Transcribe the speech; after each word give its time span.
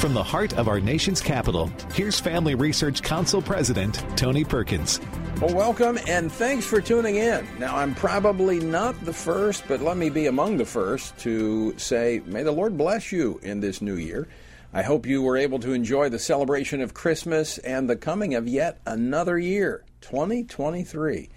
From 0.00 0.14
the 0.14 0.22
heart 0.22 0.54
of 0.54 0.66
our 0.66 0.80
nation's 0.80 1.20
capital, 1.20 1.70
here's 1.92 2.18
Family 2.18 2.54
Research 2.54 3.02
Council 3.02 3.42
President 3.42 4.02
Tony 4.16 4.44
Perkins. 4.44 4.98
Well, 5.42 5.54
welcome 5.54 5.98
and 6.08 6.32
thanks 6.32 6.64
for 6.64 6.80
tuning 6.80 7.16
in. 7.16 7.46
Now, 7.58 7.76
I'm 7.76 7.94
probably 7.94 8.60
not 8.60 8.98
the 9.04 9.12
first, 9.12 9.62
but 9.68 9.82
let 9.82 9.98
me 9.98 10.08
be 10.08 10.26
among 10.26 10.56
the 10.56 10.64
first 10.64 11.18
to 11.18 11.78
say, 11.78 12.22
may 12.24 12.42
the 12.42 12.50
Lord 12.50 12.78
bless 12.78 13.12
you 13.12 13.40
in 13.42 13.60
this 13.60 13.82
new 13.82 13.96
year. 13.96 14.26
I 14.72 14.80
hope 14.80 15.04
you 15.04 15.20
were 15.20 15.36
able 15.36 15.58
to 15.58 15.74
enjoy 15.74 16.08
the 16.08 16.18
celebration 16.18 16.80
of 16.80 16.94
Christmas 16.94 17.58
and 17.58 17.90
the 17.90 17.96
coming 17.96 18.34
of 18.34 18.48
yet 18.48 18.80
another 18.86 19.38
year, 19.38 19.84
2023. 20.00 21.28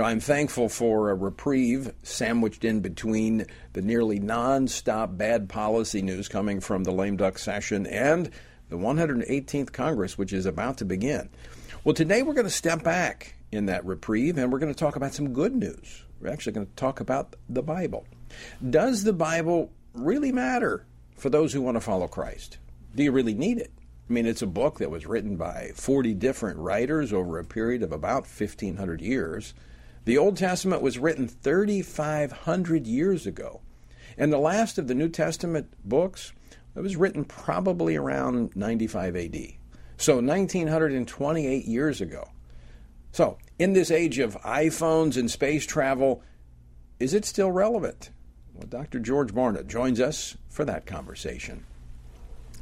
Know, 0.00 0.06
I'm 0.06 0.18
thankful 0.18 0.70
for 0.70 1.10
a 1.10 1.14
reprieve 1.14 1.92
sandwiched 2.02 2.64
in 2.64 2.80
between 2.80 3.44
the 3.74 3.82
nearly 3.82 4.18
nonstop 4.18 5.18
bad 5.18 5.50
policy 5.50 6.00
news 6.00 6.26
coming 6.26 6.60
from 6.60 6.84
the 6.84 6.90
lame 6.90 7.18
duck 7.18 7.36
session 7.36 7.84
and 7.84 8.30
the 8.70 8.78
118th 8.78 9.72
Congress, 9.72 10.16
which 10.16 10.32
is 10.32 10.46
about 10.46 10.78
to 10.78 10.86
begin. 10.86 11.28
Well, 11.84 11.94
today 11.94 12.22
we're 12.22 12.32
going 12.32 12.46
to 12.46 12.50
step 12.50 12.82
back 12.82 13.34
in 13.52 13.66
that 13.66 13.84
reprieve 13.84 14.38
and 14.38 14.50
we're 14.50 14.58
going 14.58 14.72
to 14.72 14.78
talk 14.78 14.96
about 14.96 15.12
some 15.12 15.34
good 15.34 15.54
news. 15.54 16.02
We're 16.18 16.30
actually 16.30 16.52
going 16.52 16.68
to 16.68 16.76
talk 16.76 17.00
about 17.00 17.36
the 17.50 17.62
Bible. 17.62 18.06
Does 18.70 19.04
the 19.04 19.12
Bible 19.12 19.70
really 19.92 20.32
matter 20.32 20.86
for 21.18 21.28
those 21.28 21.52
who 21.52 21.60
want 21.60 21.76
to 21.76 21.82
follow 21.82 22.08
Christ? 22.08 22.56
Do 22.96 23.02
you 23.02 23.12
really 23.12 23.34
need 23.34 23.58
it? 23.58 23.70
I 24.08 24.14
mean, 24.14 24.24
it's 24.24 24.40
a 24.40 24.46
book 24.46 24.78
that 24.78 24.90
was 24.90 25.04
written 25.04 25.36
by 25.36 25.72
40 25.74 26.14
different 26.14 26.58
writers 26.58 27.12
over 27.12 27.38
a 27.38 27.44
period 27.44 27.82
of 27.82 27.92
about 27.92 28.22
1,500 28.22 29.02
years. 29.02 29.52
The 30.04 30.18
Old 30.18 30.36
Testament 30.36 30.82
was 30.82 30.98
written 30.98 31.28
3,500 31.28 32.86
years 32.86 33.26
ago. 33.26 33.60
And 34.16 34.32
the 34.32 34.38
last 34.38 34.78
of 34.78 34.88
the 34.88 34.94
New 34.94 35.08
Testament 35.08 35.72
books 35.84 36.32
it 36.76 36.80
was 36.80 36.96
written 36.96 37.24
probably 37.24 37.96
around 37.96 38.54
95 38.54 39.16
AD. 39.16 39.36
So 39.96 40.14
1928 40.14 41.64
years 41.64 42.00
ago. 42.00 42.30
So, 43.12 43.38
in 43.58 43.72
this 43.72 43.90
age 43.90 44.18
of 44.18 44.40
iPhones 44.42 45.16
and 45.16 45.30
space 45.30 45.66
travel, 45.66 46.22
is 47.00 47.12
it 47.12 47.24
still 47.24 47.50
relevant? 47.50 48.10
Well, 48.54 48.68
Dr. 48.68 49.00
George 49.00 49.34
Barna 49.34 49.66
joins 49.66 50.00
us 50.00 50.36
for 50.48 50.64
that 50.64 50.86
conversation. 50.86 51.64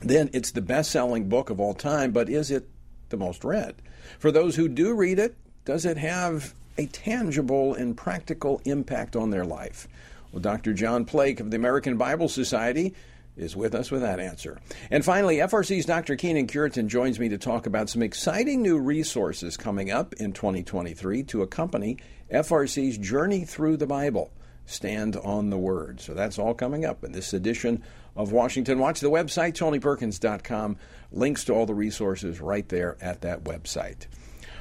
Then 0.01 0.31
it's 0.33 0.53
the 0.53 0.63
best 0.63 0.91
selling 0.91 1.29
book 1.29 1.51
of 1.51 1.61
all 1.61 1.75
time, 1.75 2.13
but 2.13 2.31
is 2.31 2.51
it 2.51 2.69
the 3.11 3.17
most 3.17 3.45
read? 3.45 3.83
For 4.19 4.33
those 4.33 4.57
who 4.57 4.69
do 4.69 4.95
read 4.95 5.19
it, 5.19 5.37
does 5.65 5.85
it 5.85 5.99
have 5.99 6.55
a 6.79 6.87
tangible 6.87 7.75
and 7.75 7.97
practical 7.97 8.63
impact 8.65 9.17
on 9.17 9.31
their 9.31 9.45
life? 9.45 9.89
Well, 10.33 10.41
Dr. 10.41 10.73
John 10.73 11.05
Plake 11.05 11.41
of 11.41 11.51
the 11.51 11.57
American 11.57 11.97
Bible 11.97 12.29
Society 12.29 12.95
is 13.37 13.57
with 13.57 13.75
us 13.75 13.91
with 13.91 14.03
that 14.03 14.21
answer. 14.21 14.59
And 14.91 15.05
finally, 15.05 15.37
FRC's 15.37 15.87
Dr. 15.87 16.17
Kenyn 16.17 16.49
Cureton 16.49 16.89
joins 16.89 17.21
me 17.21 17.29
to 17.29 17.39
talk 17.39 17.67
about 17.67 17.89
some 17.89 18.03
exciting 18.03 18.63
new 18.63 18.79
resources 18.79 19.57
coming 19.57 19.91
up 19.91 20.13
in 20.15 20.33
2023 20.33 21.23
to 21.25 21.43
accompany 21.43 21.99
FRC's 22.33 22.99
journey 22.99 23.45
through 23.45 23.77
the 23.77 23.87
Bible. 23.87 24.31
Stand 24.67 25.17
on 25.17 25.49
the 25.49 25.57
Word. 25.57 26.01
So 26.01 26.13
that's 26.13 26.39
all 26.39 26.53
coming 26.53 26.85
up 26.85 27.03
in 27.03 27.13
this 27.13 27.33
edition 27.33 27.83
of 28.15 28.33
Washington 28.33 28.79
Watch. 28.79 29.01
The 29.01 29.11
website, 29.11 29.55
tonyperkins.com. 29.55 30.77
Links 31.11 31.45
to 31.45 31.55
all 31.55 31.65
the 31.65 31.75
resources 31.75 32.41
right 32.41 32.69
there 32.69 32.99
at 33.01 33.23
that 33.23 33.45
website. 33.45 34.07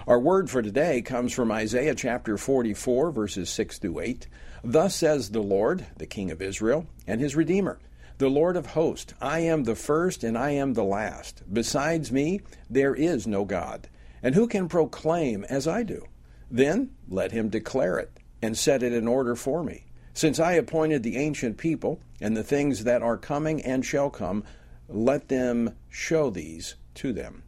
Our 0.07 0.21
word 0.21 0.49
for 0.49 0.61
today 0.61 1.01
comes 1.01 1.33
from 1.33 1.51
Isaiah 1.51 1.93
chapter 1.93 2.37
44, 2.37 3.11
verses 3.11 3.49
6 3.49 3.77
through 3.79 3.99
8. 3.99 4.27
Thus 4.63 4.95
says 4.95 5.31
the 5.31 5.41
Lord, 5.41 5.85
the 5.97 6.05
King 6.05 6.31
of 6.31 6.41
Israel, 6.41 6.87
and 7.05 7.19
his 7.19 7.35
Redeemer, 7.35 7.77
the 8.17 8.29
Lord 8.29 8.55
of 8.55 8.67
hosts 8.67 9.13
I 9.19 9.39
am 9.39 9.65
the 9.65 9.75
first 9.75 10.23
and 10.23 10.37
I 10.37 10.51
am 10.51 10.75
the 10.75 10.83
last. 10.85 11.43
Besides 11.51 12.09
me, 12.09 12.39
there 12.69 12.95
is 12.95 13.27
no 13.27 13.43
God. 13.43 13.89
And 14.23 14.33
who 14.33 14.47
can 14.47 14.69
proclaim 14.69 15.43
as 15.43 15.67
I 15.67 15.83
do? 15.83 16.05
Then 16.49 16.91
let 17.09 17.33
him 17.33 17.49
declare 17.49 17.99
it 17.99 18.17
and 18.41 18.57
set 18.57 18.83
it 18.83 18.93
in 18.93 19.09
order 19.09 19.35
for 19.35 19.61
me. 19.61 19.87
Since 20.13 20.39
I 20.39 20.53
appointed 20.53 21.03
the 21.03 21.17
ancient 21.17 21.57
people 21.57 21.99
and 22.21 22.37
the 22.37 22.45
things 22.45 22.85
that 22.85 23.01
are 23.01 23.17
coming 23.17 23.61
and 23.61 23.85
shall 23.85 24.09
come, 24.09 24.45
let 24.87 25.27
them 25.27 25.75
show 25.89 26.29
these 26.29 26.75
to 26.95 27.11
them. 27.11 27.43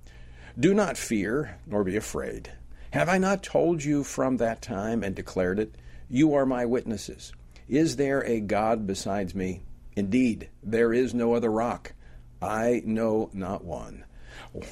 Do 0.59 0.73
not 0.73 0.97
fear, 0.97 1.57
nor 1.65 1.85
be 1.85 1.95
afraid. 1.95 2.51
Have 2.91 3.07
I 3.07 3.19
not 3.19 3.43
told 3.43 3.83
you 3.83 4.03
from 4.03 4.37
that 4.37 4.63
time 4.63 5.03
and 5.03 5.13
declared 5.15 5.59
it? 5.59 5.75
You 6.09 6.33
are 6.33 6.45
my 6.45 6.65
witnesses. 6.65 7.31
Is 7.67 7.97
there 7.97 8.21
a 8.25 8.39
God 8.39 8.87
besides 8.87 9.35
me? 9.35 9.61
Indeed, 9.95 10.49
there 10.63 10.91
is 10.91 11.13
no 11.13 11.33
other 11.33 11.51
rock. 11.51 11.93
I 12.41 12.81
know 12.83 13.29
not 13.31 13.63
one. 13.63 14.05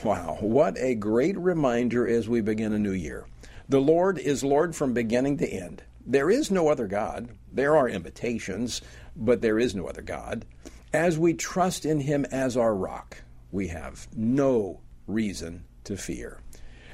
Wow, 0.03 0.38
what 0.39 0.79
a 0.79 0.95
great 0.95 1.38
reminder 1.38 2.07
as 2.07 2.28
we 2.28 2.41
begin 2.41 2.73
a 2.73 2.79
new 2.79 2.91
year. 2.91 3.28
The 3.69 3.81
Lord 3.81 4.17
is 4.17 4.44
Lord 4.44 4.75
from 4.75 4.94
beginning 4.94 5.38
to 5.38 5.47
end. 5.47 5.84
There 6.03 6.31
is 6.31 6.49
no 6.49 6.69
other 6.69 6.88
God. 6.88 7.29
There 7.51 7.78
are 7.78 7.88
imitations, 7.88 8.81
but 9.16 9.41
there 9.41 9.59
is 9.59 9.75
no 9.75 9.85
other 9.85 10.01
God. 10.01 10.45
As 10.91 11.19
we 11.19 11.35
trust 11.35 11.85
in 11.85 11.99
Him 11.99 12.25
as 12.31 12.57
our 12.57 12.73
rock, 12.73 13.22
we 13.51 13.67
have 13.67 14.07
no 14.16 14.79
reason 15.05 15.66
to 15.84 15.97
fear. 15.97 16.39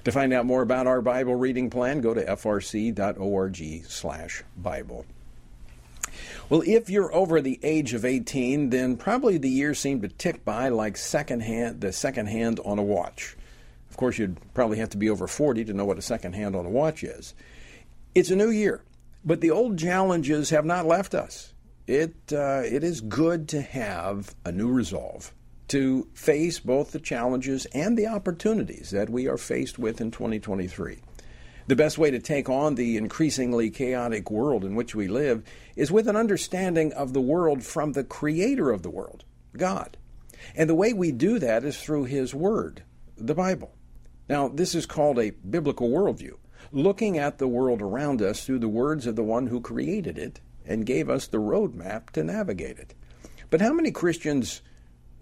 To 0.04 0.12
find 0.12 0.34
out 0.34 0.46
more 0.46 0.62
about 0.62 0.86
our 0.86 1.02
Bible 1.02 1.36
reading 1.36 1.70
plan, 1.70 2.02
go 2.02 2.14
to 2.14 2.26
frc.org/bible. 2.26 5.06
Well, 6.50 6.64
if 6.66 6.90
you're 6.90 7.14
over 7.14 7.42
the 7.42 7.60
age 7.64 7.94
of 7.94 8.04
18, 8.04 8.70
then 8.70 8.98
probably 8.98 9.38
the 9.38 9.50
years 9.50 9.80
seem 9.80 10.02
to 10.02 10.10
tick 10.10 10.44
by 10.44 10.68
like 10.70 10.98
second 10.98 11.42
hand, 11.42 11.82
the 11.82 11.94
second 11.94 12.28
hand 12.28 12.60
on 12.66 12.80
a 12.80 12.84
watch. 12.84 13.38
Of 13.90 13.98
course, 13.98 14.20
you'd 14.20 14.38
probably 14.54 14.78
have 14.80 14.90
to 14.90 14.98
be 14.98 15.10
over 15.10 15.28
40 15.28 15.66
to 15.66 15.74
know 15.74 15.86
what 15.86 15.98
a 15.98 16.02
second 16.02 16.34
hand 16.34 16.56
on 16.56 16.66
a 16.66 16.70
watch 16.70 17.04
is. 17.04 17.34
It's 18.14 18.30
a 18.30 18.36
new 18.36 18.50
year, 18.50 18.84
but 19.24 19.40
the 19.40 19.52
old 19.52 19.80
challenges 19.80 20.50
have 20.50 20.66
not 20.66 20.86
left 20.86 21.16
us. 21.16 21.54
It, 21.88 22.16
uh, 22.32 22.64
it 22.66 22.84
is 22.84 23.02
good 23.02 23.48
to 23.50 23.62
have 23.62 24.36
a 24.46 24.52
new 24.52 24.72
resolve 24.72 25.34
to 25.70 26.08
face 26.14 26.60
both 26.60 26.92
the 26.92 27.00
challenges 27.00 27.66
and 27.74 27.98
the 27.98 28.08
opportunities 28.08 28.92
that 28.92 29.10
we 29.10 29.28
are 29.28 29.38
faced 29.38 29.80
with 29.80 30.02
in 30.02 30.12
2023. 30.12 31.00
The 31.66 31.76
best 31.76 31.98
way 31.98 32.12
to 32.12 32.20
take 32.20 32.50
on 32.50 32.76
the 32.76 32.98
increasingly 32.98 33.70
chaotic 33.70 34.30
world 34.30 34.66
in 34.66 34.76
which 34.76 34.94
we 34.94 35.08
live 35.08 35.44
is 35.76 35.92
with 35.92 36.10
an 36.10 36.16
understanding 36.18 36.92
of 36.94 37.14
the 37.14 37.22
world 37.22 37.64
from 37.64 37.94
the 37.94 38.04
creator 38.04 38.70
of 38.72 38.84
the 38.84 38.90
world, 38.90 39.24
God. 39.56 39.98
And 40.56 40.70
the 40.70 40.76
way 40.76 40.92
we 40.92 41.14
do 41.14 41.40
that 41.40 41.64
is 41.64 41.82
through 41.82 42.06
His 42.06 42.34
Word, 42.34 42.84
the 43.18 43.34
Bible. 43.34 43.74
Now, 44.28 44.50
this 44.50 44.76
is 44.76 44.86
called 44.86 45.18
a 45.18 45.32
biblical 45.32 45.90
worldview, 45.90 46.36
looking 46.74 47.18
at 47.18 47.38
the 47.38 47.48
world 47.48 47.82
around 47.82 48.22
us 48.22 48.46
through 48.46 48.60
the 48.60 48.68
words 48.68 49.08
of 49.08 49.16
the 49.16 49.24
one 49.24 49.48
who 49.48 49.62
created 49.62 50.18
it 50.18 50.42
and 50.66 50.86
gave 50.86 51.10
us 51.10 51.28
the 51.28 51.38
roadmap 51.38 52.10
to 52.12 52.24
navigate 52.24 52.78
it. 52.78 52.94
But 53.50 53.62
how 53.62 53.72
many 53.72 53.92
Christians 53.92 54.62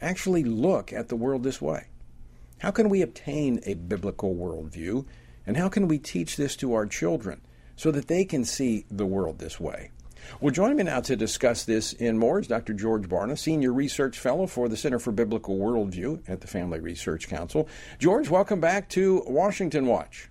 actually 0.02 0.44
look 0.44 0.92
at 0.92 1.08
the 1.08 1.16
world 1.16 1.44
this 1.44 1.62
way? 1.62 1.88
How 2.60 2.72
can 2.72 2.90
we 2.90 3.02
obtain 3.02 3.60
a 3.66 3.76
biblical 3.76 4.36
worldview? 4.36 5.06
And 5.48 5.58
how 5.58 5.70
can 5.70 5.88
we 5.88 5.98
teach 5.98 6.38
this 6.38 6.56
to 6.58 6.74
our 6.74 6.86
children 6.86 7.42
so 7.76 7.92
that 7.92 8.08
they 8.08 8.26
can 8.26 8.46
see 8.46 8.86
the 8.92 9.06
world 9.06 9.40
this 9.40 9.60
way? 9.60 9.92
Well, 10.40 10.52
joining 10.52 10.78
me 10.78 10.84
now 10.84 11.02
to 11.02 11.16
discuss 11.16 11.64
this 11.64 11.94
in 11.94 12.18
more 12.18 12.40
is 12.40 12.48
Dr. 12.48 12.74
George 12.74 13.10
Barna, 13.10 13.38
Senior 13.38 13.74
Research 13.74 14.20
Fellow 14.20 14.46
for 14.46 14.70
the 14.70 14.78
Center 14.78 15.00
for 15.00 15.12
Biblical 15.12 15.58
Worldview 15.58 16.22
at 16.28 16.42
the 16.42 16.48
Family 16.48 16.80
Research 16.80 17.28
Council. 17.28 17.68
George, 17.98 18.30
welcome 18.30 18.60
back 18.60 18.90
to 18.90 19.24
Washington 19.26 19.88
Watch. 19.88 20.30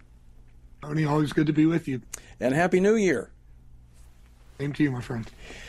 Tony, 0.82 1.04
always 1.04 1.32
good 1.32 1.48
to 1.48 1.52
be 1.52 1.66
with 1.66 1.88
you. 1.88 2.00
And 2.38 2.54
Happy 2.54 2.80
New 2.80 2.94
Year. 2.94 3.30
Same 4.58 4.72
to 4.74 4.82
you, 4.82 4.90
my 4.90 5.00
friend. 5.00 5.28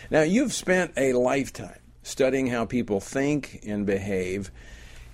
Now, 0.09 0.21
you've 0.21 0.53
spent 0.53 0.93
a 0.95 1.13
lifetime 1.13 1.80
studying 2.03 2.47
how 2.47 2.65
people 2.65 2.99
think 2.99 3.61
and 3.65 3.85
behave. 3.85 4.51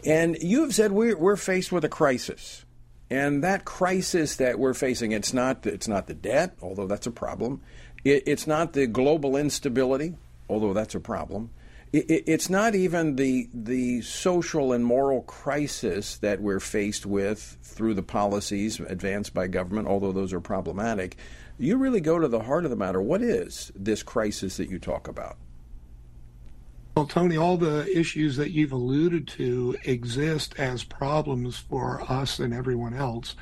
And 0.06 0.38
you 0.42 0.62
have 0.62 0.74
said 0.74 0.92
we're, 0.92 1.18
we're 1.18 1.36
faced 1.36 1.72
with 1.72 1.84
a 1.84 1.90
crisis. 1.90 2.66
And 3.10 3.44
that 3.44 3.66
crisis 3.66 4.36
that 4.36 4.60
we're 4.60 4.74
facing, 4.74 5.12
it's 5.12 5.34
not, 5.34 5.66
it's 5.66 5.88
not 5.88 6.08
the 6.08 6.14
debt, 6.14 6.58
although 6.62 6.88
that's 6.88 7.08
a 7.08 7.12
problem. 7.12 7.62
It, 8.04 8.24
it's 8.26 8.48
not 8.48 8.74
the 8.74 8.86
global 8.88 9.38
instability, 9.38 10.16
although 10.50 10.74
that's 10.74 10.96
a 10.96 11.00
problem. 11.00 11.52
It, 11.94 12.10
it, 12.10 12.24
it's 12.28 12.50
not 12.50 12.76
even 12.76 13.16
the, 13.16 13.48
the 13.54 14.02
social 14.02 14.74
and 14.74 14.86
moral 14.86 15.22
crisis 15.22 16.18
that 16.18 16.42
we're 16.42 16.60
faced 16.60 17.06
with 17.06 17.58
through 17.64 17.94
the 17.94 18.04
policies 18.04 18.80
advanced 18.82 19.34
by 19.34 19.48
government, 19.48 19.88
although 19.88 20.12
those 20.12 20.34
are 20.34 20.42
problematic. 20.42 21.16
You 21.58 21.78
really 21.78 22.02
go 22.02 22.20
to 22.20 22.28
the 22.28 22.42
heart 22.42 22.66
of 22.66 22.72
the 22.72 22.76
matter. 22.76 23.02
What 23.02 23.22
is 23.22 23.72
this 23.74 24.04
crisis 24.04 24.58
that 24.58 24.70
you 24.70 24.80
talk 24.80 25.08
about? 25.08 25.38
Well, 26.98 27.06
Tony, 27.06 27.38
all 27.38 27.58
the 27.58 27.86
issues 27.96 28.38
that 28.38 28.50
you've 28.50 28.72
alluded 28.72 29.28
to 29.28 29.78
exist 29.84 30.56
as 30.58 30.84
problems 30.84 31.56
for 31.56 32.02
us 32.12 32.40
and 32.40 32.52
everyone 32.52 32.96
else 32.96 33.36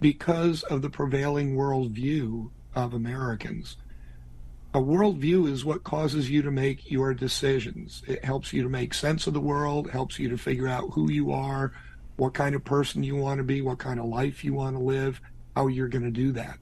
because 0.00 0.62
of 0.62 0.80
the 0.80 0.88
prevailing 0.88 1.54
worldview 1.54 2.48
of 2.74 2.94
Americans. 2.94 3.76
A 4.72 4.78
worldview 4.78 5.50
is 5.50 5.66
what 5.66 5.84
causes 5.84 6.30
you 6.30 6.40
to 6.40 6.50
make 6.50 6.90
your 6.90 7.12
decisions. 7.12 8.02
It 8.06 8.24
helps 8.24 8.54
you 8.54 8.62
to 8.62 8.70
make 8.70 8.94
sense 8.94 9.26
of 9.26 9.34
the 9.34 9.38
world, 9.38 9.90
helps 9.90 10.18
you 10.18 10.30
to 10.30 10.38
figure 10.38 10.66
out 10.66 10.88
who 10.94 11.12
you 11.12 11.30
are, 11.30 11.74
what 12.16 12.32
kind 12.32 12.54
of 12.54 12.64
person 12.64 13.02
you 13.02 13.16
want 13.16 13.36
to 13.36 13.44
be, 13.44 13.60
what 13.60 13.76
kind 13.76 14.00
of 14.00 14.06
life 14.06 14.42
you 14.42 14.54
want 14.54 14.76
to 14.76 14.82
live, 14.82 15.20
how 15.54 15.66
you're 15.66 15.88
going 15.88 16.04
to 16.04 16.10
do 16.10 16.32
that. 16.32 16.56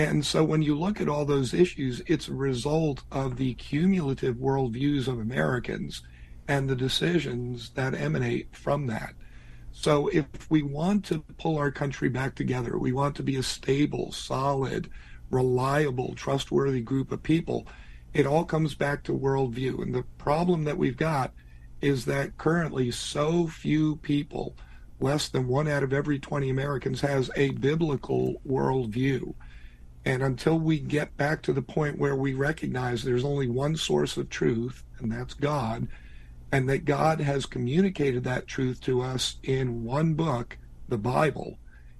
And 0.00 0.24
so 0.24 0.42
when 0.42 0.62
you 0.62 0.78
look 0.78 0.98
at 0.98 1.10
all 1.10 1.26
those 1.26 1.52
issues, 1.52 2.00
it's 2.06 2.26
a 2.26 2.32
result 2.32 3.02
of 3.12 3.36
the 3.36 3.52
cumulative 3.52 4.36
worldviews 4.36 5.06
of 5.08 5.18
Americans 5.18 6.00
and 6.48 6.70
the 6.70 6.74
decisions 6.74 7.68
that 7.74 7.92
emanate 7.92 8.56
from 8.56 8.86
that. 8.86 9.12
So 9.72 10.08
if 10.08 10.24
we 10.50 10.62
want 10.62 11.04
to 11.04 11.18
pull 11.36 11.58
our 11.58 11.70
country 11.70 12.08
back 12.08 12.34
together, 12.34 12.78
we 12.78 12.92
want 12.92 13.14
to 13.16 13.22
be 13.22 13.36
a 13.36 13.42
stable, 13.42 14.10
solid, 14.10 14.88
reliable, 15.30 16.14
trustworthy 16.14 16.80
group 16.80 17.12
of 17.12 17.22
people, 17.22 17.66
it 18.14 18.26
all 18.26 18.46
comes 18.46 18.74
back 18.74 19.02
to 19.04 19.12
worldview. 19.12 19.82
And 19.82 19.94
the 19.94 20.04
problem 20.16 20.64
that 20.64 20.78
we've 20.78 20.96
got 20.96 21.34
is 21.82 22.06
that 22.06 22.38
currently 22.38 22.90
so 22.90 23.48
few 23.48 23.96
people, 23.96 24.56
less 24.98 25.28
than 25.28 25.46
one 25.46 25.68
out 25.68 25.82
of 25.82 25.92
every 25.92 26.18
20 26.18 26.48
Americans, 26.48 27.02
has 27.02 27.30
a 27.36 27.50
biblical 27.50 28.40
worldview. 28.48 29.34
And 30.04 30.22
until 30.22 30.58
we 30.58 30.78
get 30.78 31.16
back 31.16 31.42
to 31.42 31.52
the 31.52 31.62
point 31.62 31.98
where 31.98 32.16
we 32.16 32.32
recognize 32.32 33.02
there's 33.02 33.24
only 33.24 33.48
one 33.48 33.76
source 33.76 34.16
of 34.16 34.30
truth, 34.30 34.82
and 34.98 35.12
that's 35.12 35.34
God, 35.34 35.88
and 36.52 36.68
that 36.68 36.84
God 36.84 37.20
has 37.20 37.46
communicated 37.46 38.24
that 38.24 38.46
truth 38.46 38.80
to 38.82 39.02
us 39.02 39.36
in 39.42 39.84
one 39.84 40.14
book, 40.14 40.58
the 40.88 40.98
Bible, 40.98 41.58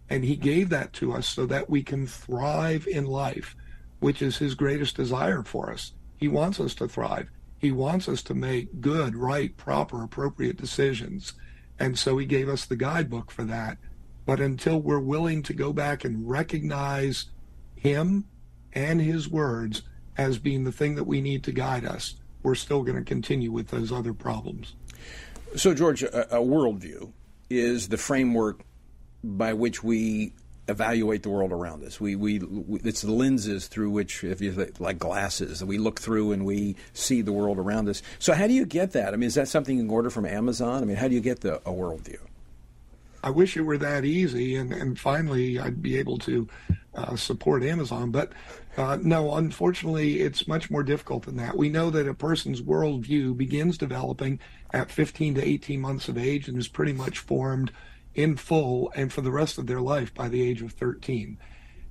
and 0.09 0.25
He 0.25 0.35
gave 0.35 0.71
that 0.71 0.93
to 0.95 1.13
us 1.13 1.27
so 1.27 1.47
that 1.47 1.71
we 1.71 1.83
can 1.83 2.07
thrive 2.07 2.87
in 2.87 3.05
life, 3.05 3.55
which 4.01 4.23
is 4.23 4.39
His 4.39 4.55
greatest 4.55 4.97
desire 4.97 5.43
for 5.43 5.71
us. 5.71 5.93
He 6.17 6.27
wants 6.27 6.59
us 6.59 6.75
to 6.77 6.89
thrive. 6.89 7.29
He 7.59 7.71
wants 7.71 8.09
us 8.09 8.23
to 8.23 8.35
make 8.35 8.81
good, 8.81 9.15
right, 9.15 9.55
proper, 9.57 10.03
appropriate 10.03 10.57
decisions. 10.57 11.35
And 11.79 11.99
so 11.99 12.17
He 12.19 12.27
gave 12.27 12.49
us 12.49 12.65
the 12.65 12.77
guidebook 12.77 13.31
for 13.31 13.45
that. 13.45 13.77
But 14.27 14.41
until 14.41 14.81
we're 14.81 14.99
willing 14.99 15.43
to 15.45 15.53
go 15.53 15.73
back 15.73 16.05
and 16.05 16.29
recognize 16.29 17.27
Him 17.81 18.27
and 18.73 19.01
His 19.01 19.29
words 19.29 19.83
as 20.17 20.39
being 20.39 20.65
the 20.65 20.73
thing 20.73 20.97
that 20.97 21.05
we 21.05 21.23
need 21.23 21.43
to 21.45 21.53
guide 21.53 21.85
us, 21.85 22.15
we're 22.43 22.55
still 22.55 22.83
going 22.83 22.99
to 22.99 23.05
continue 23.05 23.51
with 23.51 23.69
those 23.69 23.91
other 23.91 24.13
problems. 24.13 24.75
So, 25.57 25.75
George, 25.75 26.03
a, 26.03 26.37
a 26.37 26.41
worldview 26.41 27.13
is 27.49 27.89
the 27.89 27.97
framework 27.97 28.61
by 29.25 29.55
which 29.55 29.83
we 29.83 30.35
evaluate 30.69 31.23
the 31.23 31.31
world 31.31 31.53
around 31.53 31.83
us. 31.83 32.01
We, 32.01 32.17
we, 32.17 32.39
we, 32.39 32.81
it's 32.85 33.01
the 33.01 33.13
lenses 33.13 33.67
through 33.67 33.91
which, 33.91 34.23
if 34.25 34.43
you 34.43 34.73
like 34.79 34.99
glasses, 34.99 35.61
that 35.61 35.67
we 35.67 35.79
look 35.79 36.01
through 36.01 36.33
and 36.33 36.45
we 36.45 36.77
see 36.93 37.23
the 37.23 37.33
world 37.33 37.59
around 37.59 37.89
us. 37.89 38.03
So, 38.19 38.35
how 38.35 38.47
do 38.47 38.53
you 38.53 38.67
get 38.67 38.93
that? 38.93 39.15
I 39.15 39.17
mean, 39.17 39.27
is 39.27 39.35
that 39.35 39.49
something 39.49 39.77
you 39.77 39.85
can 39.85 39.91
order 39.91 40.11
from 40.11 40.27
Amazon? 40.27 40.83
I 40.83 40.87
mean, 40.87 40.97
how 40.97 41.09
do 41.09 41.15
you 41.15 41.21
get 41.21 41.41
the, 41.41 41.57
a 41.57 41.73
worldview? 41.73 42.19
I 43.23 43.31
wish 43.31 43.57
it 43.57 43.63
were 43.63 43.79
that 43.79 44.05
easy, 44.05 44.57
and, 44.57 44.73
and 44.73 44.99
finally 44.99 45.59
I'd 45.59 45.83
be 45.83 45.99
able 45.99 46.19
to 46.19 46.49
uh, 46.95 47.17
support 47.17 47.63
Amazon. 47.63 48.11
But 48.11 48.33
uh, 48.77 48.99
no, 49.03 49.35
unfortunately, 49.35 50.21
it's 50.21 50.49
much 50.49 50.71
more 50.71 50.83
difficult 50.83 51.25
than 51.25 51.37
that. 51.37 51.57
We 51.57 51.69
know 51.69 51.91
that 51.91 52.09
a 52.09 52.15
person's 52.15 52.63
worldview 52.63 53.37
begins 53.37 53.79
developing 53.79 54.41
at 54.73 54.91
15 54.91 55.35
to 55.37 55.47
18 55.47 55.81
months 55.81 56.09
of 56.09 56.19
age 56.19 56.49
and 56.49 56.57
is 56.59 56.69
pretty 56.69 56.93
much 56.93 57.19
formed 57.19 57.73
in 58.15 58.37
full 58.37 58.93
and 58.95 59.13
for 59.13 59.21
the 59.21 59.31
rest 59.31 59.59
of 59.59 59.67
their 59.67 59.81
life 59.81 60.13
by 60.15 60.29
the 60.29 60.43
age 60.43 60.63
of 60.63 60.73
13. 60.73 61.39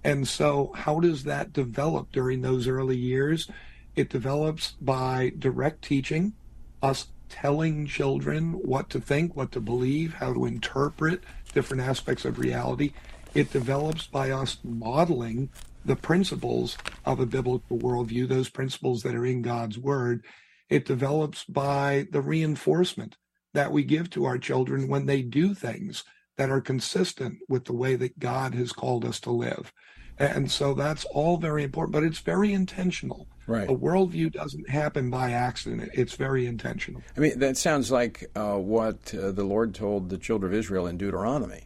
And 0.04 0.28
so, 0.28 0.72
how 0.76 1.00
does 1.00 1.24
that 1.26 1.54
develop 1.54 2.12
during 2.12 2.42
those 2.42 2.68
early 2.68 2.98
years? 2.98 3.50
It 3.96 4.10
develops 4.10 4.72
by 4.82 5.34
direct 5.38 5.82
teaching, 5.82 6.34
us 6.82 7.08
telling 7.30 7.86
children 7.86 8.54
what 8.54 8.90
to 8.90 9.00
think, 9.00 9.36
what 9.36 9.52
to 9.54 9.62
believe, 9.62 10.16
how 10.16 10.34
to 10.34 10.46
interpret 10.46 11.24
different 11.54 11.84
aspects 11.84 12.26
of 12.26 12.40
reality. 12.40 12.94
It 13.34 13.52
develops 13.52 14.08
by 14.08 14.32
us 14.32 14.58
modeling 14.64 15.50
the 15.86 15.96
principles 15.96 16.78
of 17.06 17.20
a 17.20 17.26
biblical 17.26 17.78
worldview, 17.78 18.28
those 18.28 18.50
principles 18.50 19.04
that 19.04 19.16
are 19.16 19.26
in 19.26 19.42
God's 19.42 19.78
word. 19.78 20.26
It 20.70 20.86
develops 20.86 21.44
by 21.46 22.08
the 22.12 22.22
reinforcement 22.22 23.18
that 23.54 23.72
we 23.72 23.84
give 23.84 24.10
to 24.12 24.26
our 24.26 24.38
children 24.38 24.88
when 24.88 25.06
they 25.06 25.22
do 25.22 25.54
things 25.54 26.04
that 26.38 26.50
are 26.50 26.62
consistent 26.62 27.38
with 27.48 27.66
the 27.66 27.74
way 27.74 27.96
that 27.96 28.20
God 28.20 28.54
has 28.56 28.72
called 28.72 29.04
us 29.04 29.20
to 29.22 29.32
live. 29.32 29.74
And 30.18 30.52
so 30.52 30.74
that's 30.74 31.06
all 31.06 31.38
very 31.38 31.64
important, 31.64 31.94
but 31.94 32.04
it's 32.04 32.20
very 32.20 32.54
intentional. 32.54 33.28
Right. 33.50 33.70
A 33.70 33.74
worldview 33.74 34.32
doesn't 34.32 34.70
happen 34.70 35.10
by 35.10 35.32
accident. 35.32 35.90
It's 35.94 36.14
very 36.14 36.46
intentional. 36.46 37.02
I 37.18 37.20
mean, 37.20 37.40
that 37.40 37.58
sounds 37.58 37.92
like 37.92 38.30
uh, 38.36 38.58
what 38.58 39.14
uh, 39.14 39.32
the 39.32 39.44
Lord 39.44 39.74
told 39.74 40.10
the 40.10 40.18
children 40.18 40.54
of 40.54 40.58
Israel 40.58 40.86
in 40.86 40.98
Deuteronomy 40.98 41.64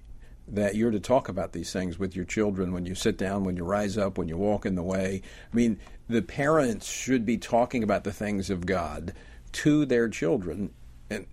that 0.47 0.75
you're 0.75 0.91
to 0.91 0.99
talk 0.99 1.29
about 1.29 1.51
these 1.51 1.71
things 1.73 1.99
with 1.99 2.15
your 2.15 2.25
children 2.25 2.73
when 2.73 2.85
you 2.85 2.95
sit 2.95 3.17
down, 3.17 3.43
when 3.43 3.57
you 3.57 3.63
rise 3.63 3.97
up, 3.97 4.17
when 4.17 4.27
you 4.27 4.37
walk 4.37 4.65
in 4.65 4.75
the 4.75 4.83
way. 4.83 5.21
I 5.51 5.55
mean, 5.55 5.79
the 6.07 6.21
parents 6.21 6.89
should 6.89 7.25
be 7.25 7.37
talking 7.37 7.83
about 7.83 8.03
the 8.03 8.13
things 8.13 8.49
of 8.49 8.65
God 8.65 9.13
to 9.53 9.85
their 9.85 10.09
children 10.09 10.71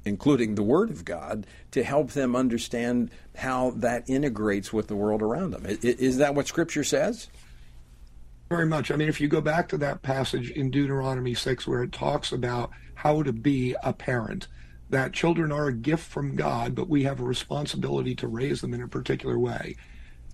including 0.05 0.55
the 0.55 0.63
Word 0.63 0.91
of 0.91 1.05
God, 1.05 1.47
to 1.71 1.83
help 1.83 2.11
them 2.11 2.37
understand 2.37 3.11
how 3.37 3.71
that 3.77 4.09
integrates 4.09 4.73
with 4.73 4.89
the 4.89 4.97
world 4.97 5.23
around 5.23 5.53
them. 5.53 5.65
Is 5.67 6.19
that 6.19 6.35
what 6.35 6.47
Scripture 6.47 6.85
says? 6.85 7.29
Very 8.51 8.67
much. 8.67 8.91
I 8.91 8.97
mean, 8.97 9.09
if 9.09 9.21
you 9.21 9.29
go 9.29 9.41
back 9.41 9.69
to 9.69 9.79
that 9.79 10.03
passage 10.03 10.51
in 10.51 10.73
Deuteronomy 10.73 11.35
6 11.35 11.69
where 11.69 11.85
it 11.85 11.93
talks 11.93 12.33
about 12.33 12.71
how 12.97 13.23
to 13.23 13.33
be 13.33 13.77
a 13.85 13.93
parent, 13.93 14.49
that 14.89 15.13
children 15.13 15.53
are 15.53 15.69
a 15.69 15.73
gift 15.73 16.05
from 16.05 16.35
God, 16.35 16.75
but 16.75 16.89
we 16.89 17.05
have 17.05 17.21
a 17.21 17.25
responsibility 17.25 18.13
to 18.17 18.27
raise 18.27 18.61
them 18.61 18.75
in 18.75 18.83
a 18.83 18.89
particular 18.89 19.39
way. 19.39 19.77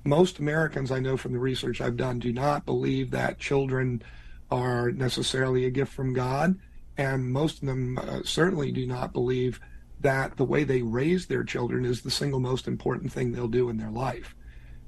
Most 0.03 0.39
Americans, 0.39 0.91
I 0.91 0.99
know 0.99 1.19
from 1.19 1.35
the 1.35 1.39
research 1.39 1.83
I've 1.83 1.99
done, 1.99 2.19
do 2.19 2.33
not 2.33 2.65
believe 2.65 3.11
that 3.11 3.39
children 3.39 4.03
are 4.51 4.91
necessarily 4.93 5.67
a 5.67 5.71
gift 5.71 5.93
from 5.93 6.15
God 6.15 6.59
and 6.97 7.31
most 7.31 7.61
of 7.61 7.69
them 7.69 7.99
uh, 7.99 8.21
certainly 8.25 8.73
do 8.73 8.87
not 8.87 9.13
believe 9.13 9.61
that 10.01 10.39
the 10.39 10.45
way 10.45 10.65
they 10.65 10.81
raise 10.81 11.27
their 11.27 11.45
children 11.45 11.85
is 11.85 12.01
the 12.01 12.11
single 12.11 12.41
most 12.41 12.67
important 12.67 13.13
thing 13.13 13.33
they'll 13.33 13.49
do 13.49 13.69
in 13.69 13.77
their 13.77 13.91
life. 13.91 14.35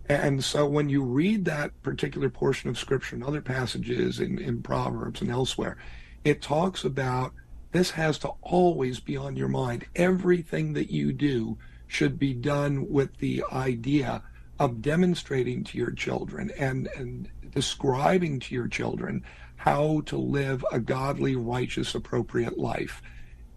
And 0.09 0.43
so 0.43 0.67
when 0.67 0.89
you 0.89 1.03
read 1.03 1.45
that 1.45 1.83
particular 1.83 2.31
portion 2.31 2.71
of 2.71 2.79
scripture 2.79 3.15
and 3.15 3.25
other 3.25 3.43
passages 3.43 4.21
in, 4.21 4.39
in 4.39 4.63
Proverbs 4.63 5.21
and 5.21 5.31
elsewhere, 5.31 5.77
it 6.25 6.41
talks 6.41 6.83
about 6.85 7.33
this 7.73 7.91
has 7.91 8.19
to 8.21 8.31
always 8.41 9.01
be 9.01 9.17
on 9.17 9.37
your 9.37 9.49
mind. 9.49 9.85
Everything 9.95 10.73
that 10.73 10.91
you 10.91 11.13
do 11.13 11.59
should 11.87 12.19
be 12.19 12.33
done 12.33 12.89
with 12.89 13.19
the 13.19 13.45
idea 13.53 14.23
of 14.59 14.81
demonstrating 14.81 15.63
to 15.65 15.79
your 15.79 15.91
children 15.91 16.51
and, 16.59 16.89
and 16.97 17.29
describing 17.55 18.41
to 18.41 18.55
your 18.55 18.69
children 18.69 19.23
how 19.57 20.01
to 20.07 20.17
live 20.17 20.65
a 20.73 20.79
godly, 20.79 21.37
righteous, 21.37 21.95
appropriate 21.95 22.59
life. 22.59 23.03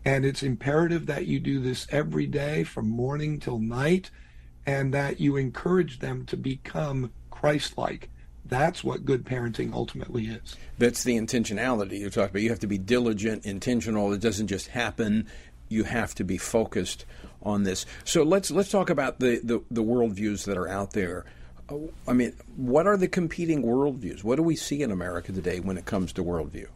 And 0.04 0.26
it's 0.26 0.44
imperative 0.44 1.06
that 1.06 1.28
you 1.28 1.40
do 1.40 1.60
this 1.60 1.88
every 1.92 2.28
day 2.28 2.64
from 2.64 2.90
morning 2.90 3.40
till 3.40 3.60
night 3.60 4.12
and 4.66 4.94
that 4.94 5.20
you 5.20 5.38
encourage 5.38 6.00
them 6.00 6.26
to 6.28 6.38
become 6.38 7.12
Christ 7.30 7.78
like. 7.78 8.10
That's 8.46 8.84
what 8.84 9.06
good 9.06 9.24
parenting 9.24 9.74
ultimately 9.74 10.28
is. 10.28 10.56
That's 10.78 11.04
the 11.04 11.18
intentionality 11.18 12.00
you 12.00 12.10
talk 12.10 12.32
about. 12.32 12.42
You 12.42 12.50
have 12.50 12.60
to 12.60 12.68
be 12.68 12.78
diligent, 12.78 13.46
intentional. 13.46 14.12
It 14.12 14.22
doesn't 14.22 14.48
just 14.48 14.68
happen. 14.68 15.28
You 15.70 15.86
have 15.86 16.14
to 16.16 16.24
be 16.24 16.38
focused 16.38 17.06
on 17.44 17.64
this. 17.64 17.86
So 18.04 18.24
let's 18.24 18.52
let's 18.52 18.70
talk 18.70 18.90
about 18.90 19.20
the, 19.20 19.40
the, 19.44 19.62
the 19.72 19.84
worldviews 19.84 20.46
that 20.46 20.58
are 20.58 20.68
out 20.68 20.92
there. 20.92 21.26
Oh, 21.70 21.92
I 22.08 22.14
mean, 22.14 22.34
what 22.58 22.88
are 22.88 22.98
the 22.98 23.08
competing 23.08 23.64
worldviews? 23.64 24.24
What 24.24 24.36
do 24.36 24.44
we 24.44 24.58
see 24.58 24.82
in 24.82 24.92
America 24.92 25.32
today 25.32 25.62
when 25.62 25.78
it 25.78 25.86
comes 25.86 26.12
to 26.14 26.24
worldview? 26.24 26.68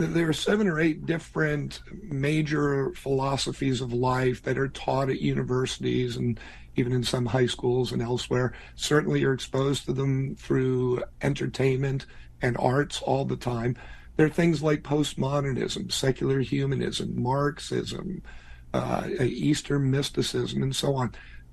There 0.00 0.28
are 0.28 0.32
seven 0.32 0.66
or 0.66 0.80
eight 0.80 1.04
different 1.04 1.80
major 2.02 2.92
philosophies 2.94 3.80
of 3.80 3.92
life 3.92 4.42
that 4.42 4.58
are 4.58 4.68
taught 4.68 5.10
at 5.10 5.20
universities 5.20 6.16
and 6.16 6.40
even 6.76 6.92
in 6.92 7.04
some 7.04 7.26
high 7.26 7.46
schools 7.46 7.92
and 7.92 8.00
elsewhere. 8.00 8.54
Certainly, 8.76 9.20
you're 9.20 9.34
exposed 9.34 9.84
to 9.84 9.92
them 9.92 10.36
through 10.36 11.02
entertainment 11.20 12.06
and 12.40 12.56
arts 12.58 13.02
all 13.02 13.24
the 13.24 13.36
time. 13.36 13.76
There 14.16 14.26
are 14.26 14.30
things 14.30 14.62
like 14.62 14.82
postmodernism, 14.82 15.92
secular 15.92 16.40
humanism, 16.40 17.22
Marxism, 17.22 18.22
uh, 18.72 19.06
Eastern 19.20 19.90
mysticism, 19.90 20.62
and 20.62 20.74
so 20.74 20.94
on 20.94 21.12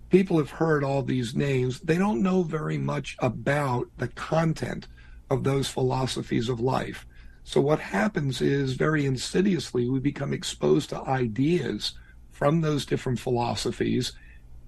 people 0.09 0.37
have 0.37 0.49
heard 0.49 0.83
all 0.83 1.03
these 1.03 1.35
names. 1.35 1.79
They 1.81 1.97
don't 1.97 2.23
know 2.23 2.43
very 2.43 2.77
much 2.77 3.15
about 3.19 3.87
the 3.97 4.07
content 4.07 4.87
of 5.29 5.43
those 5.43 5.67
philosophies 5.67 6.49
of 6.49 6.59
life. 6.59 7.05
So 7.47 7.61
what 7.61 7.79
happens 7.79 8.41
is 8.41 8.73
very 8.73 9.05
insidiously 9.05 9.89
we 9.89 10.01
become 10.01 10.33
exposed 10.33 10.89
to 10.89 11.01
ideas 11.03 11.93
from 12.29 12.59
those 12.59 12.85
different 12.85 13.19
philosophies. 13.19 14.11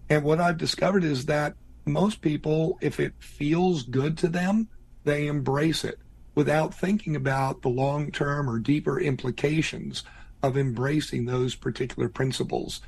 And 0.10 0.24
what 0.24 0.40
I've 0.40 0.58
discovered 0.58 1.04
is 1.04 1.26
that 1.26 1.56
most 1.86 2.22
people, 2.22 2.78
if 2.80 3.02
it 3.02 3.16
feels 3.20 3.84
good 3.84 4.18
to 4.20 4.30
them, 4.30 4.70
they 5.04 5.28
embrace 5.28 5.84
it 5.84 6.00
without 6.36 6.74
thinking 6.74 7.18
about 7.18 7.64
the 7.64 7.68
long 7.68 8.14
term 8.14 8.50
or 8.50 8.60
deeper 8.60 8.98
implications 8.98 10.04
of 10.42 10.56
embracing 10.56 11.26
those 11.26 11.56
particular 11.56 12.08
principles. 12.08 12.80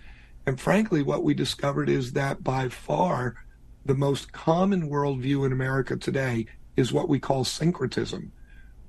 And 0.46 0.58
frankly, 0.58 1.04
what 1.04 1.26
we 1.26 1.34
discovered 1.34 1.90
is 1.90 2.14
that 2.14 2.46
by 2.46 2.70
far 2.70 3.44
the 3.86 3.94
most 3.94 4.32
common 4.32 4.90
worldview 4.90 5.46
in 5.46 5.52
America 5.52 5.98
today 5.98 6.46
is 6.78 6.94
what 6.94 7.10
we 7.10 7.20
call 7.20 7.44
syncretism, 7.44 8.32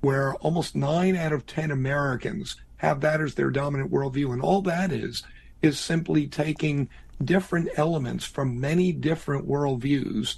where 0.03 0.35
almost 0.35 0.75
nine 0.75 1.15
out 1.15 1.31
of 1.31 1.45
10 1.45 1.71
Americans 1.71 2.57
have 2.75 2.99
that 2.99 3.21
as 3.21 3.35
their 3.35 3.49
dominant 3.49 3.89
worldview. 3.89 4.33
And 4.33 4.41
all 4.41 4.61
that 4.63 4.91
is, 4.91 5.23
is 5.61 5.79
simply 5.79 6.27
taking 6.27 6.89
different 7.23 7.69
elements 7.77 8.25
from 8.25 8.59
many 8.59 8.91
different 8.91 9.47
worldviews, 9.47 10.35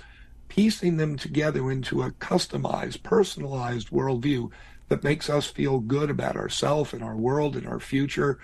piecing 0.50 0.98
them 0.98 1.18
together 1.18 1.72
into 1.72 2.04
a 2.04 2.12
customized, 2.12 3.02
personalized 3.02 3.90
worldview 3.90 4.52
that 4.90 5.04
makes 5.04 5.32
us 5.32 5.48
feel 5.48 5.80
good 5.80 6.12
about 6.12 6.36
ourselves 6.36 6.94
and 6.94 7.02
our 7.02 7.16
world 7.16 7.56
and 7.56 7.66
our 7.66 7.80
future. 7.80 8.38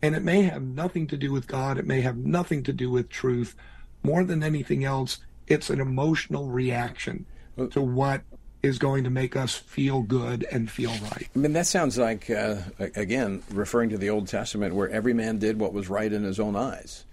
And 0.00 0.16
it 0.16 0.22
may 0.22 0.44
have 0.44 0.62
nothing 0.62 1.06
to 1.08 1.18
do 1.18 1.32
with 1.32 1.46
God, 1.46 1.76
it 1.76 1.86
may 1.86 2.00
have 2.00 2.16
nothing 2.16 2.62
to 2.62 2.72
do 2.72 2.90
with 2.90 3.10
truth. 3.10 3.54
More 4.02 4.24
than 4.24 4.42
anything 4.42 4.86
else, 4.86 5.18
it's 5.46 5.68
an 5.68 5.82
emotional 5.82 6.48
reaction 6.48 7.26
uh, 7.58 7.66
to 7.66 7.82
what 7.82 8.22
is 8.62 8.78
going 8.78 9.04
to 9.04 9.10
make 9.10 9.34
us 9.34 9.56
feel 9.56 10.02
good 10.02 10.46
and 10.50 10.70
feel 10.70 10.92
right. 11.10 11.28
I 11.34 11.38
mean, 11.38 11.52
that 11.54 11.66
sounds 11.66 11.98
like, 11.98 12.30
uh, 12.30 12.58
again, 12.78 13.42
referring 13.50 13.90
to 13.90 13.98
the 13.98 14.10
Old 14.10 14.28
Testament, 14.28 14.74
where 14.74 14.88
every 14.88 15.14
man 15.14 15.38
did 15.38 15.58
what 15.58 15.72
was 15.72 15.88
right 15.88 16.12
in 16.12 16.22
his 16.22 16.38
own 16.38 16.54
eyes. 16.54 17.04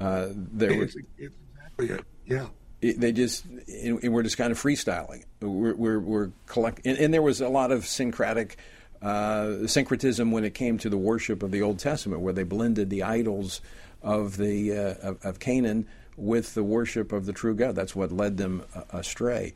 Uh, 0.00 0.28
there 0.34 0.70
it's, 0.70 0.94
was, 0.94 1.04
it's 1.16 1.34
exactly 1.56 1.88
it. 1.88 2.04
Yeah. 2.26 2.46
It, 2.80 3.00
they 3.00 3.10
just 3.10 3.44
and 3.44 4.12
we're 4.12 4.22
just 4.22 4.38
kind 4.38 4.52
of 4.52 4.62
freestyling. 4.62 5.24
We're 5.40 5.74
we're, 5.74 5.98
we're 5.98 6.30
collect, 6.46 6.82
and, 6.84 6.96
and, 6.96 7.12
there 7.12 7.22
was 7.22 7.40
a 7.40 7.48
lot 7.48 7.72
of 7.72 7.84
syncretic 7.86 8.56
uh, 9.02 9.66
syncretism 9.66 10.30
when 10.30 10.44
it 10.44 10.54
came 10.54 10.78
to 10.78 10.88
the 10.88 10.96
worship 10.96 11.42
of 11.42 11.50
the 11.50 11.62
Old 11.62 11.80
Testament, 11.80 12.20
where 12.20 12.32
they 12.32 12.44
blended 12.44 12.88
the 12.88 13.02
idols 13.02 13.60
of 14.00 14.36
the 14.36 14.72
uh, 14.72 14.94
of, 15.02 15.24
of, 15.24 15.38
Canaan 15.40 15.88
with 16.18 16.54
the 16.54 16.64
worship 16.64 17.12
of 17.12 17.26
the 17.26 17.32
true 17.32 17.54
God. 17.54 17.74
That's 17.74 17.94
what 17.94 18.12
led 18.12 18.36
them 18.36 18.64
uh, 18.74 18.82
astray. 18.90 19.54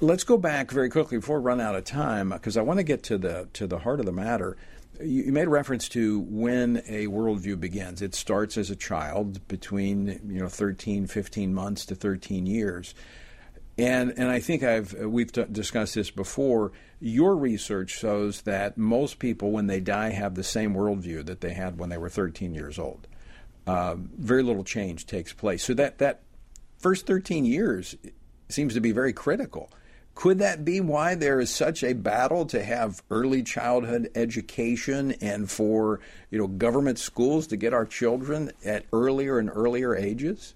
Let's 0.00 0.24
go 0.24 0.38
back 0.38 0.70
very 0.70 0.88
quickly 0.88 1.18
before 1.18 1.38
we 1.38 1.44
run 1.44 1.60
out 1.60 1.74
of 1.74 1.84
time, 1.84 2.30
because 2.30 2.56
I 2.56 2.62
want 2.62 2.78
to 2.78 2.84
get 2.84 3.02
to 3.04 3.18
the 3.18 3.48
to 3.52 3.66
the 3.66 3.78
heart 3.78 4.00
of 4.00 4.06
the 4.06 4.12
matter. 4.12 4.56
You, 5.00 5.24
you 5.24 5.32
made 5.32 5.48
reference 5.48 5.88
to 5.90 6.20
when 6.20 6.78
a 6.88 7.06
worldview 7.06 7.60
begins. 7.60 8.02
It 8.02 8.14
starts 8.14 8.56
as 8.56 8.70
a 8.70 8.76
child 8.76 9.46
between 9.48 10.20
you 10.26 10.40
know 10.40 10.48
13, 10.48 11.06
15 11.06 11.54
months 11.54 11.86
to 11.86 11.94
13 11.94 12.46
years. 12.46 12.94
And 13.78 14.12
and 14.16 14.28
I 14.28 14.40
think 14.40 14.62
I've 14.62 14.92
we've 14.94 15.32
t- 15.32 15.44
discussed 15.50 15.94
this 15.94 16.10
before. 16.10 16.72
Your 17.00 17.36
research 17.36 17.90
shows 17.90 18.42
that 18.42 18.78
most 18.78 19.18
people, 19.18 19.50
when 19.50 19.66
they 19.66 19.80
die, 19.80 20.10
have 20.10 20.36
the 20.36 20.44
same 20.44 20.74
worldview 20.74 21.26
that 21.26 21.40
they 21.40 21.52
had 21.52 21.78
when 21.78 21.90
they 21.90 21.98
were 21.98 22.08
13 22.08 22.54
years 22.54 22.78
old 22.78 23.08
uh, 23.66 23.96
very 23.96 24.42
little 24.42 24.64
change 24.64 25.06
takes 25.06 25.32
place. 25.32 25.64
So 25.64 25.74
that 25.74 25.98
that 25.98 26.22
first 26.78 27.06
13 27.06 27.44
years 27.44 27.96
seems 28.48 28.74
to 28.74 28.80
be 28.80 28.92
very 28.92 29.12
critical. 29.12 29.70
Could 30.14 30.40
that 30.40 30.64
be 30.64 30.80
why 30.80 31.14
there 31.14 31.40
is 31.40 31.50
such 31.50 31.82
a 31.82 31.94
battle 31.94 32.44
to 32.46 32.62
have 32.62 33.02
early 33.10 33.42
childhood 33.42 34.10
education 34.14 35.12
and 35.22 35.50
for 35.50 36.00
you 36.30 36.38
know 36.38 36.46
government 36.46 36.98
schools 36.98 37.46
to 37.48 37.56
get 37.56 37.72
our 37.72 37.86
children 37.86 38.52
at 38.64 38.84
earlier 38.92 39.38
and 39.38 39.50
earlier 39.52 39.96
ages? 39.96 40.54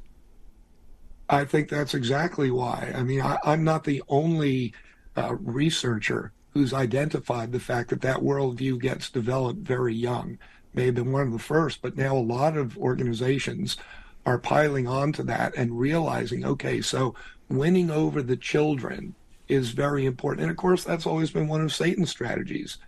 I 1.29 1.45
think 1.45 1.69
that's 1.69 1.95
exactly 1.95 2.51
why. 2.51 2.93
I 2.95 3.03
mean, 3.03 3.21
I, 3.21 3.39
am 3.45 3.65
not 3.65 3.85
the 3.85 4.03
only 4.09 4.75
uh, 5.17 5.35
researcher 5.41 6.33
who's 6.51 6.73
identified 6.73 7.53
the 7.53 7.61
fact 7.61 7.91
that 7.91 8.03
that 8.03 8.19
worldview 8.19 8.81
gets 8.81 9.11
developed 9.11 9.61
very 9.61 9.95
young 9.95 10.39
may 10.77 10.87
have 10.87 10.95
been 10.95 11.13
one 11.13 11.23
of 11.23 11.33
the 11.33 11.39
first, 11.39 11.83
but 11.83 11.97
now 11.97 12.17
a 12.17 12.19
lot 12.19 12.57
of 12.57 12.79
organizations 12.79 13.77
are 14.25 14.39
piling 14.39 14.87
onto 14.87 15.23
that 15.23 15.55
and 15.57 15.79
realizing, 15.79 16.45
okay, 16.45 16.81
so 16.81 17.15
winning 17.49 17.91
over 17.91 18.23
the 18.23 18.37
children 18.37 19.15
is 19.49 19.71
very 19.71 20.05
important. 20.05 20.43
And 20.43 20.51
of 20.51 20.57
course, 20.57 20.85
that's 20.85 21.07
always 21.07 21.31
been 21.31 21.49
one 21.49 21.63
of 21.63 21.73
Satan's 21.73 22.11
strategies. 22.11 22.79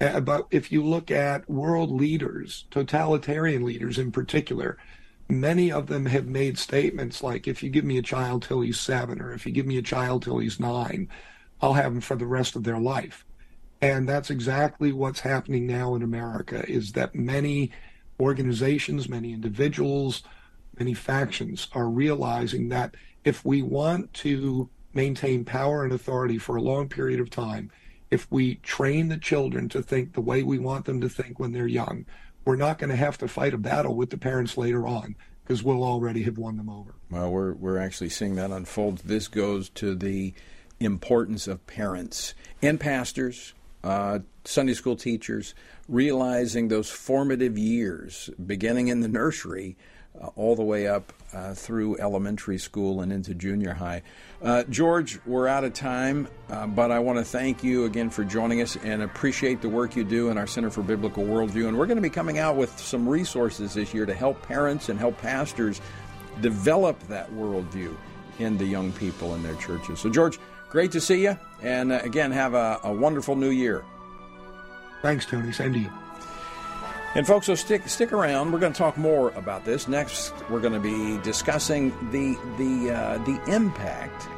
Uh, 0.00 0.20
but 0.20 0.46
if 0.50 0.72
you 0.72 0.84
look 0.84 1.10
at 1.10 1.48
world 1.48 1.90
leaders, 1.90 2.64
totalitarian 2.70 3.64
leaders 3.64 3.98
in 3.98 4.10
particular, 4.10 4.78
many 5.28 5.70
of 5.72 5.86
them 5.86 6.06
have 6.06 6.26
made 6.26 6.58
statements 6.58 7.22
like, 7.22 7.46
if 7.46 7.62
you 7.62 7.70
give 7.70 7.84
me 7.84 7.98
a 7.98 8.02
child 8.02 8.42
till 8.42 8.60
he's 8.60 8.80
seven, 8.80 9.20
or 9.20 9.32
if 9.32 9.46
you 9.46 9.52
give 9.52 9.66
me 9.66 9.78
a 9.78 9.82
child 9.82 10.22
till 10.22 10.38
he's 10.38 10.60
nine, 10.60 11.08
I'll 11.60 11.74
have 11.74 11.92
him 11.92 12.00
for 12.00 12.16
the 12.16 12.26
rest 12.26 12.56
of 12.56 12.64
their 12.64 12.78
life. 12.78 13.24
And 13.80 14.08
that's 14.08 14.30
exactly 14.30 14.92
what's 14.92 15.20
happening 15.20 15.66
now 15.66 15.94
in 15.94 16.02
America 16.02 16.68
is 16.70 16.92
that 16.92 17.14
many 17.14 17.72
organizations, 18.18 19.08
many 19.08 19.32
individuals, 19.32 20.22
many 20.78 20.94
factions 20.94 21.68
are 21.72 21.88
realizing 21.88 22.68
that 22.70 22.94
if 23.24 23.44
we 23.44 23.62
want 23.62 24.12
to 24.14 24.68
maintain 24.94 25.44
power 25.44 25.84
and 25.84 25.92
authority 25.92 26.38
for 26.38 26.56
a 26.56 26.62
long 26.62 26.88
period 26.88 27.20
of 27.20 27.28
time, 27.28 27.70
if 28.10 28.26
we 28.30 28.54
train 28.56 29.08
the 29.08 29.18
children 29.18 29.68
to 29.68 29.82
think 29.82 30.12
the 30.12 30.20
way 30.20 30.42
we 30.42 30.58
want 30.58 30.84
them 30.86 31.00
to 31.00 31.08
think 31.08 31.38
when 31.38 31.52
they're 31.52 31.66
young, 31.66 32.06
we're 32.44 32.56
not 32.56 32.78
going 32.78 32.90
to 32.90 32.96
have 32.96 33.18
to 33.18 33.28
fight 33.28 33.52
a 33.52 33.58
battle 33.58 33.94
with 33.94 34.10
the 34.10 34.16
parents 34.16 34.56
later 34.56 34.86
on 34.86 35.16
because 35.42 35.62
we'll 35.62 35.84
already 35.84 36.22
have 36.22 36.38
won 36.38 36.56
them 36.56 36.70
over. 36.70 36.94
Well, 37.10 37.30
we're 37.30 37.52
we're 37.52 37.78
actually 37.78 38.08
seeing 38.08 38.36
that 38.36 38.50
unfold. 38.50 38.98
This 38.98 39.28
goes 39.28 39.68
to 39.70 39.94
the 39.94 40.32
importance 40.78 41.46
of 41.46 41.66
parents 41.66 42.34
and 42.62 42.78
pastors 42.78 43.54
uh, 43.86 44.18
Sunday 44.44 44.74
school 44.74 44.96
teachers, 44.96 45.54
realizing 45.88 46.68
those 46.68 46.90
formative 46.90 47.56
years, 47.56 48.30
beginning 48.44 48.88
in 48.88 49.00
the 49.00 49.08
nursery, 49.08 49.76
uh, 50.20 50.26
all 50.34 50.56
the 50.56 50.64
way 50.64 50.88
up 50.88 51.12
uh, 51.32 51.54
through 51.54 51.96
elementary 51.98 52.58
school 52.58 53.00
and 53.00 53.12
into 53.12 53.32
junior 53.32 53.74
high. 53.74 54.02
Uh, 54.42 54.64
George, 54.64 55.20
we're 55.24 55.46
out 55.46 55.62
of 55.62 55.72
time, 55.72 56.26
uh, 56.50 56.66
but 56.66 56.90
I 56.90 56.98
want 56.98 57.18
to 57.18 57.24
thank 57.24 57.62
you 57.62 57.84
again 57.84 58.10
for 58.10 58.24
joining 58.24 58.60
us 58.60 58.76
and 58.76 59.02
appreciate 59.02 59.60
the 59.60 59.68
work 59.68 59.94
you 59.94 60.02
do 60.02 60.30
in 60.30 60.38
our 60.38 60.48
Center 60.48 60.70
for 60.70 60.82
Biblical 60.82 61.22
Worldview. 61.22 61.68
And 61.68 61.78
we're 61.78 61.86
going 61.86 61.98
to 61.98 62.02
be 62.02 62.10
coming 62.10 62.38
out 62.38 62.56
with 62.56 62.76
some 62.80 63.08
resources 63.08 63.74
this 63.74 63.94
year 63.94 64.04
to 64.04 64.14
help 64.14 64.42
parents 64.42 64.88
and 64.88 64.98
help 64.98 65.16
pastors 65.18 65.80
develop 66.40 66.98
that 67.06 67.30
worldview 67.30 67.94
in 68.40 68.56
the 68.58 68.66
young 68.66 68.90
people 68.92 69.34
in 69.36 69.42
their 69.44 69.54
churches. 69.56 70.00
So, 70.00 70.10
George, 70.10 70.40
Great 70.68 70.92
to 70.92 71.00
see 71.00 71.22
you. 71.22 71.38
And 71.62 71.92
uh, 71.92 72.00
again, 72.02 72.32
have 72.32 72.54
a, 72.54 72.80
a, 72.84 72.92
wonderful 72.92 73.36
new 73.36 73.50
year. 73.50 73.84
Thanks, 75.02 75.26
Tony. 75.26 75.52
Same 75.52 75.72
to 75.72 75.78
you. 75.78 75.90
And 77.14 77.26
folks, 77.26 77.46
so 77.46 77.54
stick 77.54 77.88
stick 77.88 78.12
around. 78.12 78.52
We're 78.52 78.58
going 78.58 78.72
to 78.72 78.78
talk 78.78 78.98
more 78.98 79.30
about 79.30 79.64
this 79.64 79.88
next. 79.88 80.34
We're 80.50 80.60
going 80.60 80.74
to 80.74 80.80
be 80.80 81.22
discussing 81.22 81.90
the 82.10 82.36
the 82.58 82.92
uh, 82.92 83.18
the 83.24 83.40
impact 83.50 84.28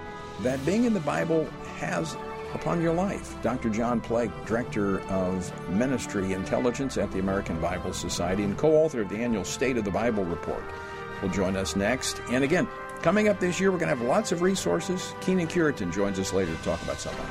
that 0.42 0.64
being 0.64 0.84
in 0.84 0.94
the 0.94 1.00
Bible 1.00 1.48
has 1.78 2.16
upon 2.54 2.80
your 2.80 2.94
life. 2.94 3.40
Dr. 3.42 3.68
John 3.70 4.00
Plake, 4.00 4.30
Director 4.46 5.00
of 5.08 5.52
Ministry 5.70 6.32
Intelligence 6.32 6.96
at 6.96 7.10
the 7.10 7.18
American 7.18 7.60
Bible 7.60 7.92
Society 7.92 8.44
and 8.44 8.56
co-author 8.56 9.02
of 9.02 9.08
the 9.08 9.16
annual 9.16 9.44
State 9.44 9.76
of 9.76 9.84
the 9.84 9.90
Bible 9.90 10.24
report, 10.24 10.62
will 11.20 11.28
join 11.30 11.56
us 11.56 11.76
next. 11.76 12.20
And 12.30 12.44
again, 12.44 12.68
Coming 13.02 13.28
up 13.28 13.38
this 13.38 13.60
year, 13.60 13.70
we're 13.70 13.78
going 13.78 13.90
to 13.90 13.96
have 13.96 14.06
lots 14.06 14.32
of 14.32 14.42
resources. 14.42 15.14
Kenyn 15.20 15.48
Cureton 15.48 15.92
joins 15.92 16.18
us 16.18 16.32
later 16.32 16.54
to 16.54 16.62
talk 16.62 16.82
about 16.82 16.98
something. 16.98 17.26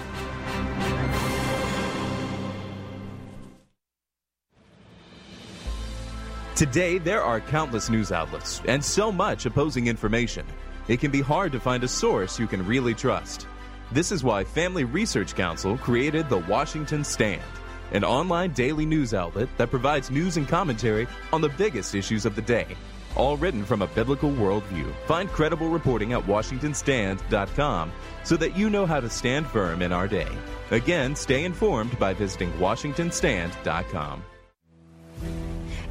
Today, 6.56 6.98
there 6.98 7.22
are 7.22 7.40
countless 7.42 7.90
news 7.90 8.12
outlets 8.12 8.62
and 8.66 8.84
so 8.84 9.12
much 9.12 9.46
opposing 9.46 9.88
information. 9.88 10.46
It 10.88 11.00
can 11.02 11.12
be 11.12 11.22
hard 11.22 11.52
to 11.52 11.60
find 11.60 11.84
a 11.84 11.88
source 11.88 12.40
you 12.40 12.48
can 12.48 12.66
really 12.66 12.94
trust. 12.94 13.46
This 13.92 14.12
is 14.12 14.24
why 14.24 14.44
Family 14.44 14.86
Research 14.86 15.36
Council 15.36 15.78
created 15.78 16.30
the 16.30 16.40
Washington 16.40 17.04
Stand, 17.04 17.44
an 17.92 18.04
online 18.04 18.54
daily 18.54 18.86
news 18.86 19.14
outlet 19.14 19.50
that 19.58 19.70
provides 19.70 20.10
news 20.10 20.38
and 20.38 20.48
commentary 20.48 21.08
on 21.32 21.42
the 21.42 21.50
biggest 21.50 21.94
issues 21.94 22.26
of 22.26 22.36
the 22.36 22.42
day 22.42 22.76
all 23.16 23.38
written 23.38 23.64
from 23.64 23.82
a 23.82 23.88
biblical 23.88 24.30
worldview. 24.32 24.94
Find 25.06 25.30
credible 25.30 25.70
reporting 25.70 26.14
at 26.14 26.24
WashingtonStand.com 26.24 27.92
so 28.24 28.38
that 28.38 28.58
you 28.58 28.70
know 28.70 28.86
how 28.86 29.00
to 29.00 29.10
stand 29.10 29.48
firm 29.48 29.82
in 29.82 29.92
our 29.92 30.08
day. 30.08 30.28
Again, 30.72 31.16
stay 31.16 31.46
informed 31.46 31.98
by 32.00 32.14
visiting 32.14 32.52
WashingtonStand.com. 32.54 34.24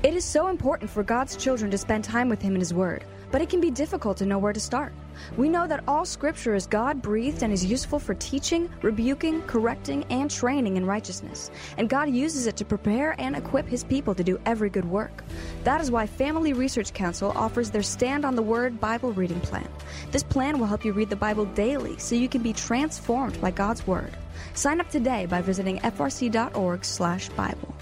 It 0.02 0.14
is 0.14 0.24
so 0.24 0.48
important 0.48 0.90
for 0.90 1.02
God's 1.02 1.36
children 1.36 1.70
to 1.70 1.78
spend 1.78 2.04
time 2.04 2.28
with 2.28 2.40
Him 2.40 2.54
in 2.54 2.60
His 2.60 2.74
Word 2.74 3.04
but 3.30 3.42
it 3.42 3.48
can 3.48 3.60
be 3.60 3.70
difficult 3.70 4.16
to 4.18 4.26
know 4.26 4.38
where 4.38 4.52
to 4.52 4.60
start. 4.60 4.92
We 5.36 5.48
know 5.48 5.66
that 5.66 5.84
all 5.88 6.04
Scripture 6.04 6.54
is 6.54 6.66
God 6.66 7.02
breathed 7.02 7.42
and 7.42 7.52
is 7.52 7.64
useful 7.64 7.98
for 7.98 8.14
teaching, 8.14 8.70
rebuking, 8.82 9.42
correcting, 9.42 10.04
and 10.10 10.30
training 10.30 10.76
in 10.76 10.86
righteousness. 10.86 11.50
And 11.78 11.88
God 11.88 12.10
uses 12.10 12.46
it 12.46 12.56
to 12.56 12.64
prepare 12.64 13.14
and 13.20 13.36
equip 13.36 13.66
His 13.66 13.84
people 13.84 14.14
to 14.14 14.24
do 14.24 14.40
every 14.46 14.70
good 14.70 14.84
work. 14.84 15.24
That 15.64 15.80
is 15.80 15.90
why 15.90 16.06
Family 16.06 16.52
Research 16.52 16.92
Council 16.92 17.32
offers 17.34 17.70
their 17.70 17.82
Stand 17.82 18.24
on 18.24 18.36
the 18.36 18.42
Word 18.42 18.80
Bible 18.80 19.12
reading 19.12 19.40
plan. 19.40 19.68
This 20.10 20.22
plan 20.22 20.58
will 20.58 20.66
help 20.66 20.84
you 20.84 20.92
read 20.92 21.10
the 21.10 21.16
Bible 21.16 21.44
daily 21.44 21.98
so 21.98 22.14
you 22.14 22.28
can 22.28 22.42
be 22.42 22.52
transformed 22.52 23.40
by 23.40 23.50
God's 23.50 23.86
Word. 23.86 24.16
Sign 24.54 24.80
up 24.80 24.90
today 24.90 25.26
by 25.26 25.40
visiting 25.42 25.78
frc.org/bible. 25.80 27.74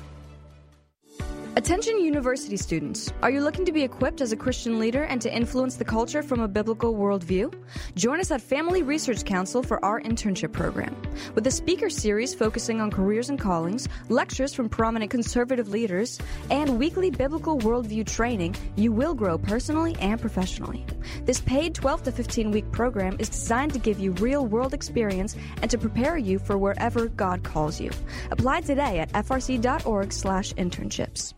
Attention 1.56 2.00
university 2.00 2.56
students. 2.56 3.12
Are 3.22 3.30
you 3.30 3.40
looking 3.40 3.64
to 3.64 3.70
be 3.70 3.84
equipped 3.84 4.20
as 4.20 4.32
a 4.32 4.36
Christian 4.36 4.80
leader 4.80 5.04
and 5.04 5.22
to 5.22 5.32
influence 5.32 5.76
the 5.76 5.84
culture 5.84 6.20
from 6.20 6.40
a 6.40 6.48
biblical 6.48 6.96
worldview? 6.96 7.54
Join 7.94 8.18
us 8.18 8.32
at 8.32 8.40
Family 8.40 8.82
Research 8.82 9.24
Council 9.24 9.62
for 9.62 9.78
our 9.84 10.00
internship 10.00 10.50
program. 10.50 11.00
With 11.36 11.46
a 11.46 11.52
speaker 11.52 11.88
series 11.88 12.34
focusing 12.34 12.80
on 12.80 12.90
careers 12.90 13.30
and 13.30 13.38
callings, 13.38 13.88
lectures 14.08 14.52
from 14.52 14.68
prominent 14.68 15.12
conservative 15.12 15.68
leaders, 15.68 16.18
and 16.50 16.76
weekly 16.76 17.10
biblical 17.10 17.56
worldview 17.60 18.04
training, 18.04 18.56
you 18.74 18.90
will 18.90 19.14
grow 19.14 19.38
personally 19.38 19.94
and 20.00 20.20
professionally. 20.20 20.84
This 21.24 21.40
paid 21.40 21.72
12 21.72 22.02
to 22.02 22.10
15 22.10 22.50
week 22.50 22.68
program 22.72 23.14
is 23.20 23.28
designed 23.28 23.72
to 23.74 23.78
give 23.78 24.00
you 24.00 24.10
real 24.14 24.44
world 24.44 24.74
experience 24.74 25.36
and 25.62 25.70
to 25.70 25.78
prepare 25.78 26.18
you 26.18 26.40
for 26.40 26.58
wherever 26.58 27.06
God 27.06 27.44
calls 27.44 27.80
you. 27.80 27.92
Apply 28.32 28.62
today 28.62 28.98
at 28.98 29.12
frc.org/internships. 29.12 31.34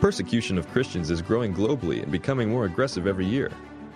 Persecution 0.00 0.58
of 0.58 0.68
Christians 0.68 1.10
is 1.10 1.20
growing 1.20 1.52
globally 1.52 2.04
and 2.04 2.12
becoming 2.12 2.48
more 2.48 2.66
aggressive 2.66 3.08
every 3.08 3.26
year. 3.26 3.50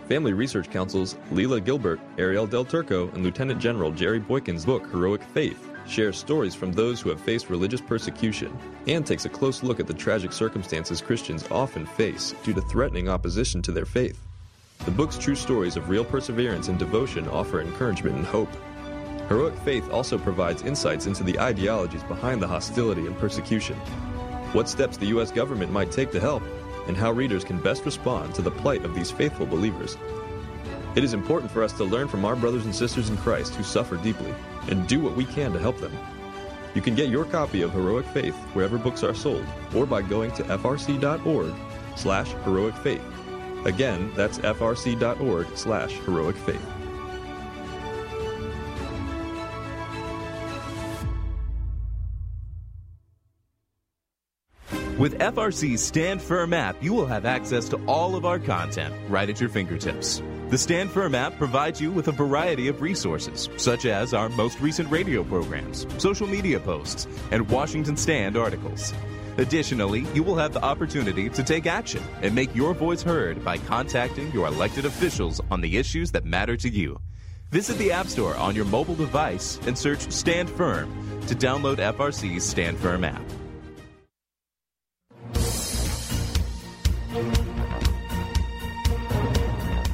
Family 0.08 0.32
Research 0.32 0.68
Council's 0.68 1.16
Lela 1.30 1.60
Gilbert, 1.60 2.00
Arielle 2.16 2.50
Del 2.50 2.64
Turco, 2.64 3.08
and 3.10 3.22
Lieutenant 3.22 3.60
General 3.60 3.92
Jerry 3.92 4.18
Boykin's 4.18 4.64
book, 4.64 4.90
Heroic 4.90 5.22
Faith, 5.22 5.70
shares 5.86 6.18
stories 6.18 6.56
from 6.56 6.72
those 6.72 7.00
who 7.00 7.08
have 7.08 7.20
faced 7.20 7.50
religious 7.50 7.80
persecution 7.80 8.56
and 8.88 9.06
takes 9.06 9.26
a 9.26 9.28
close 9.28 9.62
look 9.62 9.78
at 9.78 9.86
the 9.86 9.94
tragic 9.94 10.32
circumstances 10.32 11.00
Christians 11.00 11.46
often 11.52 11.86
face 11.86 12.34
due 12.42 12.52
to 12.52 12.60
threatening 12.62 13.08
opposition 13.08 13.62
to 13.62 13.70
their 13.70 13.86
faith. 13.86 14.18
The 14.84 14.90
book's 14.90 15.18
true 15.18 15.36
stories 15.36 15.76
of 15.76 15.88
real 15.88 16.04
perseverance 16.04 16.66
and 16.66 16.80
devotion 16.80 17.28
offer 17.28 17.60
encouragement 17.60 18.16
and 18.16 18.26
hope. 18.26 18.50
Heroic 19.28 19.56
Faith 19.58 19.88
also 19.92 20.18
provides 20.18 20.62
insights 20.62 21.06
into 21.06 21.22
the 21.22 21.38
ideologies 21.38 22.02
behind 22.02 22.42
the 22.42 22.48
hostility 22.48 23.06
and 23.06 23.16
persecution 23.18 23.80
what 24.52 24.68
steps 24.68 24.96
the 24.96 25.06
U.S. 25.06 25.30
government 25.30 25.72
might 25.72 25.90
take 25.90 26.10
to 26.12 26.20
help, 26.20 26.42
and 26.86 26.96
how 26.96 27.12
readers 27.12 27.44
can 27.44 27.60
best 27.60 27.84
respond 27.84 28.34
to 28.34 28.42
the 28.42 28.50
plight 28.50 28.84
of 28.84 28.94
these 28.94 29.10
faithful 29.10 29.46
believers. 29.46 29.96
It 30.94 31.04
is 31.04 31.14
important 31.14 31.50
for 31.50 31.62
us 31.62 31.72
to 31.74 31.84
learn 31.84 32.08
from 32.08 32.24
our 32.24 32.36
brothers 32.36 32.64
and 32.66 32.74
sisters 32.74 33.08
in 33.08 33.16
Christ 33.16 33.54
who 33.54 33.62
suffer 33.62 33.96
deeply 33.96 34.34
and 34.68 34.86
do 34.86 35.00
what 35.00 35.16
we 35.16 35.24
can 35.24 35.52
to 35.52 35.58
help 35.58 35.78
them. 35.78 35.96
You 36.74 36.82
can 36.82 36.94
get 36.94 37.08
your 37.08 37.24
copy 37.24 37.62
of 37.62 37.72
Heroic 37.72 38.06
Faith 38.06 38.34
wherever 38.54 38.78
books 38.78 39.02
are 39.02 39.14
sold 39.14 39.44
or 39.74 39.86
by 39.86 40.02
going 40.02 40.32
to 40.32 40.44
frc.org 40.44 41.54
slash 41.96 42.32
heroic 42.44 42.74
faith. 42.76 43.02
Again, 43.64 44.12
that's 44.14 44.38
frc.org 44.38 45.46
slash 45.56 45.92
heroic 45.92 46.36
faith. 46.36 46.81
With 55.02 55.18
FRC's 55.18 55.82
Stand 55.82 56.22
Firm 56.22 56.52
app, 56.52 56.80
you 56.80 56.92
will 56.92 57.06
have 57.06 57.26
access 57.26 57.68
to 57.70 57.86
all 57.86 58.14
of 58.14 58.24
our 58.24 58.38
content 58.38 58.94
right 59.08 59.28
at 59.28 59.40
your 59.40 59.48
fingertips. 59.48 60.22
The 60.48 60.56
Stand 60.56 60.92
Firm 60.92 61.16
app 61.16 61.36
provides 61.38 61.80
you 61.80 61.90
with 61.90 62.06
a 62.06 62.12
variety 62.12 62.68
of 62.68 62.80
resources, 62.80 63.48
such 63.56 63.84
as 63.84 64.14
our 64.14 64.28
most 64.28 64.60
recent 64.60 64.88
radio 64.92 65.24
programs, 65.24 65.88
social 66.00 66.28
media 66.28 66.60
posts, 66.60 67.08
and 67.32 67.50
Washington 67.50 67.96
Stand 67.96 68.36
articles. 68.36 68.94
Additionally, 69.38 70.06
you 70.14 70.22
will 70.22 70.36
have 70.36 70.52
the 70.52 70.62
opportunity 70.62 71.28
to 71.30 71.42
take 71.42 71.66
action 71.66 72.04
and 72.20 72.32
make 72.32 72.54
your 72.54 72.72
voice 72.72 73.02
heard 73.02 73.44
by 73.44 73.58
contacting 73.58 74.30
your 74.30 74.46
elected 74.46 74.84
officials 74.84 75.40
on 75.50 75.60
the 75.60 75.78
issues 75.78 76.12
that 76.12 76.24
matter 76.24 76.56
to 76.56 76.68
you. 76.68 76.96
Visit 77.50 77.76
the 77.78 77.90
App 77.90 78.06
Store 78.06 78.36
on 78.36 78.54
your 78.54 78.66
mobile 78.66 78.94
device 78.94 79.58
and 79.66 79.76
search 79.76 80.12
Stand 80.12 80.48
Firm 80.48 80.88
to 81.26 81.34
download 81.34 81.78
FRC's 81.78 82.44
Stand 82.44 82.78
Firm 82.78 83.02
app. 83.02 83.20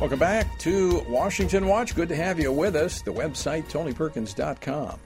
Welcome 0.08 0.20
back 0.20 0.58
to 0.60 1.04
Washington 1.06 1.66
Watch. 1.66 1.94
Good 1.94 2.08
to 2.08 2.16
have 2.16 2.40
you 2.40 2.50
with 2.50 2.76
us. 2.76 3.02
The 3.02 3.12
website, 3.12 3.64
tonyperkins.com. 3.64 4.98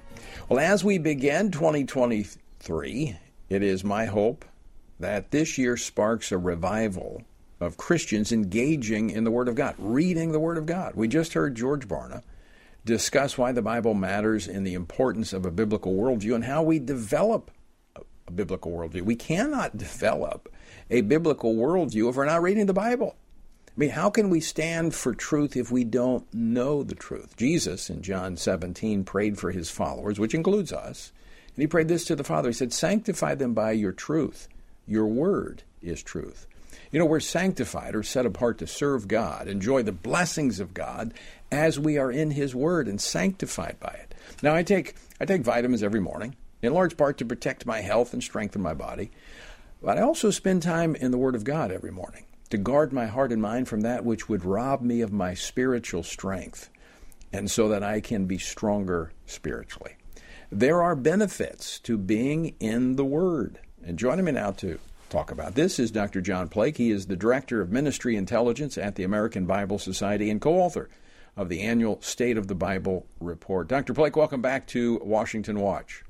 Well, 0.48 0.60
as 0.60 0.84
we 0.84 0.98
begin 0.98 1.50
2023, 1.50 3.16
it 3.48 3.62
is 3.64 3.82
my 3.82 4.04
hope 4.04 4.44
that 5.00 5.32
this 5.32 5.58
year 5.58 5.76
sparks 5.76 6.30
a 6.30 6.38
revival 6.38 7.20
of 7.58 7.76
Christians 7.76 8.30
engaging 8.30 9.10
in 9.10 9.24
the 9.24 9.32
Word 9.32 9.48
of 9.48 9.56
God, 9.56 9.74
reading 9.76 10.30
the 10.30 10.38
Word 10.38 10.56
of 10.56 10.66
God. 10.66 10.94
We 10.94 11.08
just 11.08 11.32
heard 11.32 11.56
George 11.56 11.88
Barna 11.88 12.22
discuss 12.84 13.36
why 13.36 13.50
the 13.50 13.60
Bible 13.60 13.94
matters 13.94 14.46
and 14.46 14.64
the 14.64 14.74
importance 14.74 15.32
of 15.32 15.44
a 15.44 15.50
biblical 15.50 15.94
worldview 15.94 16.36
and 16.36 16.44
how 16.44 16.62
we 16.62 16.78
develop 16.78 17.50
a 17.96 18.30
biblical 18.30 18.70
worldview. 18.70 19.02
We 19.02 19.16
cannot 19.16 19.76
develop 19.76 20.48
a 20.90 21.00
biblical 21.00 21.56
worldview 21.56 22.08
if 22.08 22.14
we're 22.14 22.24
not 22.24 22.40
reading 22.40 22.66
the 22.66 22.72
Bible. 22.72 23.16
I 23.74 23.80
mean, 23.80 23.90
how 23.90 24.10
can 24.10 24.28
we 24.28 24.40
stand 24.40 24.94
for 24.94 25.14
truth 25.14 25.56
if 25.56 25.70
we 25.70 25.82
don't 25.82 26.26
know 26.34 26.82
the 26.82 26.94
truth? 26.94 27.38
Jesus 27.38 27.88
in 27.88 28.02
John 28.02 28.36
17 28.36 29.04
prayed 29.04 29.38
for 29.38 29.50
his 29.50 29.70
followers, 29.70 30.20
which 30.20 30.34
includes 30.34 30.74
us. 30.74 31.10
And 31.56 31.62
he 31.62 31.66
prayed 31.66 31.88
this 31.88 32.04
to 32.06 32.16
the 32.16 32.24
Father. 32.24 32.50
He 32.50 32.52
said, 32.52 32.74
Sanctify 32.74 33.34
them 33.34 33.54
by 33.54 33.72
your 33.72 33.92
truth. 33.92 34.46
Your 34.86 35.06
word 35.06 35.62
is 35.80 36.02
truth. 36.02 36.46
You 36.90 36.98
know, 36.98 37.06
we're 37.06 37.20
sanctified 37.20 37.94
or 37.94 38.02
set 38.02 38.26
apart 38.26 38.58
to 38.58 38.66
serve 38.66 39.08
God, 39.08 39.48
enjoy 39.48 39.82
the 39.82 39.92
blessings 39.92 40.60
of 40.60 40.74
God 40.74 41.14
as 41.50 41.78
we 41.78 41.96
are 41.96 42.10
in 42.10 42.32
his 42.32 42.54
word 42.54 42.88
and 42.88 43.00
sanctified 43.00 43.80
by 43.80 43.94
it. 44.02 44.14
Now 44.42 44.54
I 44.54 44.62
take 44.62 44.96
I 45.18 45.24
take 45.24 45.40
vitamins 45.40 45.82
every 45.82 46.00
morning, 46.00 46.36
in 46.60 46.74
large 46.74 46.98
part 46.98 47.16
to 47.18 47.24
protect 47.24 47.64
my 47.64 47.80
health 47.80 48.12
and 48.12 48.22
strengthen 48.22 48.60
my 48.60 48.74
body. 48.74 49.10
But 49.82 49.96
I 49.96 50.02
also 50.02 50.30
spend 50.30 50.62
time 50.62 50.94
in 50.94 51.10
the 51.10 51.18
word 51.18 51.34
of 51.34 51.44
God 51.44 51.72
every 51.72 51.90
morning 51.90 52.24
to 52.52 52.58
guard 52.58 52.92
my 52.92 53.06
heart 53.06 53.32
and 53.32 53.40
mind 53.40 53.66
from 53.66 53.80
that 53.80 54.04
which 54.04 54.28
would 54.28 54.44
rob 54.44 54.82
me 54.82 55.00
of 55.00 55.10
my 55.10 55.32
spiritual 55.32 56.02
strength, 56.02 56.68
and 57.32 57.50
so 57.50 57.66
that 57.70 57.82
I 57.82 57.98
can 57.98 58.26
be 58.26 58.36
stronger 58.36 59.10
spiritually. 59.24 59.96
There 60.50 60.82
are 60.82 60.94
benefits 60.94 61.78
to 61.78 61.96
being 61.96 62.54
in 62.60 62.96
the 62.96 63.06
Word. 63.06 63.58
And 63.82 63.98
joining 63.98 64.26
me 64.26 64.32
now 64.32 64.50
to 64.50 64.78
talk 65.08 65.30
about 65.30 65.54
this 65.54 65.78
is 65.78 65.90
Dr. 65.90 66.20
John 66.20 66.46
Plake. 66.46 66.76
He 66.76 66.90
is 66.90 67.06
the 67.06 67.16
Director 67.16 67.62
of 67.62 67.72
Ministry 67.72 68.16
Intelligence 68.16 68.76
at 68.76 68.96
the 68.96 69.04
American 69.04 69.46
Bible 69.46 69.78
Society 69.78 70.28
and 70.28 70.38
co 70.38 70.56
author 70.56 70.90
of 71.38 71.48
the 71.48 71.62
annual 71.62 72.02
State 72.02 72.36
of 72.36 72.48
the 72.48 72.54
Bible 72.54 73.06
report. 73.18 73.66
Dr. 73.66 73.94
Plake, 73.94 74.14
welcome 74.14 74.42
back 74.42 74.66
to 74.66 75.00
Washington 75.02 75.58
Watch. 75.58 76.04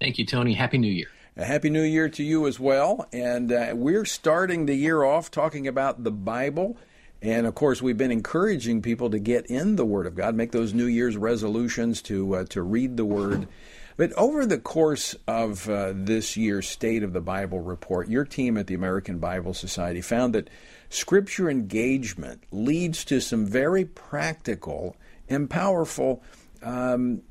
Thank 0.00 0.18
you, 0.18 0.26
Tony. 0.26 0.54
Happy 0.54 0.78
New 0.78 0.90
Year. 0.90 1.06
A 1.36 1.44
happy 1.44 1.68
New 1.68 1.82
Year 1.82 2.08
to 2.10 2.22
you 2.22 2.46
as 2.46 2.60
well. 2.60 3.08
And 3.12 3.50
uh, 3.50 3.72
we're 3.74 4.04
starting 4.04 4.66
the 4.66 4.76
year 4.76 5.02
off 5.02 5.32
talking 5.32 5.66
about 5.66 6.04
the 6.04 6.12
Bible. 6.12 6.76
And 7.20 7.44
of 7.44 7.56
course, 7.56 7.82
we've 7.82 7.98
been 7.98 8.12
encouraging 8.12 8.82
people 8.82 9.10
to 9.10 9.18
get 9.18 9.46
in 9.46 9.74
the 9.74 9.84
Word 9.84 10.06
of 10.06 10.14
God, 10.14 10.36
make 10.36 10.52
those 10.52 10.72
New 10.72 10.86
Year's 10.86 11.16
resolutions 11.16 12.02
to 12.02 12.36
uh, 12.36 12.44
to 12.50 12.62
read 12.62 12.96
the 12.96 13.04
Word. 13.04 13.48
But 13.96 14.12
over 14.12 14.46
the 14.46 14.58
course 14.58 15.16
of 15.26 15.68
uh, 15.68 15.92
this 15.94 16.36
year's 16.36 16.68
State 16.68 17.02
of 17.02 17.12
the 17.12 17.20
Bible 17.20 17.60
report, 17.60 18.08
your 18.08 18.24
team 18.24 18.56
at 18.56 18.68
the 18.68 18.74
American 18.74 19.18
Bible 19.18 19.54
Society 19.54 20.02
found 20.02 20.36
that 20.36 20.50
Scripture 20.88 21.50
engagement 21.50 22.44
leads 22.52 23.04
to 23.06 23.20
some 23.20 23.44
very 23.44 23.84
practical 23.84 24.94
and 25.28 25.50
powerful 25.50 26.22
um, 26.62 27.22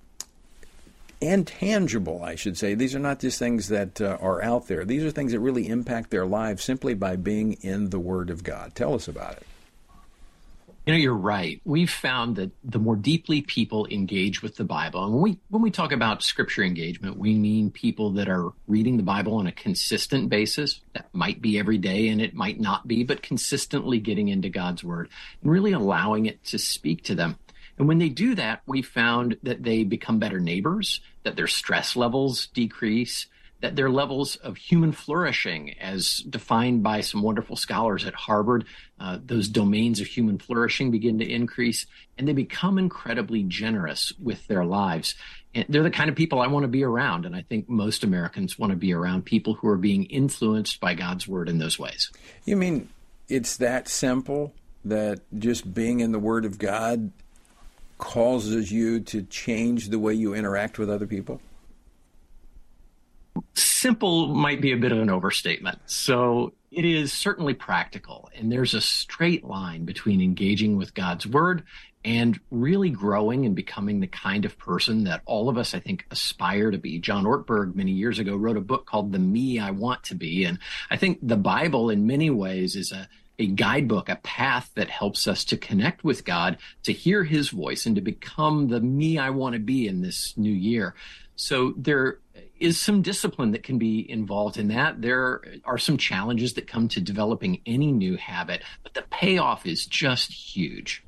and 1.23 1.47
tangible, 1.47 2.21
I 2.23 2.35
should 2.35 2.57
say. 2.57 2.75
These 2.75 2.95
are 2.95 2.99
not 2.99 3.19
just 3.19 3.39
things 3.39 3.69
that 3.69 4.01
uh, 4.01 4.17
are 4.21 4.41
out 4.41 4.67
there. 4.67 4.85
These 4.85 5.03
are 5.03 5.11
things 5.11 5.31
that 5.31 5.39
really 5.39 5.67
impact 5.67 6.09
their 6.09 6.25
lives 6.25 6.63
simply 6.63 6.93
by 6.93 7.15
being 7.15 7.53
in 7.61 7.89
the 7.89 7.99
Word 7.99 8.29
of 8.29 8.43
God. 8.43 8.75
Tell 8.75 8.93
us 8.93 9.07
about 9.07 9.37
it. 9.37 9.47
You 10.85 10.91
know, 10.91 10.99
you're 10.99 11.13
right. 11.13 11.61
We've 11.63 11.89
found 11.89 12.35
that 12.35 12.51
the 12.61 12.77
more 12.77 12.97
deeply 12.97 13.41
people 13.41 13.87
engage 13.87 14.41
with 14.41 14.57
the 14.57 14.65
Bible, 14.65 15.05
and 15.05 15.13
when 15.13 15.21
we 15.21 15.39
when 15.47 15.61
we 15.61 15.71
talk 15.71 15.93
about 15.93 16.21
scripture 16.21 16.61
engagement, 16.61 17.17
we 17.17 17.35
mean 17.35 17.71
people 17.71 18.11
that 18.11 18.27
are 18.27 18.51
reading 18.67 18.97
the 18.97 19.03
Bible 19.03 19.35
on 19.35 19.47
a 19.47 19.53
consistent 19.53 20.27
basis. 20.27 20.81
That 20.93 21.07
might 21.13 21.41
be 21.41 21.57
every 21.57 21.77
day, 21.77 22.09
and 22.09 22.19
it 22.19 22.33
might 22.33 22.59
not 22.59 22.85
be, 22.85 23.05
but 23.05 23.21
consistently 23.21 23.99
getting 24.01 24.27
into 24.27 24.49
God's 24.49 24.83
Word 24.83 25.07
and 25.41 25.49
really 25.49 25.71
allowing 25.71 26.25
it 26.25 26.43
to 26.45 26.59
speak 26.59 27.05
to 27.05 27.15
them. 27.15 27.37
And 27.77 27.87
when 27.87 27.97
they 27.97 28.09
do 28.09 28.35
that, 28.35 28.61
we 28.65 28.81
found 28.81 29.37
that 29.43 29.63
they 29.63 29.83
become 29.83 30.19
better 30.19 30.39
neighbors, 30.39 31.01
that 31.23 31.35
their 31.35 31.47
stress 31.47 31.95
levels 31.95 32.47
decrease, 32.47 33.27
that 33.61 33.77
their 33.77 33.89
levels 33.89 34.35
of 34.35 34.57
human 34.57 34.91
flourishing, 34.91 35.73
as 35.79 36.17
defined 36.29 36.83
by 36.83 36.99
some 36.99 37.21
wonderful 37.21 37.55
scholars 37.55 38.05
at 38.05 38.13
Harvard, 38.13 38.65
uh, 38.99 39.17
those 39.23 39.47
domains 39.47 40.01
of 40.01 40.07
human 40.07 40.37
flourishing 40.37 40.91
begin 40.91 41.17
to 41.17 41.25
increase, 41.25 41.85
and 42.17 42.27
they 42.27 42.33
become 42.33 42.77
incredibly 42.77 43.41
generous 43.43 44.11
with 44.21 44.45
their 44.47 44.65
lives. 44.65 45.15
And 45.55 45.65
they're 45.69 45.81
the 45.81 45.91
kind 45.91 46.09
of 46.09 46.15
people 46.17 46.41
I 46.41 46.47
want 46.47 46.65
to 46.65 46.67
be 46.67 46.83
around, 46.83 47.25
and 47.25 47.35
I 47.35 47.41
think 47.41 47.69
most 47.69 48.03
Americans 48.03 48.59
want 48.59 48.71
to 48.71 48.75
be 48.75 48.93
around 48.93 49.23
people 49.23 49.53
who 49.53 49.69
are 49.69 49.77
being 49.77 50.05
influenced 50.05 50.81
by 50.81 50.93
God's 50.93 51.25
word 51.25 51.47
in 51.47 51.57
those 51.57 51.79
ways. 51.79 52.11
You 52.43 52.57
mean 52.57 52.89
it's 53.29 53.57
that 53.57 53.87
simple 53.87 54.53
that 54.83 55.21
just 55.39 55.73
being 55.73 56.01
in 56.01 56.11
the 56.11 56.19
Word 56.19 56.43
of 56.43 56.59
God 56.59 57.11
causes 58.03 58.69
you 58.69 58.99
to 58.99 59.23
change 59.23 59.87
the 59.87 59.97
way 59.97 60.13
you 60.13 60.33
interact 60.33 60.77
with 60.77 60.89
other 60.89 61.07
people? 61.07 61.39
Simple 63.53 64.27
might 64.27 64.59
be 64.59 64.73
a 64.73 64.77
bit 64.77 64.91
of 64.91 64.99
an 64.99 65.09
overstatement. 65.09 65.79
So 65.85 66.51
it 66.69 66.83
is 66.83 67.13
certainly 67.13 67.53
practical, 67.53 68.29
and 68.35 68.51
there's 68.51 68.73
a 68.73 68.81
straight 68.81 69.45
line 69.45 69.85
between 69.85 70.19
engaging 70.19 70.75
with 70.75 70.93
God's 70.93 71.25
word 71.25 71.63
and 72.03 72.37
really 72.51 72.89
growing 72.89 73.45
and 73.45 73.55
becoming 73.55 74.01
the 74.01 74.07
kind 74.07 74.43
of 74.43 74.57
person 74.57 75.05
that 75.05 75.21
all 75.25 75.47
of 75.47 75.57
us, 75.57 75.73
I 75.73 75.79
think, 75.79 76.05
aspire 76.11 76.71
to 76.71 76.77
be. 76.77 76.99
John 76.99 77.23
Ortberg, 77.23 77.73
many 77.73 77.91
years 77.91 78.19
ago, 78.19 78.35
wrote 78.35 78.57
a 78.57 78.61
book 78.61 78.85
called 78.85 79.13
The 79.13 79.19
Me 79.19 79.59
I 79.59 79.71
Want 79.71 80.03
to 80.03 80.15
Be. 80.15 80.43
And 80.43 80.59
I 80.91 80.97
think 80.97 81.19
the 81.21 81.37
Bible, 81.37 81.89
in 81.89 82.05
many 82.05 82.29
ways, 82.29 82.75
is 82.75 82.91
a 82.91 83.07
a 83.39 83.47
guidebook, 83.47 84.09
a 84.09 84.17
path 84.17 84.69
that 84.75 84.89
helps 84.89 85.27
us 85.27 85.43
to 85.45 85.57
connect 85.57 86.03
with 86.03 86.23
God, 86.23 86.57
to 86.83 86.93
hear 86.93 87.23
his 87.23 87.49
voice, 87.49 87.85
and 87.85 87.95
to 87.95 88.01
become 88.01 88.67
the 88.67 88.79
me 88.79 89.17
I 89.17 89.31
want 89.31 89.53
to 89.53 89.59
be 89.59 89.87
in 89.87 90.01
this 90.01 90.33
new 90.37 90.53
year. 90.53 90.93
So 91.35 91.73
there 91.77 92.19
is 92.59 92.79
some 92.79 93.01
discipline 93.01 93.51
that 93.51 93.63
can 93.63 93.77
be 93.77 94.09
involved 94.09 94.57
in 94.57 94.67
that. 94.69 95.01
There 95.01 95.41
are 95.65 95.77
some 95.77 95.97
challenges 95.97 96.53
that 96.53 96.67
come 96.67 96.87
to 96.89 97.01
developing 97.01 97.61
any 97.65 97.91
new 97.91 98.17
habit, 98.17 98.61
but 98.83 98.93
the 98.93 99.03
payoff 99.09 99.65
is 99.65 99.85
just 99.85 100.31
huge. 100.31 101.03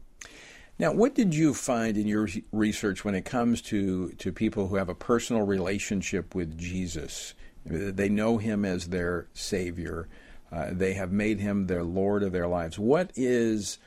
Now, 0.78 0.92
what 0.92 1.16
did 1.16 1.34
you 1.34 1.54
find 1.54 1.96
in 1.96 2.08
your 2.08 2.28
research 2.52 3.06
when 3.06 3.16
it 3.16 3.24
comes 3.24 3.62
to, 3.64 4.10
to 4.10 4.34
people 4.34 4.68
who 4.68 4.76
have 4.76 4.90
a 4.90 4.96
personal 4.96 5.44
relationship 5.44 6.36
with 6.36 6.58
Jesus? 6.58 7.34
They 7.66 8.10
know 8.10 8.38
him 8.38 8.66
as 8.66 8.90
their 8.90 9.28
Savior. 9.34 10.10
Uh, 10.56 10.70
they 10.72 10.94
have 10.94 11.12
made 11.12 11.40
him 11.40 11.68
their 11.68 11.84
Lord 11.84 12.24
of 12.24 12.32
their 12.32 12.48
lives. 12.48 12.80
What 12.80 13.12
is 13.16 13.78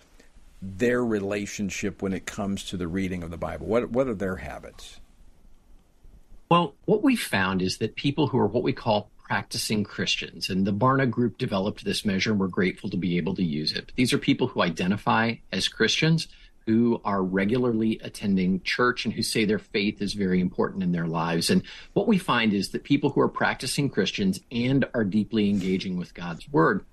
their 0.61 1.03
relationship 1.03 2.03
when 2.03 2.13
it 2.13 2.27
comes 2.27 2.65
to 2.65 2.77
the 2.77 2.89
reading 2.89 3.23
of 3.23 3.31
the 3.31 3.39
Bible? 3.39 3.67
What, 3.67 3.91
what 3.91 4.07
are 4.07 4.15
their 4.15 4.37
habits? 4.37 5.01
Well, 6.51 6.75
what 6.85 7.03
we 7.03 7.17
found 7.17 7.63
is 7.63 7.79
that 7.79 7.97
people 7.97 8.27
who 8.27 8.39
are 8.39 8.47
what 8.47 8.63
we 8.63 8.73
call 8.73 9.11
practicing 9.29 9.85
Christians, 9.85 10.49
and 10.51 10.67
the 10.67 10.73
Barna 10.73 11.11
Group 11.11 11.39
developed 11.39 11.85
this 11.85 12.05
measure, 12.05 12.33
and 12.33 12.41
we're 12.41 12.49
grateful 12.49 12.91
to 12.91 12.97
be 12.97 13.17
able 13.19 13.35
to 13.37 13.45
use 13.45 13.73
it. 13.73 13.93
These 13.97 14.13
are 14.13 14.19
people 14.19 14.49
who 14.49 14.63
identify 14.63 15.35
as 15.53 15.69
Christians, 15.69 16.29
who 16.69 17.01
are 17.03 17.23
regularly 17.23 17.99
attending 18.05 18.61
church 18.61 19.07
and 19.07 19.15
who 19.15 19.23
say 19.23 19.47
their 19.47 19.59
faith 19.59 20.03
is 20.03 20.13
very 20.13 20.39
important 20.39 20.83
in 20.83 20.93
their 20.93 21.07
lives. 21.07 21.49
And 21.49 21.63
what 21.95 22.07
we 22.07 22.19
find 22.19 22.53
is 22.53 22.69
that 22.71 22.85
people 22.85 23.09
who 23.09 23.23
are 23.23 23.29
practicing 23.29 23.89
Christians 23.89 24.39
and 24.53 24.85
are 24.93 25.05
deeply 25.05 25.49
engaging 25.49 25.97
with 25.97 26.13
God's 26.13 26.47
word, 26.53 26.85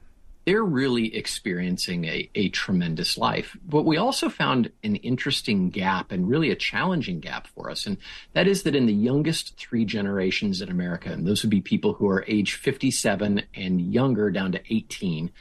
they're 0.45 0.63
really 0.63 1.13
experiencing 1.13 2.05
a, 2.05 2.29
a 2.35 2.47
tremendous 2.49 3.17
life. 3.17 3.57
But 3.65 3.83
we 3.83 3.97
also 3.97 4.29
found 4.29 4.71
an 4.81 4.95
interesting 4.97 5.71
gap 5.71 6.09
and 6.09 6.29
really 6.29 6.51
a 6.51 6.55
challenging 6.55 7.19
gap 7.19 7.47
for 7.47 7.69
us. 7.69 7.85
And 7.85 7.97
that 8.31 8.47
is 8.47 8.63
that 8.63 8.75
in 8.75 8.85
the 8.85 8.93
youngest 8.93 9.57
three 9.57 9.83
generations 9.83 10.61
in 10.61 10.69
America, 10.69 11.09
and 11.09 11.27
those 11.27 11.43
would 11.43 11.49
be 11.49 11.59
people 11.59 11.93
who 11.93 12.07
are 12.07 12.23
age 12.29 12.53
57 12.53 13.43
and 13.53 13.93
younger 13.93 14.31
down 14.31 14.53
to 14.53 14.61
18, 14.73 15.31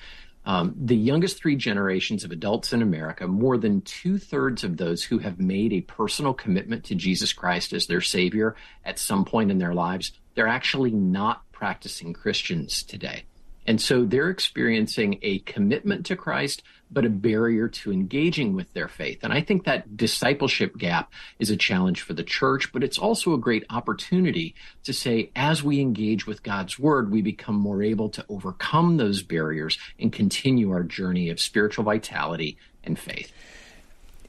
um, 0.46 0.74
the 0.76 0.96
youngest 0.96 1.38
three 1.38 1.56
generations 1.56 2.24
of 2.24 2.30
adults 2.30 2.72
in 2.72 2.82
America, 2.82 3.26
more 3.26 3.56
than 3.56 3.80
two 3.82 4.18
thirds 4.18 4.62
of 4.62 4.76
those 4.76 5.02
who 5.02 5.18
have 5.18 5.38
made 5.38 5.72
a 5.72 5.80
personal 5.80 6.34
commitment 6.34 6.84
to 6.84 6.94
Jesus 6.94 7.32
Christ 7.32 7.72
as 7.72 7.86
their 7.86 8.02
Savior 8.02 8.54
at 8.84 8.98
some 8.98 9.24
point 9.24 9.50
in 9.50 9.58
their 9.58 9.74
lives, 9.74 10.12
they're 10.34 10.46
actually 10.46 10.90
not 10.90 11.50
practicing 11.52 12.12
Christians 12.12 12.82
today. 12.82 13.24
And 13.66 13.80
so 13.80 14.04
they're 14.04 14.30
experiencing 14.30 15.18
a 15.22 15.38
commitment 15.40 16.06
to 16.06 16.16
Christ, 16.16 16.62
but 16.90 17.04
a 17.04 17.10
barrier 17.10 17.68
to 17.68 17.92
engaging 17.92 18.54
with 18.54 18.72
their 18.72 18.88
faith. 18.88 19.20
And 19.22 19.32
I 19.32 19.40
think 19.40 19.64
that 19.64 19.96
discipleship 19.96 20.76
gap 20.76 21.12
is 21.38 21.50
a 21.50 21.56
challenge 21.56 22.02
for 22.02 22.12
the 22.12 22.22
church, 22.22 22.72
but 22.72 22.84
it's 22.84 22.98
also 22.98 23.32
a 23.32 23.38
great 23.38 23.64
opportunity 23.70 24.54
to 24.84 24.92
say, 24.92 25.30
as 25.34 25.62
we 25.62 25.80
engage 25.80 26.26
with 26.26 26.42
God's 26.42 26.78
word, 26.78 27.10
we 27.10 27.22
become 27.22 27.56
more 27.56 27.82
able 27.82 28.10
to 28.10 28.24
overcome 28.28 28.96
those 28.96 29.22
barriers 29.22 29.78
and 29.98 30.12
continue 30.12 30.70
our 30.70 30.82
journey 30.82 31.30
of 31.30 31.40
spiritual 31.40 31.84
vitality 31.84 32.58
and 32.84 32.98
faith. 32.98 33.32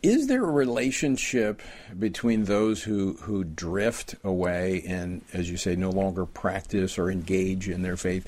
Is 0.01 0.27
there 0.27 0.43
a 0.43 0.51
relationship 0.51 1.63
between 1.97 2.43
those 2.43 2.83
who, 2.83 3.13
who 3.21 3.43
drift 3.43 4.15
away 4.23 4.83
and, 4.87 5.23
as 5.33 5.49
you 5.49 5.57
say, 5.57 5.75
no 5.75 5.89
longer 5.89 6.27
practice 6.27 6.99
or 6.99 7.09
engage 7.09 7.67
in 7.67 7.81
their 7.81 7.97
faith 7.97 8.27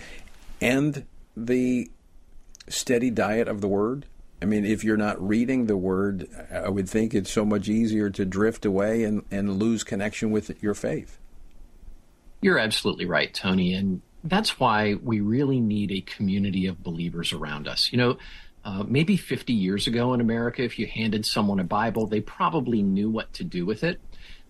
and 0.61 1.05
the 1.35 1.89
steady 2.69 3.09
diet 3.09 3.47
of 3.47 3.61
the 3.61 3.67
Word? 3.67 4.05
I 4.41 4.45
mean, 4.45 4.65
if 4.65 4.83
you're 4.83 4.97
not 4.97 5.25
reading 5.25 5.65
the 5.65 5.77
Word, 5.77 6.27
I 6.51 6.69
would 6.69 6.89
think 6.89 7.13
it's 7.13 7.31
so 7.31 7.43
much 7.43 7.67
easier 7.67 8.09
to 8.11 8.25
drift 8.25 8.65
away 8.65 9.03
and, 9.03 9.23
and 9.31 9.57
lose 9.57 9.83
connection 9.83 10.31
with 10.31 10.61
your 10.61 10.73
faith. 10.73 11.17
You're 12.41 12.59
absolutely 12.59 13.05
right, 13.05 13.33
Tony. 13.33 13.73
And 13.73 14.01
that's 14.23 14.59
why 14.59 14.95
we 14.95 15.21
really 15.21 15.59
need 15.59 15.91
a 15.91 16.01
community 16.01 16.67
of 16.67 16.83
believers 16.83 17.33
around 17.33 17.67
us. 17.67 17.89
You 17.91 17.97
know, 17.97 18.17
uh, 18.63 18.83
maybe 18.83 19.17
50 19.17 19.53
years 19.53 19.87
ago 19.87 20.13
in 20.13 20.21
America, 20.21 20.61
if 20.61 20.77
you 20.77 20.85
handed 20.85 21.25
someone 21.25 21.59
a 21.59 21.63
Bible, 21.63 22.05
they 22.05 22.21
probably 22.21 22.83
knew 22.83 23.09
what 23.09 23.33
to 23.33 23.43
do 23.43 23.65
with 23.65 23.83
it. 23.83 23.99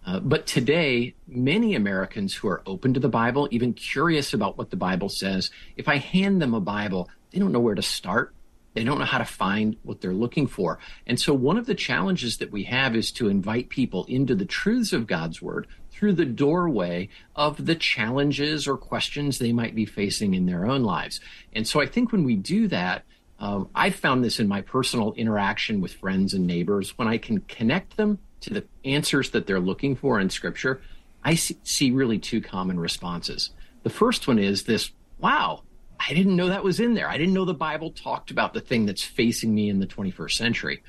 Uh, 0.07 0.21
but 0.21 0.47
today, 0.47 1.13
many 1.27 1.75
Americans 1.75 2.33
who 2.33 2.47
are 2.47 2.63
open 2.65 2.93
to 2.93 2.99
the 2.99 3.09
Bible, 3.09 3.49
even 3.51 3.73
curious 3.73 4.33
about 4.33 4.57
what 4.57 4.69
the 4.69 4.77
Bible 4.77 5.09
says, 5.09 5.51
if 5.75 5.89
I 5.89 5.97
hand 5.97 6.41
them 6.41 6.53
a 6.53 6.61
Bible, 6.61 7.09
they 7.31 7.39
don't 7.39 7.51
know 7.51 7.59
where 7.59 7.75
to 7.75 7.81
start. 7.81 8.33
They 8.73 8.85
don't 8.85 8.99
know 8.99 9.05
how 9.05 9.17
to 9.17 9.25
find 9.25 9.75
what 9.83 9.99
they're 9.99 10.13
looking 10.13 10.47
for. 10.47 10.79
And 11.05 11.19
so, 11.19 11.33
one 11.33 11.57
of 11.57 11.65
the 11.65 11.75
challenges 11.75 12.37
that 12.37 12.53
we 12.53 12.63
have 12.63 12.95
is 12.95 13.11
to 13.13 13.27
invite 13.27 13.67
people 13.67 14.05
into 14.05 14.33
the 14.33 14.45
truths 14.45 14.93
of 14.93 15.07
God's 15.07 15.41
Word 15.41 15.67
through 15.91 16.13
the 16.13 16.25
doorway 16.25 17.09
of 17.35 17.65
the 17.65 17.75
challenges 17.75 18.65
or 18.65 18.77
questions 18.77 19.39
they 19.39 19.51
might 19.51 19.75
be 19.75 19.85
facing 19.85 20.35
in 20.35 20.45
their 20.45 20.65
own 20.65 20.83
lives. 20.83 21.19
And 21.51 21.67
so, 21.67 21.81
I 21.81 21.85
think 21.85 22.13
when 22.13 22.23
we 22.23 22.37
do 22.37 22.69
that, 22.69 23.03
um, 23.39 23.67
I've 23.75 23.95
found 23.95 24.23
this 24.23 24.39
in 24.39 24.47
my 24.47 24.61
personal 24.61 25.11
interaction 25.13 25.81
with 25.81 25.95
friends 25.95 26.33
and 26.33 26.47
neighbors 26.47 26.97
when 26.97 27.09
I 27.09 27.17
can 27.17 27.41
connect 27.41 27.97
them 27.97 28.19
to 28.41 28.53
the 28.53 28.65
answers 28.85 29.31
that 29.31 29.47
they're 29.47 29.59
looking 29.59 29.95
for 29.95 30.19
in 30.19 30.29
scripture, 30.29 30.81
I 31.23 31.35
see 31.35 31.91
really 31.91 32.19
two 32.19 32.41
common 32.41 32.79
responses. 32.79 33.51
The 33.83 33.89
first 33.89 34.27
one 34.27 34.39
is 34.39 34.63
this 34.63 34.91
wow, 35.19 35.63
I 35.99 36.13
didn't 36.13 36.35
know 36.35 36.47
that 36.47 36.63
was 36.63 36.79
in 36.79 36.93
there. 36.93 37.09
I 37.09 37.17
didn't 37.17 37.33
know 37.33 37.45
the 37.45 37.53
Bible 37.53 37.91
talked 37.91 38.31
about 38.31 38.53
the 38.53 38.61
thing 38.61 38.85
that's 38.85 39.03
facing 39.03 39.53
me 39.53 39.69
in 39.69 39.79
the 39.79 39.87
21st 39.87 40.33
century. 40.33 40.83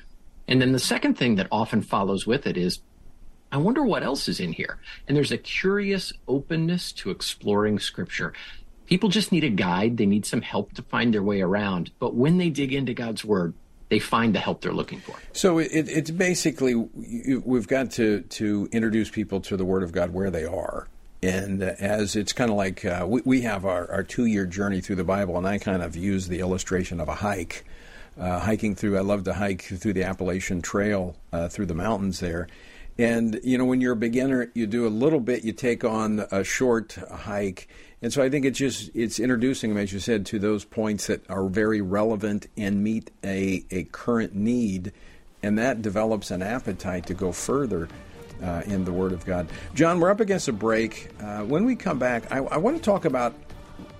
And 0.47 0.61
then 0.61 0.71
the 0.71 0.79
second 0.79 1.17
thing 1.17 1.35
that 1.35 1.47
often 1.51 1.81
follows 1.81 2.25
with 2.25 2.47
it 2.47 2.57
is, 2.57 2.81
I 3.51 3.57
wonder 3.57 3.83
what 3.83 4.03
else 4.03 4.27
is 4.27 4.39
in 4.39 4.53
here. 4.53 4.79
And 5.07 5.17
there's 5.17 5.31
a 5.31 5.37
curious 5.37 6.13
openness 6.27 6.91
to 6.93 7.09
exploring 7.09 7.79
scripture. 7.79 8.33
People 8.85 9.09
just 9.09 9.31
need 9.31 9.43
a 9.43 9.49
guide. 9.49 9.97
They 9.97 10.05
need 10.05 10.25
some 10.25 10.41
help 10.41 10.73
to 10.73 10.83
find 10.83 11.13
their 11.13 11.23
way 11.23 11.41
around. 11.41 11.91
But 11.99 12.15
when 12.15 12.37
they 12.37 12.49
dig 12.49 12.73
into 12.73 12.93
God's 12.93 13.25
word, 13.25 13.53
they 13.89 13.99
find 13.99 14.33
the 14.33 14.39
help 14.39 14.61
they're 14.61 14.71
looking 14.71 14.99
for. 14.99 15.15
So 15.33 15.57
it, 15.57 15.69
it's 15.71 16.11
basically 16.11 16.75
we've 16.75 17.67
got 17.67 17.91
to 17.91 18.21
to 18.21 18.69
introduce 18.71 19.09
people 19.09 19.41
to 19.41 19.57
the 19.57 19.65
Word 19.65 19.83
of 19.83 19.91
God 19.91 20.13
where 20.13 20.29
they 20.29 20.45
are. 20.45 20.87
And 21.21 21.61
as 21.61 22.15
it's 22.15 22.31
kind 22.31 22.49
of 22.49 22.55
like 22.55 22.85
uh, 22.85 23.05
we, 23.07 23.21
we, 23.25 23.41
have 23.41 23.65
our, 23.65 23.91
our 23.91 24.03
two 24.03 24.25
year 24.25 24.45
journey 24.45 24.79
through 24.79 24.95
the 24.95 25.03
Bible, 25.03 25.37
and 25.37 25.45
I 25.45 25.57
kind 25.57 25.81
of 25.81 25.97
use 25.97 26.29
the 26.29 26.39
illustration 26.39 27.01
of 27.01 27.09
a 27.09 27.15
hike. 27.15 27.65
Uh, 28.17 28.39
hiking 28.39 28.75
through, 28.75 28.97
I 28.97 29.01
love 29.01 29.23
to 29.25 29.33
hike 29.33 29.63
through 29.63 29.93
the 29.93 30.03
Appalachian 30.03 30.61
Trail 30.61 31.15
uh, 31.31 31.47
through 31.47 31.67
the 31.67 31.73
mountains 31.73 32.19
there. 32.19 32.47
And, 32.99 33.39
you 33.45 33.57
know, 33.57 33.63
when 33.63 33.79
you're 33.79 33.93
a 33.93 33.95
beginner, 33.95 34.51
you 34.53 34.67
do 34.67 34.85
a 34.85 34.89
little 34.89 35.21
bit, 35.21 35.45
you 35.45 35.53
take 35.53 35.85
on 35.85 36.27
a 36.31 36.43
short 36.43 36.97
hike, 37.09 37.69
and 38.01 38.11
so 38.11 38.21
I 38.21 38.29
think 38.29 38.45
it's 38.45 38.59
just 38.59 38.91
it's 38.93 39.19
introducing 39.19 39.69
them, 39.69 39.77
as 39.77 39.93
you 39.93 39.99
said, 39.99 40.25
to 40.27 40.39
those 40.39 40.65
points 40.65 41.07
that 41.07 41.27
are 41.29 41.47
very 41.47 41.79
relevant 41.79 42.47
and 42.57 42.83
meet 42.83 43.09
a, 43.23 43.63
a 43.71 43.85
current 43.85 44.35
need, 44.35 44.91
and 45.41 45.57
that 45.57 45.81
develops 45.81 46.29
an 46.29 46.41
appetite 46.41 47.05
to 47.07 47.13
go 47.13 47.31
further 47.31 47.87
uh, 48.43 48.63
in 48.65 48.83
the 48.83 48.91
Word 48.91 49.13
of 49.13 49.25
God. 49.25 49.47
John, 49.73 50.01
we're 50.01 50.11
up 50.11 50.19
against 50.19 50.49
a 50.49 50.53
break. 50.53 51.09
Uh, 51.21 51.43
when 51.43 51.63
we 51.63 51.77
come 51.77 51.99
back, 51.99 52.29
I, 52.31 52.39
I 52.39 52.57
want 52.57 52.75
to 52.75 52.83
talk 52.83 53.05
about 53.05 53.33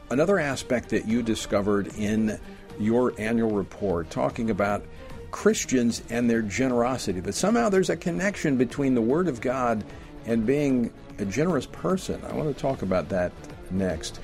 another 0.09 0.39
aspect 0.39 0.89
that 0.89 1.07
you 1.07 1.23
discovered 1.23 1.87
in 1.97 2.37
your 2.77 3.13
annual 3.17 3.51
report, 3.51 4.09
talking 4.09 4.49
about 4.49 4.85
Christians 5.31 6.01
and 6.09 6.29
their 6.29 6.41
generosity. 6.41 7.21
But 7.21 7.35
somehow 7.35 7.69
there's 7.69 7.89
a 7.89 7.97
connection 7.97 8.57
between 8.57 8.95
the 8.95 9.01
Word 9.01 9.27
of 9.27 9.41
God 9.41 9.83
and 10.25 10.45
being 10.45 10.91
a 11.17 11.25
generous 11.25 11.65
person. 11.65 12.21
I 12.25 12.33
want 12.33 12.53
to 12.55 12.59
talk 12.59 12.81
about 12.81 13.09
that 13.09 13.31
next. 13.71 14.19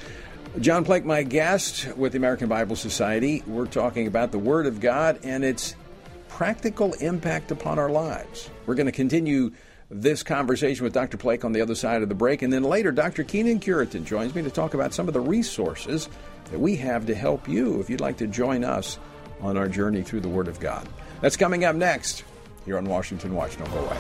John 0.60 0.86
Plake, 0.86 1.04
my 1.04 1.24
guest 1.24 1.96
with 1.98 2.13
the 2.13 2.18
American 2.18 2.48
Bible 2.48 2.76
Society. 2.76 3.44
We're 3.46 3.65
talking 3.65 4.08
about 4.08 4.32
the 4.32 4.39
Word 4.39 4.68
of 4.68 4.80
God 4.80 5.20
and 5.24 5.44
its 5.44 5.76
practical 6.30 6.94
impact 6.94 7.52
upon 7.52 7.78
our 7.78 7.89
lives. 7.89 8.50
We're 8.65 8.76
going 8.76 8.86
to 8.86 8.91
continue 8.91 9.52
this 9.89 10.24
conversation 10.24 10.84
with 10.84 10.94
Dr. 10.94 11.18
Plake 11.18 11.46
on 11.46 11.52
the 11.52 11.62
other 11.62 11.76
side 11.76 12.02
of 12.02 12.10
the 12.10 12.15
break. 12.15 12.41
And 12.41 12.52
then 12.52 12.63
later, 12.63 12.91
Dr. 12.91 13.24
Kenyn 13.24 13.60
Cureton 13.60 14.06
joins 14.06 14.34
me 14.34 14.41
to 14.41 14.50
talk 14.50 14.74
about 14.74 14.94
some 14.94 15.08
of 15.08 15.13
the 15.13 15.20
resources 15.20 16.10
that 16.52 16.60
we 16.60 16.76
have 16.78 17.06
to 17.08 17.15
help 17.15 17.48
you 17.48 17.80
if 17.80 17.89
you'd 17.89 18.02
like 18.02 18.18
to 18.18 18.28
join 18.28 18.63
us 18.63 18.98
on 19.41 19.58
our 19.58 19.67
journey 19.67 20.02
through 20.02 20.21
the 20.21 20.30
Word 20.30 20.48
of 20.48 20.60
God. 20.60 20.88
That's 21.21 21.38
coming 21.38 21.65
up 21.65 21.76
next 21.76 22.24
here 22.65 22.78
on 22.78 22.86
Washington 22.86 23.36
Watch. 23.36 23.58
Don't 23.58 23.71
go 23.71 23.80
away. 23.86 23.98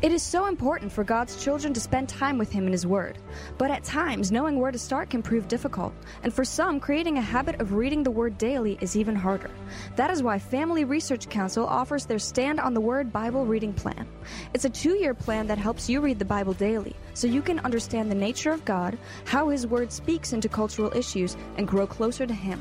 It 0.00 0.12
is 0.12 0.22
so 0.22 0.46
important 0.46 0.92
for 0.92 1.02
God's 1.02 1.42
children 1.42 1.74
to 1.74 1.80
spend 1.80 2.08
time 2.08 2.38
with 2.38 2.52
Him 2.52 2.66
in 2.66 2.72
His 2.72 2.86
Word. 2.86 3.18
But 3.58 3.72
at 3.72 3.82
times, 3.82 4.30
knowing 4.30 4.60
where 4.60 4.70
to 4.70 4.78
start 4.78 5.10
can 5.10 5.24
prove 5.24 5.48
difficult. 5.48 5.92
And 6.22 6.32
for 6.32 6.44
some, 6.44 6.78
creating 6.78 7.18
a 7.18 7.20
habit 7.20 7.60
of 7.60 7.72
reading 7.72 8.04
the 8.04 8.10
Word 8.12 8.38
daily 8.38 8.78
is 8.80 8.96
even 8.96 9.16
harder. 9.16 9.50
That 9.96 10.12
is 10.12 10.22
why 10.22 10.38
Family 10.38 10.84
Research 10.84 11.28
Council 11.28 11.66
offers 11.66 12.06
their 12.06 12.20
Stand 12.20 12.60
on 12.60 12.74
the 12.74 12.80
Word 12.80 13.12
Bible 13.12 13.44
reading 13.44 13.72
plan. 13.72 14.06
It's 14.54 14.64
a 14.64 14.70
two 14.70 14.94
year 14.94 15.14
plan 15.14 15.48
that 15.48 15.58
helps 15.58 15.90
you 15.90 16.00
read 16.00 16.20
the 16.20 16.24
Bible 16.24 16.52
daily 16.52 16.94
so 17.14 17.26
you 17.26 17.42
can 17.42 17.58
understand 17.60 18.08
the 18.08 18.14
nature 18.14 18.52
of 18.52 18.64
God, 18.64 18.96
how 19.24 19.48
His 19.48 19.66
Word 19.66 19.90
speaks 19.90 20.32
into 20.32 20.48
cultural 20.48 20.96
issues, 20.96 21.36
and 21.56 21.66
grow 21.66 21.88
closer 21.88 22.24
to 22.24 22.34
Him. 22.34 22.60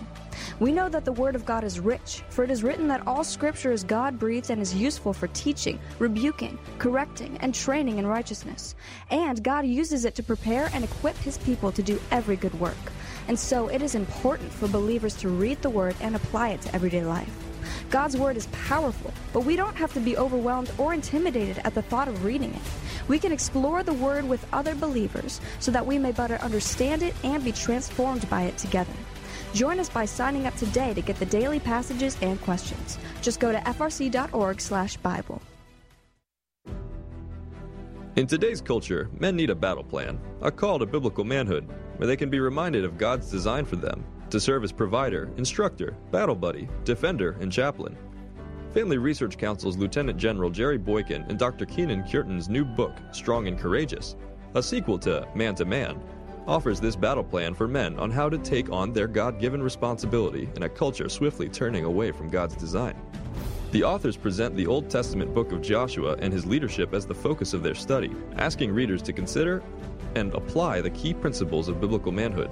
We 0.60 0.71
know 0.71 0.89
that 0.89 1.06
the 1.06 1.12
Word 1.12 1.36
of 1.36 1.45
God 1.45 1.63
is 1.63 1.80
rich, 1.80 2.23
for 2.30 2.43
it 2.43 2.52
is 2.52 2.63
written 2.63 2.88
that 2.88 3.06
all 3.06 3.23
Scripture 3.23 3.71
is 3.71 3.84
God 3.84 4.17
breathed 4.19 4.50
and 4.50 4.62
is 4.62 4.73
useful 4.73 5.13
for 5.13 5.28
teaching, 5.28 5.80
rebuking, 6.00 6.58
correcting, 6.80 7.38
and 7.41 7.54
training 7.54 7.97
in 7.97 8.08
righteousness. 8.08 8.76
And 9.10 9.43
God 9.43 9.65
uses 9.65 10.06
it 10.06 10.15
to 10.15 10.23
prepare 10.23 10.69
and 10.73 10.84
equip 10.84 11.17
His 11.17 11.38
people 11.38 11.71
to 11.71 11.84
do 11.84 12.00
every 12.12 12.36
good 12.36 12.60
work. 12.60 12.76
And 13.28 13.38
so 13.38 13.67
it 13.67 13.82
is 13.82 13.95
important 13.95 14.52
for 14.52 14.67
believers 14.67 15.15
to 15.15 15.30
read 15.30 15.62
the 15.62 15.69
Word 15.69 15.95
and 16.02 16.15
apply 16.15 16.50
it 16.50 16.62
to 16.62 16.76
everyday 16.76 17.04
life. 17.04 17.34
God's 17.89 18.17
Word 18.17 18.38
is 18.38 18.47
powerful, 18.47 19.13
but 19.34 19.45
we 19.45 19.56
don't 19.56 19.76
have 19.76 19.93
to 19.93 20.00
be 20.00 20.17
overwhelmed 20.17 20.71
or 20.78 20.93
intimidated 20.93 21.60
at 21.63 21.73
the 21.73 21.82
thought 21.82 22.08
of 22.08 22.23
reading 22.23 22.54
it. 22.54 22.62
We 23.08 23.19
can 23.19 23.32
explore 23.32 23.84
the 23.84 23.93
Word 23.93 24.28
with 24.28 24.45
other 24.52 24.76
believers 24.76 25.39
so 25.60 25.71
that 25.71 25.86
we 25.86 25.97
may 25.97 26.12
better 26.12 26.36
understand 26.36 27.04
it 27.04 27.15
and 27.23 27.43
be 27.43 27.52
transformed 27.52 28.30
by 28.30 28.43
it 28.43 28.58
together. 28.58 28.93
Join 29.53 29.79
us 29.79 29.89
by 29.89 30.05
signing 30.05 30.45
up 30.45 30.55
today 30.55 30.93
to 30.93 31.01
get 31.01 31.17
the 31.17 31.25
daily 31.25 31.60
passages 31.60 32.17
and 32.21 32.41
questions. 32.41 32.97
Just 33.21 33.39
go 33.39 33.51
to 33.51 33.60
frc.org/bible. 33.60 35.41
In 38.15 38.25
today's 38.25 38.62
culture, 38.62 39.12
men 39.19 39.36
need 39.36 39.51
a 39.51 39.55
battle 39.55 39.83
plan, 39.83 40.19
a 40.41 40.51
call 40.51 40.79
to 40.79 40.88
biblical 40.88 41.23
manhood, 41.23 41.67
where 41.97 42.07
they 42.07 42.17
can 42.17 42.31
be 42.31 42.39
reminded 42.39 42.83
of 42.83 42.97
God's 42.97 43.29
design 43.29 43.63
for 43.63 43.75
them 43.75 44.03
to 44.31 44.39
serve 44.39 44.63
as 44.63 44.71
provider, 44.71 45.29
instructor, 45.38 45.95
battle 46.12 46.36
buddy, 46.36 46.67
defender, 46.83 47.38
and 47.39 47.51
chaplain. 47.51 47.95
Family 48.73 48.97
Research 48.97 49.38
Council's 49.38 49.77
Lieutenant 49.77 50.17
General 50.17 50.49
Jerry 50.49 50.77
Boykin 50.77 51.25
and 51.29 51.39
Dr. 51.39 51.65
Kenyn 51.65 52.07
Cureton's 52.07 52.49
new 52.49 52.65
book, 52.65 52.93
Strong 53.12 53.47
and 53.47 53.57
Courageous, 53.57 54.15
a 54.55 54.63
sequel 54.63 54.99
to 54.99 55.27
Man 55.36 55.55
to 55.55 55.65
Man, 55.65 56.01
offers 56.47 56.79
this 56.79 56.95
battle 56.95 57.23
plan 57.23 57.53
for 57.53 57.67
men 57.67 57.99
on 57.99 58.10
how 58.10 58.29
to 58.29 58.38
take 58.38 58.71
on 58.71 58.93
their 58.93 59.07
God 59.07 59.39
given 59.39 59.62
responsibility 59.62 60.49
in 60.55 60.63
a 60.63 60.69
culture 60.69 61.10
swiftly 61.10 61.49
turning 61.49 61.83
away 61.83 62.12
from 62.12 62.29
God's 62.29 62.55
design. 62.55 62.95
The 63.71 63.83
authors 63.83 64.15
present 64.15 64.55
the 64.55 64.65
Old 64.65 64.89
Testament 64.89 65.33
book 65.33 65.51
of 65.51 65.62
Joshua 65.62 66.15
and 66.19 66.31
his 66.31 66.45
leadership 66.45 66.93
as 66.93 67.05
the 67.05 67.13
focus 67.13 67.53
of 67.53 67.63
their 67.63 67.75
study, 67.75 68.15
asking 68.38 68.71
readers 68.71 69.01
to 69.03 69.13
consider 69.13 69.62
and 70.15 70.33
apply 70.33 70.79
the 70.79 70.89
key 70.91 71.13
principles 71.13 71.67
of 71.67 71.81
biblical 71.81 72.13
manhood. 72.13 72.49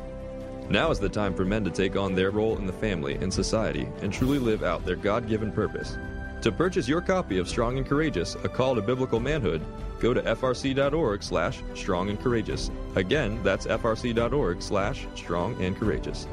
Now 0.70 0.92
is 0.92 1.00
the 1.00 1.08
time 1.08 1.34
for 1.34 1.46
men 1.46 1.64
to 1.64 1.72
take 1.72 1.96
on 1.96 2.16
their 2.16 2.32
role 2.32 2.58
in 2.58 2.66
the 2.66 2.74
family 2.74 3.16
and 3.16 3.34
society 3.34 3.88
and 4.02 4.12
truly 4.12 4.40
live 4.40 4.64
out 4.64 4.84
their 4.84 4.96
God 4.96 5.30
given 5.30 5.52
purpose. 5.52 5.98
To 6.42 6.52
purchase 6.52 6.88
your 6.88 7.02
copy 7.02 7.40
of 7.40 7.50
Strong 7.50 7.78
and 7.78 7.88
Courageous, 7.88 8.36
A 8.44 8.50
Call 8.50 8.76
to 8.76 8.82
Biblical 8.82 9.20
Manhood, 9.20 9.62
go 10.00 10.14
to 10.14 10.22
frc.org 10.22 11.24
slash 11.24 11.62
strong 11.74 12.10
and 12.10 12.20
courageous. 12.20 12.70
Again, 12.96 13.42
that's 13.44 13.66
frc.org 13.66 14.62
slash 14.62 15.08
strong 15.16 15.60
and 15.60 15.76
courageous. 15.76 16.28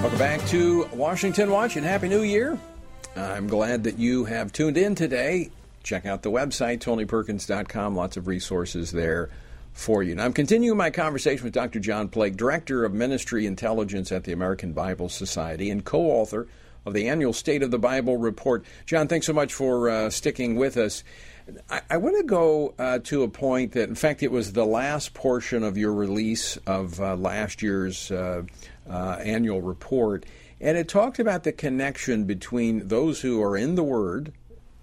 Welcome 0.00 0.18
back 0.18 0.46
to 0.48 0.88
Washington 0.94 1.50
Watch 1.50 1.76
and 1.76 1.84
Happy 1.84 2.08
New 2.08 2.22
Year. 2.22 2.58
I'm 3.14 3.46
glad 3.46 3.84
that 3.84 3.98
you 3.98 4.24
have 4.24 4.52
tuned 4.52 4.78
in 4.78 4.94
today. 4.94 5.50
Check 5.88 6.04
out 6.04 6.20
the 6.20 6.30
website, 6.30 6.80
tonyperkins.com. 6.80 7.96
Lots 7.96 8.18
of 8.18 8.26
resources 8.26 8.92
there 8.92 9.30
for 9.72 10.02
you. 10.02 10.14
Now, 10.14 10.26
I'm 10.26 10.34
continuing 10.34 10.76
my 10.76 10.90
conversation 10.90 11.44
with 11.44 11.54
Dr. 11.54 11.80
John 11.80 12.10
Plake, 12.10 12.36
Director 12.36 12.84
of 12.84 12.92
Ministry 12.92 13.46
Intelligence 13.46 14.12
at 14.12 14.24
the 14.24 14.32
American 14.32 14.74
Bible 14.74 15.08
Society 15.08 15.70
and 15.70 15.82
co 15.82 16.00
author 16.00 16.46
of 16.84 16.92
the 16.92 17.08
annual 17.08 17.32
State 17.32 17.62
of 17.62 17.70
the 17.70 17.78
Bible 17.78 18.18
report. 18.18 18.66
John, 18.84 19.08
thanks 19.08 19.24
so 19.24 19.32
much 19.32 19.54
for 19.54 19.88
uh, 19.88 20.10
sticking 20.10 20.56
with 20.56 20.76
us. 20.76 21.04
I, 21.70 21.80
I 21.88 21.96
want 21.96 22.18
to 22.18 22.22
go 22.22 22.74
uh, 22.78 22.98
to 23.04 23.22
a 23.22 23.28
point 23.28 23.72
that, 23.72 23.88
in 23.88 23.94
fact, 23.94 24.22
it 24.22 24.30
was 24.30 24.52
the 24.52 24.66
last 24.66 25.14
portion 25.14 25.62
of 25.62 25.78
your 25.78 25.94
release 25.94 26.58
of 26.66 27.00
uh, 27.00 27.16
last 27.16 27.62
year's 27.62 28.10
uh, 28.10 28.42
uh, 28.86 29.16
annual 29.24 29.62
report, 29.62 30.26
and 30.60 30.76
it 30.76 30.86
talked 30.86 31.18
about 31.18 31.44
the 31.44 31.52
connection 31.52 32.24
between 32.24 32.88
those 32.88 33.22
who 33.22 33.42
are 33.42 33.56
in 33.56 33.74
the 33.74 33.82
Word, 33.82 34.34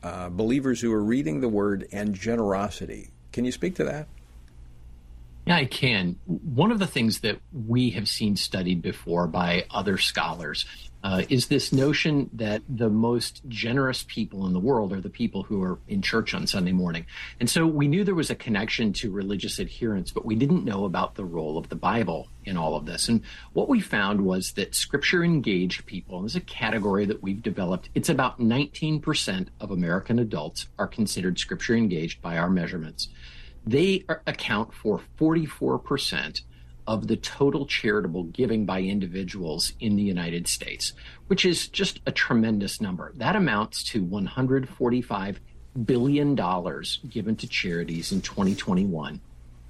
uh, 0.05 0.29
believers 0.29 0.79
who 0.79 0.93
are 0.93 1.03
reading 1.03 1.41
the 1.41 1.49
Word, 1.49 1.87
and 1.91 2.13
generosity. 2.13 3.09
Can 3.33 3.43
you 3.43 3.51
speak 3.51 3.75
to 3.77 3.83
that? 3.85 4.07
Yeah, 5.47 5.55
I 5.55 5.65
can. 5.65 6.17
One 6.25 6.71
of 6.71 6.77
the 6.77 6.85
things 6.85 7.21
that 7.21 7.39
we 7.51 7.89
have 7.91 8.07
seen 8.07 8.35
studied 8.35 8.83
before 8.83 9.25
by 9.25 9.65
other 9.71 9.97
scholars 9.97 10.67
uh, 11.05 11.21
is 11.29 11.45
this 11.45 11.71
notion 11.71 12.27
that 12.33 12.63
the 12.67 12.89
most 12.89 13.43
generous 13.47 14.03
people 14.07 14.47
in 14.47 14.53
the 14.53 14.59
world 14.59 14.91
are 14.91 14.99
the 14.99 15.07
people 15.07 15.43
who 15.43 15.61
are 15.61 15.77
in 15.87 16.01
church 16.01 16.33
on 16.33 16.47
Sunday 16.47 16.71
morning. 16.71 17.05
And 17.39 17.47
so 17.47 17.67
we 17.67 17.87
knew 17.87 18.03
there 18.03 18.15
was 18.15 18.31
a 18.31 18.35
connection 18.35 18.91
to 18.93 19.11
religious 19.11 19.59
adherence, 19.59 20.09
but 20.09 20.25
we 20.25 20.33
didn't 20.33 20.65
know 20.65 20.83
about 20.83 21.13
the 21.13 21.23
role 21.23 21.59
of 21.59 21.69
the 21.69 21.75
Bible 21.75 22.29
in 22.43 22.57
all 22.57 22.75
of 22.75 22.87
this. 22.87 23.07
And 23.07 23.21
what 23.53 23.69
we 23.69 23.81
found 23.81 24.21
was 24.21 24.53
that 24.53 24.73
scripture 24.73 25.23
engaged 25.23 25.85
people, 25.85 26.17
and 26.17 26.25
this 26.25 26.31
is 26.31 26.37
a 26.37 26.41
category 26.41 27.05
that 27.05 27.21
we've 27.21 27.43
developed, 27.43 27.89
it's 27.93 28.09
about 28.09 28.39
19% 28.39 29.49
of 29.59 29.69
American 29.69 30.17
adults 30.17 30.65
are 30.79 30.87
considered 30.87 31.37
scripture 31.37 31.75
engaged 31.75 32.19
by 32.23 32.35
our 32.35 32.49
measurements. 32.49 33.09
They 33.63 34.05
are, 34.09 34.23
account 34.25 34.73
for 34.73 35.01
44% 35.19 36.41
of 36.87 37.07
the 37.07 37.17
total 37.17 37.65
charitable 37.65 38.25
giving 38.25 38.65
by 38.65 38.81
individuals 38.81 39.73
in 39.79 39.95
the 39.95 40.03
United 40.03 40.47
States, 40.47 40.93
which 41.27 41.45
is 41.45 41.67
just 41.67 41.99
a 42.05 42.11
tremendous 42.11 42.79
number. 42.79 43.11
That 43.15 43.35
amounts 43.35 43.83
to 43.85 44.03
145 44.03 45.39
billion 45.83 46.35
dollars 46.35 46.99
given 47.09 47.35
to 47.37 47.47
charities 47.47 48.11
in 48.11 48.21
2021. 48.21 49.19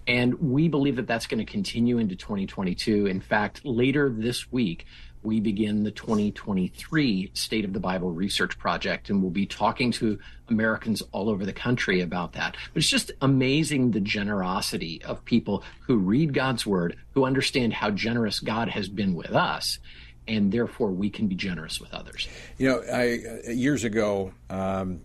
And 0.07 0.35
we 0.35 0.67
believe 0.67 0.97
that 0.97 1.07
that's 1.07 1.25
going 1.25 1.43
to 1.43 1.51
continue 1.51 1.97
into 1.97 2.15
2022. 2.15 3.07
In 3.07 3.21
fact, 3.21 3.65
later 3.65 4.09
this 4.09 4.51
week, 4.51 4.85
we 5.25 5.39
begin 5.39 5.83
the 5.83 5.91
2023 5.91 7.31
State 7.33 7.65
of 7.65 7.73
the 7.73 7.79
Bible 7.79 8.11
Research 8.11 8.57
Project, 8.57 9.09
and 9.09 9.21
we'll 9.21 9.31
be 9.31 9.45
talking 9.45 9.91
to 9.93 10.19
Americans 10.49 11.01
all 11.11 11.29
over 11.29 11.45
the 11.45 11.53
country 11.53 12.01
about 12.01 12.33
that. 12.33 12.55
But 12.73 12.79
it's 12.79 12.89
just 12.89 13.11
amazing 13.21 13.91
the 13.91 13.99
generosity 13.99 15.01
of 15.03 15.25
people 15.25 15.63
who 15.81 15.97
read 15.97 16.33
God's 16.33 16.65
Word, 16.65 16.95
who 17.13 17.25
understand 17.25 17.73
how 17.73 17.91
generous 17.91 18.39
God 18.39 18.69
has 18.69 18.87
been 18.87 19.15
with 19.15 19.31
us, 19.31 19.79
and 20.27 20.51
therefore 20.51 20.91
we 20.91 21.09
can 21.09 21.27
be 21.27 21.35
generous 21.35 21.81
with 21.81 21.93
others. 21.93 22.27
You 22.57 22.69
know, 22.69 22.83
I 22.91 23.49
years 23.51 23.83
ago. 23.83 24.31
Um, 24.49 25.01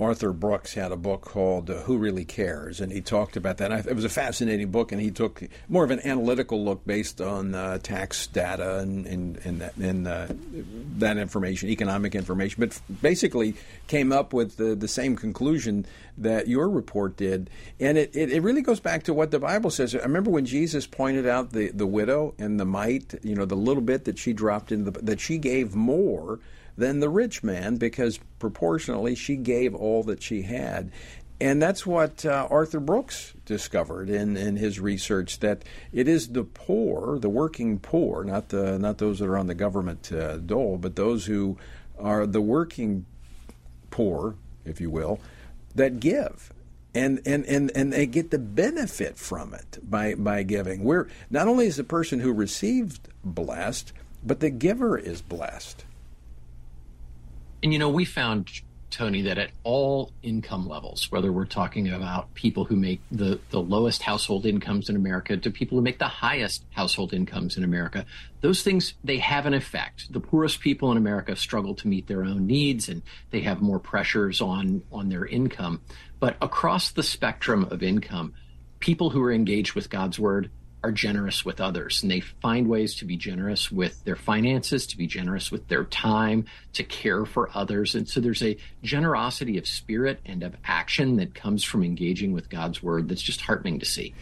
Arthur 0.00 0.32
Brooks 0.32 0.72
had 0.72 0.92
a 0.92 0.96
book 0.96 1.20
called 1.20 1.68
uh, 1.68 1.82
Who 1.82 1.98
Really 1.98 2.24
Cares, 2.24 2.80
and 2.80 2.90
he 2.90 3.02
talked 3.02 3.36
about 3.36 3.58
that. 3.58 3.86
It 3.86 3.94
was 3.94 4.04
a 4.04 4.08
fascinating 4.08 4.70
book, 4.70 4.92
and 4.92 5.00
he 5.00 5.10
took 5.10 5.42
more 5.68 5.84
of 5.84 5.90
an 5.90 6.00
analytical 6.04 6.64
look 6.64 6.86
based 6.86 7.20
on 7.20 7.54
uh, 7.54 7.78
tax 7.78 8.26
data 8.26 8.78
and, 8.78 9.06
and, 9.06 9.36
and, 9.44 9.60
that, 9.60 9.76
and 9.76 10.08
uh, 10.08 10.26
that 10.96 11.18
information, 11.18 11.68
economic 11.68 12.14
information, 12.14 12.56
but 12.60 12.80
basically 13.02 13.54
came 13.88 14.10
up 14.10 14.32
with 14.32 14.56
the, 14.56 14.74
the 14.74 14.88
same 14.88 15.16
conclusion 15.16 15.84
that 16.16 16.48
your 16.48 16.70
report 16.70 17.18
did. 17.18 17.50
And 17.78 17.98
it, 17.98 18.16
it, 18.16 18.32
it, 18.32 18.42
really 18.42 18.62
goes 18.62 18.80
back 18.80 19.02
to 19.04 19.14
what 19.14 19.30
the 19.30 19.38
Bible 19.38 19.70
says. 19.70 19.94
I 19.94 19.98
remember 19.98 20.30
when 20.30 20.46
Jesus 20.46 20.86
pointed 20.86 21.26
out 21.26 21.52
the, 21.52 21.70
the 21.72 21.86
widow 21.86 22.34
and 22.38 22.58
the 22.58 22.64
mite, 22.64 23.14
you 23.22 23.34
know, 23.34 23.44
the 23.44 23.54
little 23.54 23.82
bit 23.82 24.06
that 24.06 24.18
she 24.18 24.32
dropped 24.32 24.72
in 24.72 24.84
the, 24.84 24.92
that 24.92 25.20
she 25.20 25.36
gave 25.36 25.74
more 25.74 26.40
than 26.76 27.00
the 27.00 27.08
rich 27.08 27.42
man 27.42 27.76
because 27.76 28.18
proportionally 28.38 29.14
she 29.14 29.36
gave 29.36 29.74
all 29.74 30.02
that 30.04 30.22
she 30.22 30.42
had. 30.42 30.90
And 31.40 31.62
that's 31.62 31.86
what 31.86 32.26
uh, 32.26 32.46
Arthur 32.50 32.80
Brooks 32.80 33.32
discovered 33.46 34.10
in, 34.10 34.36
in 34.36 34.56
his 34.56 34.78
research 34.78 35.40
that 35.40 35.64
it 35.90 36.06
is 36.06 36.28
the 36.28 36.44
poor, 36.44 37.18
the 37.18 37.30
working 37.30 37.78
poor, 37.78 38.24
not 38.24 38.50
the 38.50 38.78
not 38.78 38.98
those 38.98 39.20
that 39.20 39.28
are 39.28 39.38
on 39.38 39.46
the 39.46 39.54
government 39.54 40.12
uh, 40.12 40.36
dole, 40.36 40.76
but 40.76 40.96
those 40.96 41.24
who 41.24 41.56
are 41.98 42.26
the 42.26 42.42
working 42.42 43.06
poor, 43.90 44.36
if 44.64 44.80
you 44.80 44.90
will, 44.90 45.18
that 45.74 46.00
give. 46.00 46.52
And, 46.92 47.20
and, 47.24 47.46
and, 47.46 47.70
and 47.76 47.92
they 47.92 48.06
get 48.06 48.32
the 48.32 48.38
benefit 48.38 49.16
from 49.16 49.54
it 49.54 49.78
by, 49.82 50.14
by 50.14 50.42
giving. 50.42 50.82
We're, 50.82 51.06
not 51.30 51.46
only 51.46 51.66
is 51.66 51.76
the 51.76 51.84
person 51.84 52.18
who 52.18 52.32
received 52.32 53.08
blessed, 53.22 53.92
but 54.24 54.40
the 54.40 54.50
giver 54.50 54.98
is 54.98 55.22
blessed. 55.22 55.84
And 57.62 57.72
you 57.72 57.78
know, 57.78 57.90
we 57.90 58.04
found 58.04 58.50
Tony, 58.90 59.22
that 59.22 59.38
at 59.38 59.50
all 59.62 60.12
income 60.22 60.68
levels, 60.68 61.10
whether 61.10 61.32
we're 61.32 61.46
talking 61.46 61.88
about 61.90 62.34
people 62.34 62.64
who 62.64 62.76
make 62.76 63.00
the, 63.10 63.40
the 63.50 63.60
lowest 63.60 64.02
household 64.02 64.44
incomes 64.44 64.88
in 64.88 64.96
America 64.96 65.36
to 65.36 65.50
people 65.50 65.78
who 65.78 65.82
make 65.82 65.98
the 65.98 66.08
highest 66.08 66.64
household 66.70 67.14
incomes 67.14 67.56
in 67.56 67.64
America, 67.64 68.04
those 68.40 68.62
things, 68.62 68.94
they 69.04 69.18
have 69.18 69.46
an 69.46 69.54
effect. 69.54 70.12
The 70.12 70.20
poorest 70.20 70.60
people 70.60 70.90
in 70.90 70.98
America 70.98 71.36
struggle 71.36 71.74
to 71.76 71.88
meet 71.88 72.08
their 72.08 72.24
own 72.24 72.46
needs 72.46 72.88
and 72.88 73.02
they 73.30 73.40
have 73.40 73.62
more 73.62 73.78
pressures 73.78 74.40
on, 74.40 74.82
on 74.90 75.08
their 75.08 75.24
income. 75.24 75.80
But 76.18 76.36
across 76.42 76.90
the 76.90 77.02
spectrum 77.02 77.64
of 77.70 77.82
income, 77.82 78.34
people 78.80 79.10
who 79.10 79.22
are 79.22 79.32
engaged 79.32 79.74
with 79.74 79.88
God's 79.88 80.18
word, 80.18 80.50
are 80.82 80.92
generous 80.92 81.44
with 81.44 81.60
others 81.60 82.02
and 82.02 82.10
they 82.10 82.20
find 82.20 82.68
ways 82.68 82.94
to 82.96 83.04
be 83.04 83.16
generous 83.16 83.70
with 83.70 84.02
their 84.04 84.16
finances, 84.16 84.86
to 84.86 84.96
be 84.96 85.06
generous 85.06 85.50
with 85.50 85.68
their 85.68 85.84
time, 85.84 86.46
to 86.72 86.82
care 86.82 87.24
for 87.24 87.50
others. 87.54 87.94
And 87.94 88.08
so 88.08 88.20
there's 88.20 88.42
a 88.42 88.56
generosity 88.82 89.58
of 89.58 89.66
spirit 89.66 90.20
and 90.24 90.42
of 90.42 90.56
action 90.64 91.16
that 91.16 91.34
comes 91.34 91.64
from 91.64 91.84
engaging 91.84 92.32
with 92.32 92.48
God's 92.48 92.82
word 92.82 93.08
that's 93.08 93.22
just 93.22 93.42
heartening 93.42 93.78
to 93.80 93.86
see. 93.86 94.14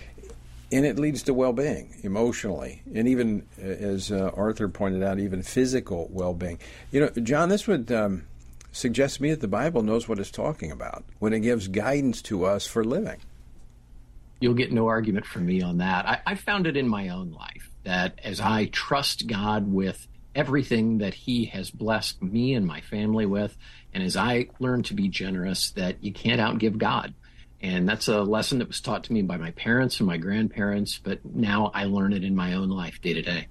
And 0.70 0.84
it 0.84 0.98
leads 0.98 1.22
to 1.22 1.34
well 1.34 1.54
being 1.54 1.94
emotionally, 2.02 2.82
and 2.94 3.08
even, 3.08 3.46
uh, 3.58 3.64
as 3.64 4.12
uh, 4.12 4.30
Arthur 4.34 4.68
pointed 4.68 5.02
out, 5.02 5.18
even 5.18 5.42
physical 5.42 6.08
well 6.10 6.34
being. 6.34 6.58
You 6.90 7.00
know, 7.00 7.08
John, 7.22 7.48
this 7.48 7.66
would 7.66 7.90
um, 7.90 8.26
suggest 8.70 9.16
to 9.16 9.22
me 9.22 9.30
that 9.30 9.40
the 9.40 9.48
Bible 9.48 9.82
knows 9.82 10.08
what 10.08 10.18
it's 10.18 10.30
talking 10.30 10.70
about 10.70 11.04
when 11.20 11.32
it 11.32 11.40
gives 11.40 11.68
guidance 11.68 12.20
to 12.22 12.44
us 12.44 12.66
for 12.66 12.84
living 12.84 13.18
you'll 14.40 14.54
get 14.54 14.72
no 14.72 14.88
argument 14.88 15.26
from 15.26 15.46
me 15.46 15.62
on 15.62 15.78
that. 15.78 16.06
I, 16.06 16.20
I 16.26 16.34
found 16.34 16.66
it 16.66 16.76
in 16.76 16.88
my 16.88 17.08
own 17.08 17.32
life 17.32 17.70
that 17.84 18.18
as 18.22 18.40
I 18.40 18.66
trust 18.66 19.26
God 19.26 19.72
with 19.72 20.06
everything 20.34 20.98
that 20.98 21.14
He 21.14 21.46
has 21.46 21.70
blessed 21.70 22.22
me 22.22 22.54
and 22.54 22.66
my 22.66 22.80
family 22.80 23.26
with, 23.26 23.56
and 23.92 24.02
as 24.02 24.16
I 24.16 24.48
learn 24.60 24.82
to 24.84 24.94
be 24.94 25.08
generous, 25.08 25.70
that 25.72 26.02
you 26.02 26.12
can't 26.12 26.40
outgive 26.40 26.78
God. 26.78 27.14
And 27.60 27.88
that's 27.88 28.06
a 28.06 28.22
lesson 28.22 28.58
that 28.58 28.68
was 28.68 28.80
taught 28.80 29.04
to 29.04 29.12
me 29.12 29.22
by 29.22 29.36
my 29.36 29.50
parents 29.50 29.98
and 29.98 30.06
my 30.06 30.16
grandparents, 30.16 30.98
but 30.98 31.24
now 31.24 31.72
I 31.74 31.84
learn 31.84 32.12
it 32.12 32.22
in 32.22 32.36
my 32.36 32.54
own 32.54 32.68
life 32.68 33.00
day 33.00 33.14
to 33.14 33.22
day. 33.22 33.48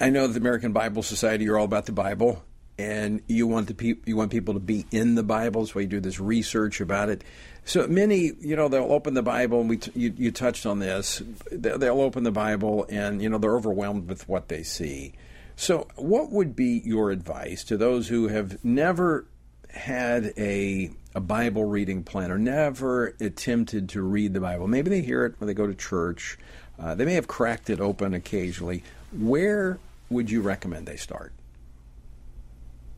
I 0.00 0.10
know 0.10 0.26
the 0.26 0.40
American 0.40 0.72
Bible 0.72 1.02
Society, 1.02 1.44
you're 1.44 1.58
all 1.58 1.64
about 1.64 1.86
the 1.86 1.92
Bible, 1.92 2.44
and 2.78 3.22
you 3.26 3.46
want 3.46 3.68
the 3.68 3.74
pe- 3.74 3.94
you 4.04 4.16
want 4.16 4.30
people 4.30 4.54
to 4.54 4.60
be 4.60 4.86
in 4.90 5.14
the 5.14 5.22
Bible. 5.22 5.66
So 5.66 5.78
you 5.78 5.86
do 5.86 6.00
this 6.00 6.18
research 6.18 6.80
about 6.80 7.08
it. 7.08 7.22
So 7.64 7.86
many, 7.86 8.32
you 8.40 8.56
know, 8.56 8.68
they'll 8.68 8.92
open 8.92 9.14
the 9.14 9.22
Bible, 9.22 9.60
and 9.60 9.70
we 9.70 9.78
t- 9.78 9.92
you, 9.94 10.12
you 10.16 10.30
touched 10.30 10.66
on 10.66 10.80
this. 10.80 11.22
They'll 11.50 12.00
open 12.00 12.24
the 12.24 12.32
Bible, 12.32 12.86
and 12.88 13.22
you 13.22 13.28
know 13.28 13.38
they're 13.38 13.56
overwhelmed 13.56 14.08
with 14.08 14.28
what 14.28 14.48
they 14.48 14.62
see. 14.62 15.14
So, 15.56 15.86
what 15.94 16.32
would 16.32 16.56
be 16.56 16.82
your 16.84 17.10
advice 17.10 17.64
to 17.64 17.76
those 17.76 18.08
who 18.08 18.28
have 18.28 18.62
never 18.64 19.26
had 19.70 20.32
a 20.36 20.90
a 21.14 21.20
Bible 21.20 21.64
reading 21.64 22.02
plan 22.02 22.32
or 22.32 22.38
never 22.38 23.14
attempted 23.20 23.88
to 23.90 24.02
read 24.02 24.34
the 24.34 24.40
Bible? 24.40 24.66
Maybe 24.66 24.90
they 24.90 25.00
hear 25.00 25.24
it 25.24 25.34
when 25.38 25.46
they 25.46 25.54
go 25.54 25.66
to 25.66 25.74
church. 25.74 26.36
Uh, 26.78 26.96
they 26.96 27.04
may 27.04 27.14
have 27.14 27.28
cracked 27.28 27.70
it 27.70 27.80
open 27.80 28.14
occasionally. 28.14 28.82
Where 29.16 29.78
would 30.10 30.28
you 30.28 30.42
recommend 30.42 30.86
they 30.86 30.96
start? 30.96 31.32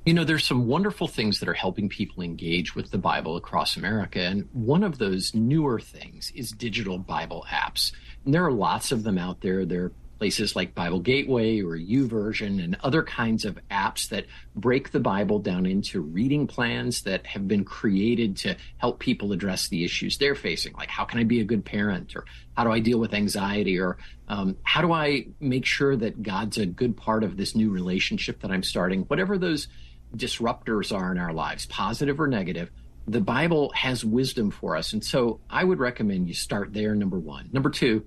You 0.07 0.15
know, 0.15 0.23
there's 0.23 0.47
some 0.47 0.69
wonderful 0.69 1.09
things 1.09 1.41
that 1.41 1.49
are 1.49 1.55
helping 1.55 1.89
people 1.89 2.23
engage 2.23 2.77
with 2.77 2.93
the 2.93 2.97
Bible 2.97 3.35
across 3.35 3.77
America. 3.77 4.21
And 4.21 4.49
one 4.53 4.85
of 4.85 4.99
those 4.99 5.35
newer 5.35 5.81
things 5.81 6.31
is 6.33 6.53
digital 6.53 6.97
Bible 6.97 7.45
apps. 7.51 7.91
And 8.25 8.33
there 8.33 8.45
are 8.45 8.53
lots 8.53 8.93
of 8.93 9.03
them 9.03 9.19
out 9.19 9.41
there. 9.41 9.65
There 9.65 9.87
are 9.87 9.93
places 10.21 10.55
like 10.55 10.77
Bible 10.77 11.01
Gateway 11.01 11.61
or 11.61 11.77
YouVersion 11.77 12.63
and 12.63 12.77
other 12.85 13.03
kinds 13.03 13.45
of 13.45 13.59
apps 13.69 14.09
that 14.11 14.27
break 14.55 14.93
the 14.93 15.01
Bible 15.01 15.41
down 15.41 15.67
into 15.67 16.01
reading 16.01 16.47
plans 16.47 17.03
that 17.03 17.27
have 17.27 17.49
been 17.49 17.65
created 17.65 18.37
to 18.37 18.55
help 18.77 19.01
people 19.01 19.33
address 19.33 19.67
the 19.67 19.85
issues 19.85 20.19
they're 20.19 20.37
facing. 20.37 20.73
Like, 20.75 20.89
how 20.89 21.05
can 21.05 21.19
I 21.19 21.25
be 21.25 21.41
a 21.41 21.45
good 21.45 21.65
parent? 21.65 22.15
Or 22.15 22.27
how 22.57 22.63
do 22.63 22.71
I 22.71 22.79
deal 22.79 23.01
with 23.01 23.13
anxiety? 23.13 23.81
Or 23.81 23.99
um, 24.29 24.57
how 24.63 24.83
do 24.83 24.93
I 24.93 25.27
make 25.41 25.67
sure 25.67 25.97
that 25.97 26.23
God's 26.23 26.59
a 26.59 26.67
good 26.67 26.97
part 26.97 27.25
of 27.25 27.37
this 27.37 27.57
new 27.57 27.71
relationship 27.71 28.43
that 28.43 28.53
I'm 28.53 28.63
starting? 28.63 29.03
Whatever 29.03 29.37
those 29.37 29.67
disruptors 30.15 30.97
are 30.97 31.13
in 31.13 31.19
our 31.19 31.33
lives, 31.33 31.67
positive 31.67 32.21
or 32.21 32.27
negative, 32.27 32.71
the 33.09 33.21
Bible 33.21 33.71
has 33.75 34.05
wisdom 34.05 34.51
for 34.51 34.77
us. 34.77 34.93
And 34.93 35.05
so 35.05 35.41
I 35.49 35.63
would 35.63 35.79
recommend 35.79 36.29
you 36.29 36.35
start 36.35 36.73
there, 36.73 36.95
number 36.95 37.19
one. 37.19 37.49
Number 37.53 37.71
two, 37.71 38.05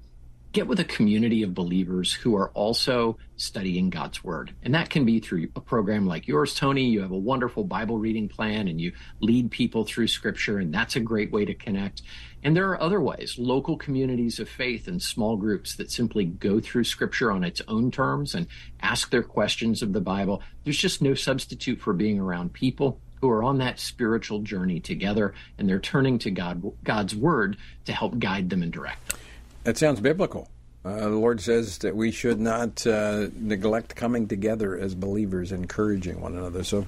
get 0.52 0.68
with 0.68 0.80
a 0.80 0.86
community 0.86 1.44
of 1.44 1.54
believers 1.54 2.12
who 2.12 2.36
are 2.36 2.50
also 2.52 3.18
studying 3.38 3.90
God's 3.90 4.24
Word. 4.24 4.54
And 4.64 4.74
that 4.74 4.90
can 4.90 5.06
be 5.06 5.20
through 5.20 5.48
a 5.56 5.62
program 5.62 6.08
like 6.08 6.28
yours, 6.28 6.56
Tony. 6.56 6.86
You 6.86 7.02
have 7.02 7.12
a 7.12 7.18
wonderful 7.18 7.64
Bible 7.64 8.00
reading 8.00 8.28
plan 8.28 8.68
and 8.68 8.82
you 8.82 8.94
lead 9.20 9.52
people 9.52 9.86
through 9.86 10.08
Scripture, 10.08 10.58
and 10.58 10.74
that's 10.74 10.96
a 10.96 11.00
great 11.00 11.32
way 11.32 11.46
to 11.46 11.54
connect. 11.54 12.02
And 12.42 12.56
there 12.56 12.70
are 12.70 12.82
other 12.82 13.02
ways, 13.02 13.36
local 13.38 13.78
communities 13.78 14.40
of 14.40 14.48
faith 14.48 14.88
and 14.88 15.02
small 15.02 15.36
groups 15.36 15.76
that 15.76 15.92
simply 15.92 16.26
go 16.26 16.60
through 16.60 16.86
scripture 16.86 17.32
on 17.32 17.44
its 17.44 17.62
own 17.68 17.92
terms 17.92 18.34
and 18.34 18.48
ask 18.82 19.10
their 19.12 19.24
questions 19.24 19.82
of 19.82 19.92
the 19.92 20.00
Bible. 20.00 20.42
There's 20.64 20.78
just 20.78 21.02
no 21.02 21.16
substitute 21.16 21.82
for 21.82 21.94
being 21.94 22.18
around 22.18 22.54
people 22.54 23.02
who 23.20 23.30
are 23.30 23.44
on 23.44 23.58
that 23.58 23.80
spiritual 23.80 24.40
journey 24.40 24.80
together 24.80 25.34
and 25.58 25.68
they're 25.68 25.80
turning 25.80 26.18
to 26.20 26.32
God, 26.32 26.64
God's 26.84 27.14
word 27.14 27.58
to 27.86 27.92
help 27.92 28.18
guide 28.20 28.50
them 28.50 28.64
and 28.64 28.72
direct 28.72 29.10
them. 29.10 29.20
That 29.64 29.78
sounds 29.78 30.00
biblical. 30.00 30.50
Uh, 30.84 30.96
the 30.96 31.10
Lord 31.10 31.42
says 31.42 31.80
that 31.80 31.96
we 31.96 32.12
should 32.12 32.40
not 32.40 32.88
uh, 32.88 33.28
neglect 33.36 33.96
coming 33.96 34.28
together 34.28 34.78
as 34.78 34.96
believers, 34.96 35.52
encouraging 35.52 36.22
one 36.22 36.38
another. 36.38 36.64
So, 36.64 36.88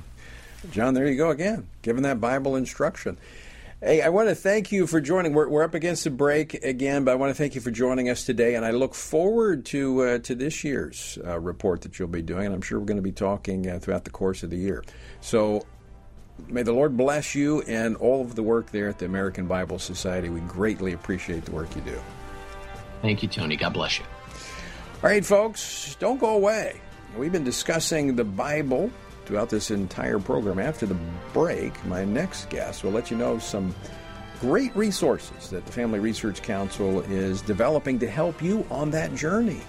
John, 0.71 0.93
there 0.93 1.07
you 1.07 1.17
go 1.17 1.29
again, 1.29 1.67
giving 1.81 2.03
that 2.03 2.21
Bible 2.21 2.55
instruction. 2.55 3.17
Hey, 3.84 4.01
I 4.01 4.10
want 4.10 4.29
to 4.29 4.36
thank 4.36 4.71
you 4.71 4.88
for 4.88 5.01
joining. 5.01 5.34
We're, 5.34 5.49
we're 5.49 5.63
up 5.63 5.73
against 5.73 6.03
the 6.05 6.10
break 6.12 6.53
again, 6.63 7.03
but 7.03 7.12
I 7.12 7.15
want 7.15 7.31
to 7.31 7.34
thank 7.34 7.55
you 7.55 7.62
for 7.62 7.71
joining 7.71 8.10
us 8.10 8.23
today, 8.23 8.55
and 8.55 8.63
I 8.63 8.71
look 8.71 8.93
forward 8.93 9.65
to 9.67 10.03
uh, 10.03 10.17
to 10.19 10.36
this 10.36 10.63
year's 10.63 11.17
uh, 11.25 11.39
report 11.39 11.81
that 11.81 11.99
you'll 11.99 12.07
be 12.07 12.21
doing, 12.21 12.45
and 12.45 12.55
I'm 12.55 12.62
sure 12.62 12.79
we're 12.79 12.86
going 12.86 12.97
to 12.97 13.03
be 13.03 13.12
talking 13.12 13.69
uh, 13.69 13.79
throughout 13.79 14.05
the 14.05 14.12
course 14.12 14.43
of 14.43 14.51
the 14.51 14.57
year. 14.57 14.84
So, 15.19 15.65
may 16.47 16.63
the 16.63 16.73
Lord 16.73 16.95
bless 16.95 17.36
you 17.36 17.63
and 17.63 17.97
all 17.97 18.21
of 18.21 18.36
the 18.36 18.43
work 18.43 18.71
there 18.71 18.88
at 18.88 18.99
the 18.99 19.05
American 19.05 19.47
Bible 19.47 19.79
Society. 19.79 20.29
We 20.29 20.41
greatly 20.41 20.93
appreciate 20.93 21.43
the 21.43 21.51
work 21.51 21.75
you 21.75 21.81
do. 21.81 21.99
Thank 23.01 23.23
you, 23.23 23.29
Tony. 23.29 23.55
God 23.55 23.73
bless 23.73 23.99
you. 23.99 24.05
All 25.03 25.09
right, 25.09 25.25
folks, 25.25 25.95
don't 25.99 26.19
go 26.19 26.35
away. 26.35 26.79
We've 27.17 27.31
been 27.31 27.43
discussing 27.43 28.15
the 28.15 28.23
Bible 28.23 28.91
throughout 29.25 29.49
this 29.49 29.71
entire 29.71 30.19
program. 30.19 30.59
After 30.59 30.85
the 30.85 30.97
break, 31.33 31.83
my 31.85 32.05
next 32.05 32.49
guest 32.49 32.83
will 32.83 32.91
let 32.91 33.09
you 33.09 33.17
know 33.17 33.39
some 33.39 33.73
great 34.39 34.75
resources 34.75 35.49
that 35.49 35.65
the 35.65 35.71
Family 35.71 35.99
Research 35.99 36.41
Council 36.41 37.01
is 37.01 37.41
developing 37.41 37.99
to 37.99 38.09
help 38.09 38.41
you 38.41 38.65
on 38.69 38.91
that 38.91 39.13
journey 39.15 39.61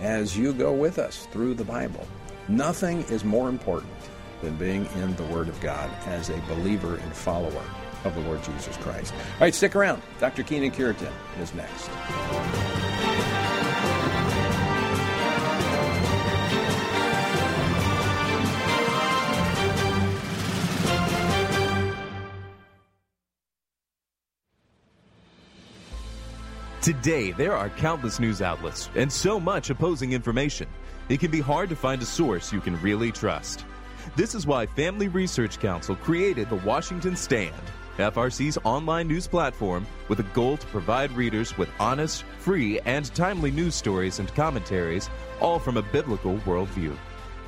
as 0.00 0.36
you 0.36 0.52
go 0.52 0.72
with 0.72 0.98
us 0.98 1.26
through 1.32 1.54
the 1.54 1.64
Bible. 1.64 2.06
Nothing 2.48 3.02
is 3.04 3.24
more 3.24 3.48
important 3.48 3.92
than 4.42 4.56
being 4.56 4.86
in 4.96 5.14
the 5.16 5.24
Word 5.24 5.48
of 5.48 5.60
God 5.60 5.90
as 6.06 6.30
a 6.30 6.38
believer 6.48 6.96
and 6.96 7.12
follower 7.12 7.64
of 8.04 8.14
the 8.14 8.20
Lord 8.22 8.42
Jesus 8.42 8.76
Christ. 8.78 9.12
All 9.14 9.40
right, 9.40 9.54
stick 9.54 9.76
around. 9.76 10.02
Dr. 10.20 10.42
Kenyn 10.42 10.72
Cureton 10.72 11.12
is 11.40 11.54
next. 11.54 11.88
Today, 26.88 27.32
there 27.32 27.54
are 27.54 27.68
countless 27.68 28.18
news 28.18 28.40
outlets 28.40 28.88
and 28.94 29.12
so 29.12 29.38
much 29.38 29.68
opposing 29.68 30.12
information. 30.14 30.66
It 31.10 31.20
can 31.20 31.30
be 31.30 31.40
hard 31.40 31.68
to 31.68 31.76
find 31.76 32.00
a 32.00 32.06
source 32.06 32.50
you 32.50 32.62
can 32.62 32.80
really 32.80 33.12
trust. 33.12 33.66
This 34.16 34.34
is 34.34 34.46
why 34.46 34.64
Family 34.64 35.08
Research 35.08 35.58
Council 35.58 35.96
created 35.96 36.48
the 36.48 36.56
Washington 36.56 37.14
Stand, 37.14 37.52
FRC's 37.98 38.58
online 38.64 39.08
news 39.08 39.26
platform 39.26 39.86
with 40.08 40.20
a 40.20 40.30
goal 40.34 40.56
to 40.56 40.66
provide 40.68 41.10
readers 41.12 41.56
with 41.58 41.68
honest, 41.78 42.24
free, 42.38 42.80
and 42.80 43.12
timely 43.14 43.50
news 43.50 43.74
stories 43.74 44.18
and 44.18 44.34
commentaries, 44.34 45.10
all 45.40 45.58
from 45.58 45.76
a 45.76 45.82
biblical 45.82 46.38
worldview. 46.38 46.96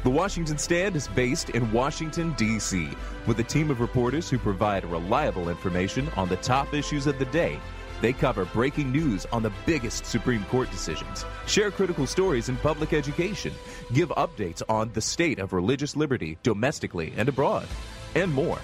The 0.04 0.10
Washington 0.10 0.58
Stand 0.58 0.96
is 0.96 1.08
based 1.08 1.50
in 1.50 1.72
Washington, 1.72 2.32
D.C., 2.36 2.88
with 3.26 3.38
a 3.40 3.44
team 3.44 3.70
of 3.70 3.80
reporters 3.80 4.30
who 4.30 4.38
provide 4.38 4.84
reliable 4.84 5.48
information 5.48 6.08
on 6.16 6.28
the 6.28 6.36
top 6.36 6.72
issues 6.74 7.06
of 7.06 7.18
the 7.18 7.26
day 7.26 7.60
they 8.00 8.12
cover 8.12 8.44
breaking 8.46 8.90
news 8.90 9.26
on 9.26 9.42
the 9.42 9.52
biggest 9.66 10.06
Supreme 10.06 10.44
Court 10.44 10.70
decisions, 10.70 11.24
share 11.46 11.70
critical 11.70 12.06
stories 12.06 12.48
in 12.48 12.56
public 12.56 12.92
education, 12.92 13.52
give 13.92 14.08
updates 14.10 14.62
on 14.68 14.90
the 14.92 15.00
state 15.00 15.38
of 15.38 15.52
religious 15.52 15.96
liberty 15.96 16.38
domestically 16.42 17.12
and 17.16 17.28
abroad, 17.28 17.66
and 18.14 18.32
more. 18.32 18.58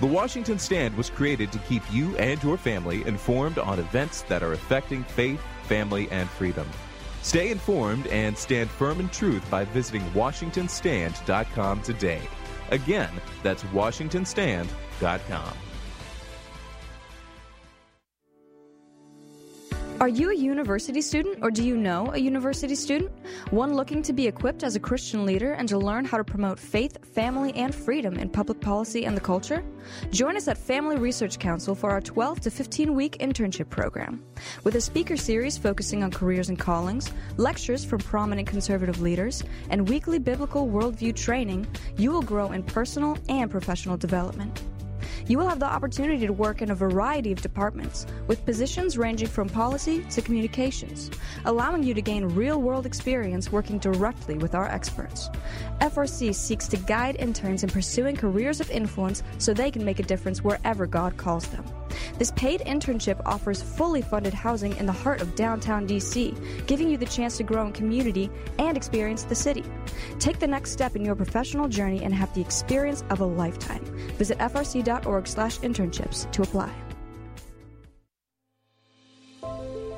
The 0.00 0.06
Washington 0.06 0.58
Stand 0.58 0.96
was 0.96 1.08
created 1.08 1.52
to 1.52 1.58
keep 1.60 1.82
you 1.92 2.16
and 2.16 2.42
your 2.42 2.56
family 2.56 3.06
informed 3.06 3.58
on 3.58 3.78
events 3.78 4.22
that 4.22 4.42
are 4.42 4.52
affecting 4.52 5.04
faith, 5.04 5.40
family, 5.62 6.10
and 6.10 6.28
freedom. 6.28 6.68
Stay 7.22 7.50
informed 7.50 8.08
and 8.08 8.36
stand 8.36 8.68
firm 8.68 8.98
in 8.98 9.08
truth 9.08 9.48
by 9.50 9.64
visiting 9.64 10.02
WashingtonStand.com 10.10 11.82
today. 11.82 12.22
Again, 12.70 13.10
that's 13.42 13.62
WashingtonStand.com. 13.64 15.56
Are 20.00 20.08
you 20.08 20.32
a 20.32 20.34
university 20.34 21.00
student 21.00 21.38
or 21.40 21.52
do 21.52 21.62
you 21.62 21.76
know 21.76 22.10
a 22.12 22.18
university 22.18 22.74
student? 22.74 23.12
One 23.50 23.74
looking 23.74 24.02
to 24.02 24.12
be 24.12 24.26
equipped 24.26 24.64
as 24.64 24.74
a 24.74 24.80
Christian 24.80 25.24
leader 25.24 25.52
and 25.52 25.68
to 25.68 25.78
learn 25.78 26.04
how 26.04 26.18
to 26.18 26.24
promote 26.24 26.58
faith, 26.58 26.98
family, 27.14 27.54
and 27.54 27.72
freedom 27.72 28.16
in 28.16 28.28
public 28.28 28.60
policy 28.60 29.06
and 29.06 29.16
the 29.16 29.20
culture? 29.20 29.64
Join 30.10 30.36
us 30.36 30.48
at 30.48 30.58
Family 30.58 30.96
Research 30.96 31.38
Council 31.38 31.76
for 31.76 31.90
our 31.90 32.00
12 32.00 32.40
to 32.40 32.50
15 32.50 32.92
week 32.92 33.18
internship 33.20 33.70
program. 33.70 34.20
With 34.64 34.74
a 34.74 34.80
speaker 34.80 35.16
series 35.16 35.56
focusing 35.56 36.02
on 36.02 36.10
careers 36.10 36.48
and 36.48 36.58
callings, 36.58 37.12
lectures 37.36 37.84
from 37.84 38.00
prominent 38.00 38.48
conservative 38.48 39.00
leaders, 39.00 39.44
and 39.70 39.88
weekly 39.88 40.18
biblical 40.18 40.66
worldview 40.66 41.14
training, 41.14 41.68
you 41.96 42.10
will 42.10 42.22
grow 42.22 42.50
in 42.50 42.64
personal 42.64 43.16
and 43.28 43.48
professional 43.48 43.96
development. 43.96 44.60
You 45.26 45.38
will 45.38 45.48
have 45.48 45.58
the 45.58 45.66
opportunity 45.66 46.26
to 46.26 46.32
work 46.34 46.60
in 46.60 46.70
a 46.70 46.74
variety 46.74 47.32
of 47.32 47.40
departments, 47.40 48.06
with 48.26 48.44
positions 48.44 48.98
ranging 48.98 49.28
from 49.28 49.48
policy 49.48 50.04
to 50.10 50.20
communications, 50.20 51.10
allowing 51.46 51.82
you 51.82 51.94
to 51.94 52.02
gain 52.02 52.26
real 52.26 52.60
world 52.60 52.84
experience 52.84 53.50
working 53.50 53.78
directly 53.78 54.36
with 54.36 54.54
our 54.54 54.66
experts. 54.66 55.30
FRC 55.80 56.34
seeks 56.34 56.68
to 56.68 56.76
guide 56.76 57.16
interns 57.18 57.62
in 57.62 57.70
pursuing 57.70 58.16
careers 58.16 58.60
of 58.60 58.70
influence 58.70 59.22
so 59.38 59.54
they 59.54 59.70
can 59.70 59.84
make 59.84 59.98
a 59.98 60.02
difference 60.02 60.44
wherever 60.44 60.86
God 60.86 61.16
calls 61.16 61.46
them. 61.48 61.64
This 62.18 62.32
paid 62.32 62.60
internship 62.60 63.20
offers 63.24 63.62
fully 63.62 64.02
funded 64.02 64.34
housing 64.34 64.76
in 64.76 64.86
the 64.86 64.92
heart 64.92 65.20
of 65.20 65.34
downtown 65.34 65.86
DC, 65.86 66.66
giving 66.66 66.88
you 66.88 66.96
the 66.96 67.06
chance 67.06 67.36
to 67.38 67.44
grow 67.44 67.66
in 67.66 67.72
community 67.72 68.30
and 68.58 68.76
experience 68.76 69.24
the 69.24 69.34
city. 69.34 69.64
Take 70.18 70.38
the 70.38 70.46
next 70.46 70.72
step 70.72 70.96
in 70.96 71.04
your 71.04 71.14
professional 71.14 71.68
journey 71.68 72.02
and 72.02 72.14
have 72.14 72.32
the 72.34 72.40
experience 72.40 73.04
of 73.10 73.20
a 73.20 73.24
lifetime. 73.24 73.84
Visit 74.14 74.38
frc.org/internships 74.38 76.30
to 76.32 76.42
apply. 76.42 76.72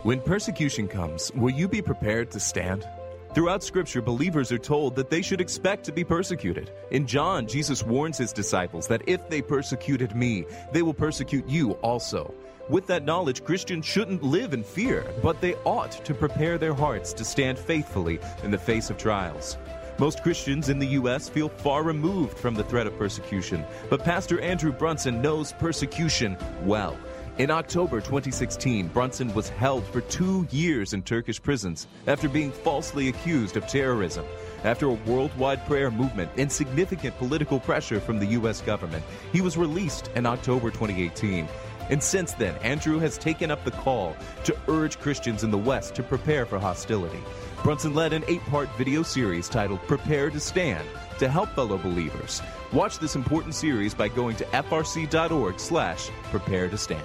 When 0.02 0.20
persecution 0.20 0.86
comes, 0.86 1.32
will 1.34 1.50
you 1.50 1.66
be 1.66 1.82
prepared 1.82 2.30
to 2.30 2.38
stand? 2.38 2.86
Throughout 3.34 3.62
Scripture, 3.62 4.00
believers 4.00 4.52
are 4.52 4.58
told 4.58 4.94
that 4.96 5.10
they 5.10 5.20
should 5.20 5.40
expect 5.40 5.84
to 5.84 5.92
be 5.92 6.04
persecuted. 6.04 6.70
In 6.90 7.06
John, 7.06 7.46
Jesus 7.46 7.82
warns 7.82 8.16
his 8.16 8.32
disciples 8.32 8.86
that 8.88 9.02
if 9.06 9.28
they 9.28 9.42
persecuted 9.42 10.14
me, 10.14 10.46
they 10.72 10.82
will 10.82 10.94
persecute 10.94 11.46
you 11.48 11.72
also. 11.82 12.32
With 12.70 12.86
that 12.86 13.04
knowledge, 13.04 13.44
Christians 13.44 13.84
shouldn't 13.84 14.22
live 14.22 14.54
in 14.54 14.62
fear, 14.62 15.04
but 15.22 15.40
they 15.40 15.54
ought 15.64 15.92
to 16.04 16.14
prepare 16.14 16.56
their 16.56 16.72
hearts 16.72 17.12
to 17.12 17.24
stand 17.24 17.58
faithfully 17.58 18.18
in 18.42 18.50
the 18.50 18.58
face 18.58 18.90
of 18.90 18.96
trials. 18.96 19.58
Most 19.98 20.22
Christians 20.22 20.68
in 20.68 20.78
the 20.78 20.88
U.S. 20.88 21.26
feel 21.26 21.48
far 21.48 21.82
removed 21.82 22.36
from 22.36 22.54
the 22.54 22.64
threat 22.64 22.86
of 22.86 22.98
persecution, 22.98 23.64
but 23.88 24.04
Pastor 24.04 24.38
Andrew 24.42 24.70
Brunson 24.70 25.22
knows 25.22 25.52
persecution 25.54 26.36
well. 26.64 26.98
In 27.38 27.50
October 27.50 28.00
2016, 28.00 28.88
Brunson 28.88 29.32
was 29.32 29.48
held 29.48 29.86
for 29.86 30.02
two 30.02 30.46
years 30.50 30.92
in 30.92 31.02
Turkish 31.02 31.42
prisons 31.42 31.86
after 32.06 32.28
being 32.28 32.52
falsely 32.52 33.08
accused 33.08 33.56
of 33.56 33.66
terrorism. 33.66 34.26
After 34.64 34.86
a 34.86 34.92
worldwide 34.92 35.64
prayer 35.66 35.90
movement 35.90 36.30
and 36.36 36.52
significant 36.52 37.16
political 37.16 37.58
pressure 37.58 38.00
from 38.00 38.18
the 38.18 38.26
U.S. 38.26 38.60
government, 38.60 39.04
he 39.32 39.40
was 39.40 39.56
released 39.56 40.10
in 40.14 40.26
October 40.26 40.70
2018. 40.70 41.48
And 41.88 42.02
since 42.02 42.32
then, 42.32 42.54
Andrew 42.56 42.98
has 42.98 43.16
taken 43.16 43.50
up 43.50 43.64
the 43.64 43.70
call 43.70 44.14
to 44.44 44.56
urge 44.68 44.98
Christians 44.98 45.44
in 45.44 45.50
the 45.50 45.58
West 45.58 45.94
to 45.94 46.02
prepare 46.02 46.44
for 46.44 46.58
hostility. 46.58 47.22
Brunson 47.66 47.96
led 47.96 48.12
an 48.12 48.22
eight 48.28 48.44
part 48.44 48.68
video 48.78 49.02
series 49.02 49.48
titled 49.48 49.82
Prepare 49.88 50.30
to 50.30 50.38
Stand 50.38 50.86
to 51.18 51.28
help 51.28 51.48
fellow 51.48 51.76
believers. 51.76 52.40
Watch 52.72 53.00
this 53.00 53.16
important 53.16 53.56
series 53.56 53.92
by 53.92 54.06
going 54.06 54.36
to 54.36 54.44
frc.org 54.44 55.58
slash 55.58 56.08
prepare 56.30 56.68
to 56.68 56.78
stand. 56.78 57.02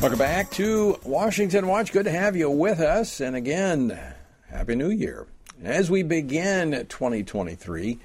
Welcome 0.00 0.18
back 0.18 0.50
to 0.52 0.98
Washington 1.04 1.66
Watch. 1.66 1.92
Good 1.92 2.06
to 2.06 2.10
have 2.10 2.36
you 2.36 2.48
with 2.48 2.80
us. 2.80 3.20
And 3.20 3.36
again, 3.36 4.00
Happy 4.48 4.74
New 4.74 4.88
Year. 4.88 5.26
As 5.62 5.90
we 5.90 6.02
begin 6.02 6.86
2023, 6.88 7.98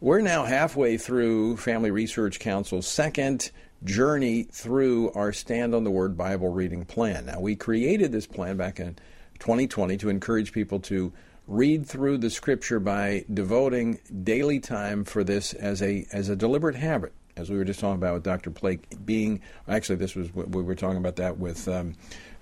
we're 0.00 0.22
now 0.22 0.44
halfway 0.44 0.96
through 0.96 1.58
Family 1.58 1.90
Research 1.90 2.40
Council's 2.40 2.86
second 2.86 3.50
journey 3.84 4.44
through 4.44 5.12
our 5.12 5.32
Stand 5.32 5.74
on 5.74 5.84
the 5.84 5.90
Word 5.90 6.16
Bible 6.16 6.48
reading 6.48 6.84
plan. 6.84 7.26
Now, 7.26 7.40
we 7.40 7.56
created 7.56 8.12
this 8.12 8.26
plan 8.26 8.56
back 8.56 8.80
in 8.80 8.96
2020 9.40 9.96
to 9.98 10.08
encourage 10.08 10.52
people 10.52 10.80
to 10.80 11.12
read 11.46 11.86
through 11.86 12.18
the 12.18 12.30
scripture 12.30 12.80
by 12.80 13.24
devoting 13.32 14.00
daily 14.22 14.60
time 14.60 15.04
for 15.04 15.22
this 15.22 15.52
as 15.52 15.82
a 15.82 16.06
as 16.10 16.30
a 16.30 16.36
deliberate 16.36 16.74
habit 16.74 17.12
as 17.36 17.50
we 17.50 17.56
were 17.56 17.64
just 17.64 17.80
talking 17.80 17.96
about 17.96 18.14
with 18.14 18.22
Dr. 18.22 18.50
Plake 18.50 19.04
being 19.04 19.40
actually 19.68 19.96
this 19.96 20.14
was 20.14 20.32
we 20.34 20.62
were 20.62 20.74
talking 20.74 20.96
about 20.96 21.16
that 21.16 21.38
with 21.38 21.68
um, 21.68 21.94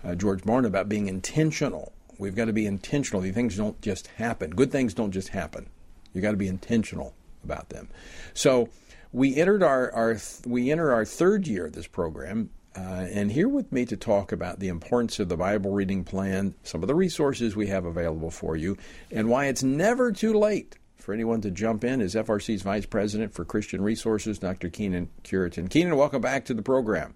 uh, 0.05 0.15
George 0.15 0.43
Barna 0.43 0.67
about 0.67 0.89
being 0.89 1.09
intentional. 1.09 1.93
We've 2.19 2.35
got 2.35 2.45
to 2.45 2.53
be 2.53 2.67
intentional. 2.67 3.23
These 3.23 3.35
things 3.35 3.57
don't 3.57 3.81
just 3.81 4.07
happen. 4.07 4.51
Good 4.51 4.71
things 4.71 4.95
don't 4.95 5.11
just 5.11 5.29
happen. 5.29 5.69
You 6.13 6.21
got 6.21 6.33
to 6.33 6.37
be 6.37 6.49
intentional 6.49 7.15
about 7.43 7.71
them. 7.71 7.89
So 8.35 8.69
we 9.13 9.37
entered 9.37 9.63
our, 9.63 9.93
our 9.93 10.19
we 10.47 10.71
enter 10.71 10.93
our 10.93 11.05
third 11.05 11.47
year 11.47 11.67
of 11.67 11.73
this 11.73 11.87
program. 11.87 12.51
Uh, 12.75 13.07
and 13.13 13.31
here 13.31 13.49
with 13.49 13.71
me 13.71 13.85
to 13.85 13.99
talk 13.99 14.33
about 14.33 14.59
the 14.59 14.69
importance 14.69 15.21
of 15.21 15.29
the 15.29 15.37
Bible 15.37 15.73
reading 15.73 16.05
plan, 16.05 16.55
some 16.63 16.83
of 16.83 16.89
the 16.89 16.95
resources 16.95 17.55
we 17.55 17.67
have 17.67 17.85
available 17.85 18.31
for 18.31 18.57
you, 18.57 18.79
and 19.11 19.29
why 19.29 19.45
it's 19.45 19.63
never 19.63 20.11
too 20.11 20.33
late 20.33 20.79
for 20.97 21.13
anyone 21.13 21.43
to 21.43 21.51
jump 21.51 21.85
in 21.85 22.01
is 22.01 22.15
FRC's 22.15 22.63
Vice 22.63 22.87
President 22.87 23.35
for 23.35 23.45
Christian 23.45 23.83
Resources, 23.83 24.39
Dr. 24.39 24.71
Kenyn 24.71 25.09
Cureton. 25.23 25.69
Kenyn, 25.69 25.95
welcome 25.97 26.23
back 26.23 26.47
to 26.47 26.55
the 26.55 26.63
program. 26.63 27.15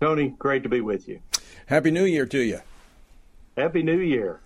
Tony, 0.00 0.34
great 0.38 0.62
to 0.62 0.68
be 0.68 0.80
with 0.80 1.08
you. 1.08 1.20
Happy 1.66 1.90
New 1.90 2.04
Year 2.04 2.26
to 2.26 2.38
you. 2.38 2.60
Happy 3.56 3.82
New 3.82 3.98
Year. 3.98 4.40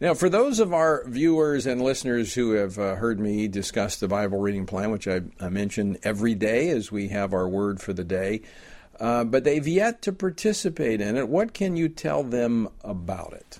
Now, 0.00 0.14
for 0.14 0.28
those 0.28 0.60
of 0.60 0.72
our 0.72 1.02
viewers 1.08 1.66
and 1.66 1.82
listeners 1.82 2.32
who 2.32 2.52
have 2.52 2.78
uh, 2.78 2.94
heard 2.94 3.18
me 3.18 3.48
discuss 3.48 3.96
the 3.96 4.06
Bible 4.06 4.38
reading 4.38 4.64
plan, 4.64 4.92
which 4.92 5.08
I, 5.08 5.22
I 5.40 5.48
mention 5.48 5.98
every 6.04 6.36
day 6.36 6.68
as 6.68 6.92
we 6.92 7.08
have 7.08 7.32
our 7.32 7.48
word 7.48 7.80
for 7.80 7.92
the 7.92 8.04
day, 8.04 8.42
uh, 9.00 9.24
but 9.24 9.42
they've 9.42 9.66
yet 9.66 10.02
to 10.02 10.12
participate 10.12 11.00
in 11.00 11.16
it, 11.16 11.28
what 11.28 11.52
can 11.52 11.76
you 11.76 11.88
tell 11.88 12.22
them 12.22 12.68
about 12.84 13.32
it? 13.32 13.58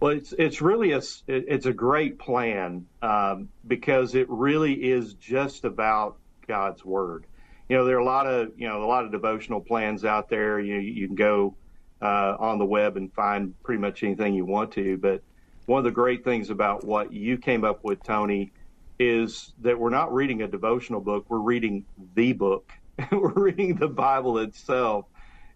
Well, 0.00 0.12
it's 0.12 0.32
it's 0.38 0.60
really 0.60 0.92
a 0.92 1.02
it's 1.26 1.64
a 1.64 1.72
great 1.72 2.18
plan 2.18 2.86
um, 3.00 3.48
because 3.66 4.14
it 4.14 4.28
really 4.28 4.74
is 4.74 5.14
just 5.14 5.64
about 5.64 6.16
God's 6.46 6.84
word. 6.84 7.24
You 7.68 7.76
know, 7.76 7.86
there 7.86 7.96
are 7.96 8.00
a 8.00 8.04
lot 8.04 8.26
of 8.26 8.52
you 8.58 8.68
know 8.68 8.82
a 8.82 8.86
lot 8.86 9.04
of 9.04 9.12
devotional 9.12 9.60
plans 9.60 10.04
out 10.04 10.28
there. 10.28 10.60
You 10.60 10.76
you 10.76 11.06
can 11.06 11.16
go 11.16 11.54
uh, 12.02 12.36
on 12.38 12.58
the 12.58 12.64
web 12.64 12.96
and 12.96 13.12
find 13.12 13.54
pretty 13.62 13.80
much 13.80 14.02
anything 14.02 14.34
you 14.34 14.44
want 14.44 14.72
to. 14.72 14.96
But 14.98 15.22
one 15.66 15.78
of 15.78 15.84
the 15.84 15.90
great 15.90 16.24
things 16.24 16.50
about 16.50 16.84
what 16.84 17.12
you 17.12 17.38
came 17.38 17.64
up 17.64 17.82
with, 17.82 18.02
Tony, 18.02 18.52
is 18.98 19.52
that 19.60 19.78
we're 19.78 19.90
not 19.90 20.14
reading 20.14 20.42
a 20.42 20.48
devotional 20.48 21.00
book. 21.00 21.26
We're 21.28 21.38
reading 21.38 21.84
the 22.14 22.32
book. 22.32 22.70
we're 23.12 23.32
reading 23.32 23.76
the 23.76 23.88
Bible 23.88 24.38
itself 24.38 25.06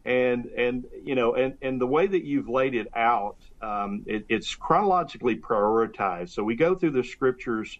and 0.04 0.46
and 0.56 0.86
you 1.04 1.14
know 1.14 1.34
and 1.34 1.54
and 1.60 1.80
the 1.80 1.86
way 1.86 2.06
that 2.06 2.24
you've 2.24 2.48
laid 2.48 2.74
it 2.74 2.88
out 2.94 3.36
um, 3.60 4.02
it, 4.06 4.24
it's 4.28 4.54
chronologically 4.54 5.36
prioritized 5.36 6.30
so 6.30 6.42
we 6.42 6.54
go 6.54 6.74
through 6.74 6.90
the 6.90 7.04
scriptures 7.04 7.78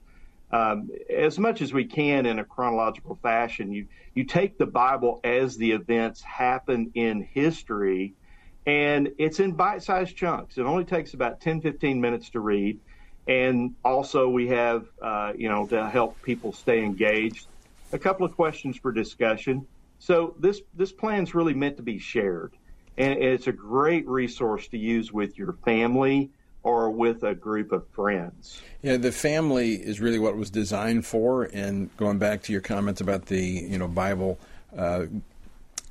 um, 0.53 0.91
as 1.09 1.39
much 1.39 1.63
as 1.63 1.73
we 1.73 1.85
can 1.85 2.27
in 2.27 2.39
a 2.39 2.45
chronological 2.45 3.19
fashion 3.23 3.73
you 3.73 3.87
you 4.15 4.25
take 4.25 4.59
the 4.59 4.67
bible 4.67 5.21
as 5.25 5.57
the 5.57 5.73
events 5.73 6.23
happen 6.23 6.91
in 6.95 7.23
history 7.23 8.15
and 8.67 9.11
it's 9.19 9.41
in 9.41 9.53
bite-sized 9.53 10.17
chunks 10.17 10.59
it 10.59 10.63
only 10.63 10.85
takes 10.85 11.15
about 11.15 11.41
10 11.41 11.61
15 11.61 12.01
minutes 12.01 12.31
to 12.31 12.41
read 12.41 12.79
and 13.27 13.75
also 13.85 14.29
we 14.29 14.49
have 14.49 14.87
uh, 15.03 15.33
you 15.37 15.49
know 15.49 15.67
to 15.67 15.89
help 15.89 16.21
people 16.23 16.53
stay 16.53 16.83
engaged 16.85 17.47
a 17.93 17.99
couple 17.99 18.25
of 18.25 18.35
questions 18.35 18.77
for 18.77 18.93
discussion 18.93 19.67
so 20.01 20.35
this 20.39 20.63
this 20.75 20.91
plan 20.91 21.23
is 21.23 21.35
really 21.35 21.55
meant 21.55 21.77
to 21.77 21.83
be 21.83 21.99
shared, 21.99 22.55
and 22.97 23.23
it's 23.23 23.47
a 23.47 23.53
great 23.53 24.09
resource 24.09 24.67
to 24.69 24.79
use 24.79 25.13
with 25.13 25.39
your 25.39 25.53
family 25.65 26.31
or 26.63 26.91
with 26.91 27.23
a 27.23 27.35
group 27.35 27.71
of 27.71 27.87
friends. 27.89 28.61
Yeah, 28.83 28.97
the 28.97 29.13
family 29.13 29.75
is 29.75 30.01
really 30.01 30.19
what 30.19 30.37
was 30.37 30.51
designed 30.51 31.07
for. 31.07 31.45
And 31.45 31.95
going 31.99 32.19
back 32.19 32.43
to 32.45 32.53
your 32.53 32.63
comments 32.63 33.03
about 33.03 33.27
the 33.27 33.41
you 33.41 33.79
know 33.79 33.89
Bible. 33.89 34.41
Uh, 34.77 35.07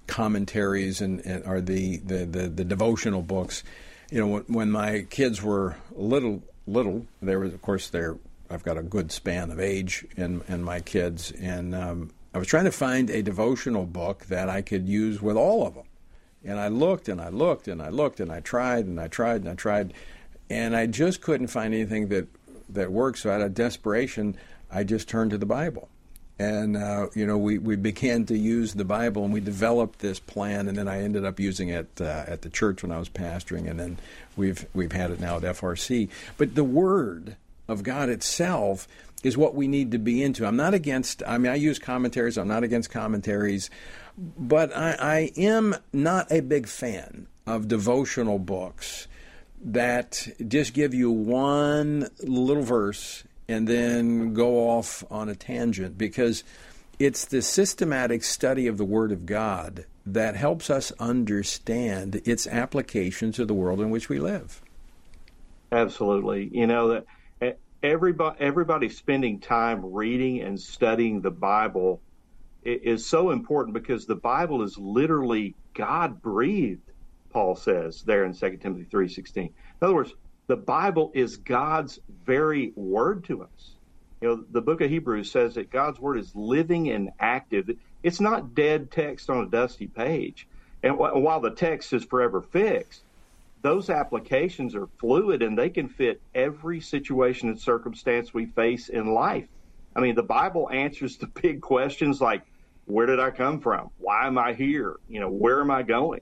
commentaries 0.10 0.99
and, 1.01 1.20
and 1.22 1.45
are 1.45 1.62
the, 1.62 1.97
the, 1.97 2.26
the, 2.26 2.49
the, 2.49 2.66
devotional 2.66 3.22
books. 3.22 3.64
You 4.12 4.20
know, 4.20 4.28
when, 4.28 4.43
when 4.43 4.72
my 4.72 5.05
kids 5.10 5.41
were 5.41 5.78
little, 5.91 6.43
little, 6.68 7.05
there 7.22 7.39
was, 7.39 7.53
of 7.53 7.62
course, 7.62 7.89
there. 7.89 8.18
I've 8.49 8.64
got 8.64 8.78
a 8.78 8.82
good 8.82 9.12
span 9.12 9.51
of 9.51 9.60
age 9.60 10.07
in 10.18 10.41
in 10.47 10.64
my 10.64 10.80
kids, 10.80 11.32
and 11.32 11.76
um, 11.76 12.10
I 12.34 12.39
was 12.39 12.47
trying 12.47 12.66
to 12.66 12.72
find 12.72 13.12
a 13.12 13.22
devotional 13.22 13.86
book 13.86 14.26
that 14.26 14.49
I 14.49 14.64
could 14.64 14.89
use 14.89 15.22
with 15.22 15.38
all 15.38 15.68
of 15.68 15.76
them. 15.76 15.86
And 16.43 16.60
I 16.60 16.68
looked 16.68 17.07
and 17.07 17.22
I 17.22 17.30
looked 17.30 17.68
and 17.68 17.80
I 17.80 17.89
looked 17.89 18.20
and 18.20 18.32
I 18.32 18.39
tried 18.39 18.86
and 18.86 18.99
I 18.99 19.07
tried 19.07 19.41
and 19.41 19.49
I 19.49 19.53
tried. 19.53 19.93
and 20.49 20.76
I 20.76 20.88
just 20.88 21.22
couldn't 21.22 21.47
find 21.47 21.74
anything 21.74 22.07
that 22.07 22.28
that 22.70 22.91
worked. 22.91 23.20
So 23.20 23.30
out 23.30 23.41
of 23.41 23.53
desperation, 23.53 24.36
I 24.72 24.84
just 24.84 25.07
turned 25.07 25.32
to 25.32 25.38
the 25.38 25.45
Bible. 25.45 25.89
And 26.40 26.78
uh, 26.78 27.08
you 27.14 27.26
know, 27.26 27.38
we, 27.38 27.58
we 27.58 27.76
began 27.76 28.26
to 28.28 28.38
use 28.38 28.74
the 28.74 28.86
Bible, 28.86 29.26
and 29.26 29.34
we 29.34 29.42
developed 29.42 30.00
this 30.00 30.20
plan. 30.20 30.70
And 30.70 30.78
then 30.78 30.88
I 30.88 31.02
ended 31.02 31.26
up 31.26 31.40
using 31.40 31.68
it 31.70 31.90
uh, 32.00 32.24
at 32.28 32.44
the 32.44 32.50
church 32.50 32.82
when 32.82 32.94
I 32.94 32.98
was 32.98 33.10
pastoring, 33.10 33.70
and 33.70 33.78
then 33.78 33.98
we've 34.38 34.66
we've 34.74 34.94
had 34.94 35.12
it 35.12 35.20
now 35.20 35.36
at 35.36 35.44
FRC. 35.44 36.08
But 36.38 36.56
the 36.56 36.64
Word 36.64 37.36
of 37.68 37.84
God 37.84 38.08
itself 38.08 38.88
is 39.22 39.38
what 39.38 39.54
we 39.54 39.68
need 39.68 39.92
to 39.92 39.98
be 39.98 40.24
into. 40.24 40.46
I'm 40.46 40.56
not 40.56 40.74
against. 40.74 41.22
I 41.28 41.38
mean, 41.38 41.52
I 41.52 41.56
use 41.56 41.78
commentaries. 41.78 42.38
I'm 42.38 42.48
not 42.48 42.64
against 42.64 42.90
commentaries, 42.90 43.70
but 44.18 44.76
I, 44.76 44.96
I 45.00 45.32
am 45.36 45.76
not 45.92 46.32
a 46.32 46.40
big 46.40 46.68
fan 46.68 47.28
of 47.46 47.68
devotional 47.68 48.40
books 48.40 49.08
that 49.62 50.28
just 50.48 50.74
give 50.74 50.94
you 50.94 51.12
one 51.12 52.08
little 52.24 52.64
verse 52.64 53.26
and 53.50 53.68
then 53.68 54.34
go 54.34 54.70
off 54.70 55.04
on 55.10 55.28
a 55.28 55.36
tangent 55.36 55.97
because 55.97 56.43
it's 57.00 57.26
the 57.26 57.41
systematic 57.41 58.24
study 58.24 58.68
of 58.68 58.78
the 58.78 58.86
Word 58.86 59.12
of 59.12 59.26
God 59.26 59.86
that 60.06 60.36
helps 60.36 60.70
us 60.70 60.91
understand 61.00 62.22
its 62.26 62.45
application 62.45 63.32
to 63.32 63.45
the 63.45 63.54
world 63.56 63.82
in 63.82 63.89
which 63.89 64.08
we 64.08 64.20
live. 64.20 64.62
Absolutely. 65.72 66.50
You 66.54 66.68
know 66.68 67.04
that 67.39 67.58
everybody 67.82 68.38
everybody 68.39 68.89
spending 68.89 69.39
time 69.39 69.93
reading 69.93 70.41
and 70.41 70.60
studying 70.60 71.22
the 71.22 71.32
Bible 71.32 72.02
is 72.64 73.06
so 73.06 73.32
important 73.32 73.74
because 73.74 74.06
the 74.06 74.16
Bible 74.16 74.62
is 74.62 74.78
literally 74.78 75.56
God 75.74 76.22
breathed. 76.22 76.91
Paul 77.32 77.56
says 77.56 78.04
there 78.04 78.26
in 78.26 78.34
2 78.34 78.58
Timothy 78.58 78.86
3:16. 78.86 79.38
In 79.38 79.52
other 79.82 79.95
words, 79.95 80.14
the 80.50 80.58
Bible 80.58 81.12
is 81.14 81.38
God's 81.38 82.00
very 82.26 82.74
word 82.76 83.24
to 83.26 83.43
us. 83.43 83.76
You 84.20 84.28
know, 84.30 84.43
the 84.50 84.62
book 84.62 84.82
of 84.82 84.89
Hebrews 84.89 85.32
says 85.32 85.54
that 85.54 85.70
God's 85.70 86.00
word 86.00 86.18
is 86.18 86.36
living 86.36 86.89
and 86.89 87.12
active. 87.20 87.70
It's 88.02 88.20
not 88.20 88.56
dead 88.56 88.89
text 88.89 89.30
on 89.30 89.43
a 89.43 89.47
dusty 89.47 89.86
page. 89.86 90.47
And 90.82 90.97
while 90.97 91.39
the 91.39 91.52
text 91.52 91.93
is 91.93 92.04
forever 92.04 92.41
fixed, 92.41 93.04
those 93.62 93.91
applications 93.91 94.74
are 94.74 94.88
fluid 95.00 95.43
and 95.43 95.56
they 95.56 95.70
can 95.70 95.88
fit 95.88 96.20
every 96.34 96.82
situation 96.82 97.50
and 97.50 97.60
circumstance 97.60 98.34
we 98.34 98.47
face 98.47 98.89
in 98.89 99.14
life. 99.14 99.47
I 99.95 100.00
mean, 100.00 100.16
the 100.16 100.24
Bible 100.24 100.68
answers 100.72 101.18
the 101.18 101.28
big 101.41 101.62
questions 101.62 102.20
like, 102.20 102.41
where 102.86 103.06
did 103.06 103.20
I 103.20 103.30
come 103.30 103.60
from? 103.60 103.91
Why 104.00 104.26
am 104.26 104.39
I 104.39 104.54
here? 104.54 104.95
You 105.10 105.20
know, 105.20 105.30
where 105.30 105.62
am 105.62 105.70
I 105.70 105.84
going? 105.84 106.22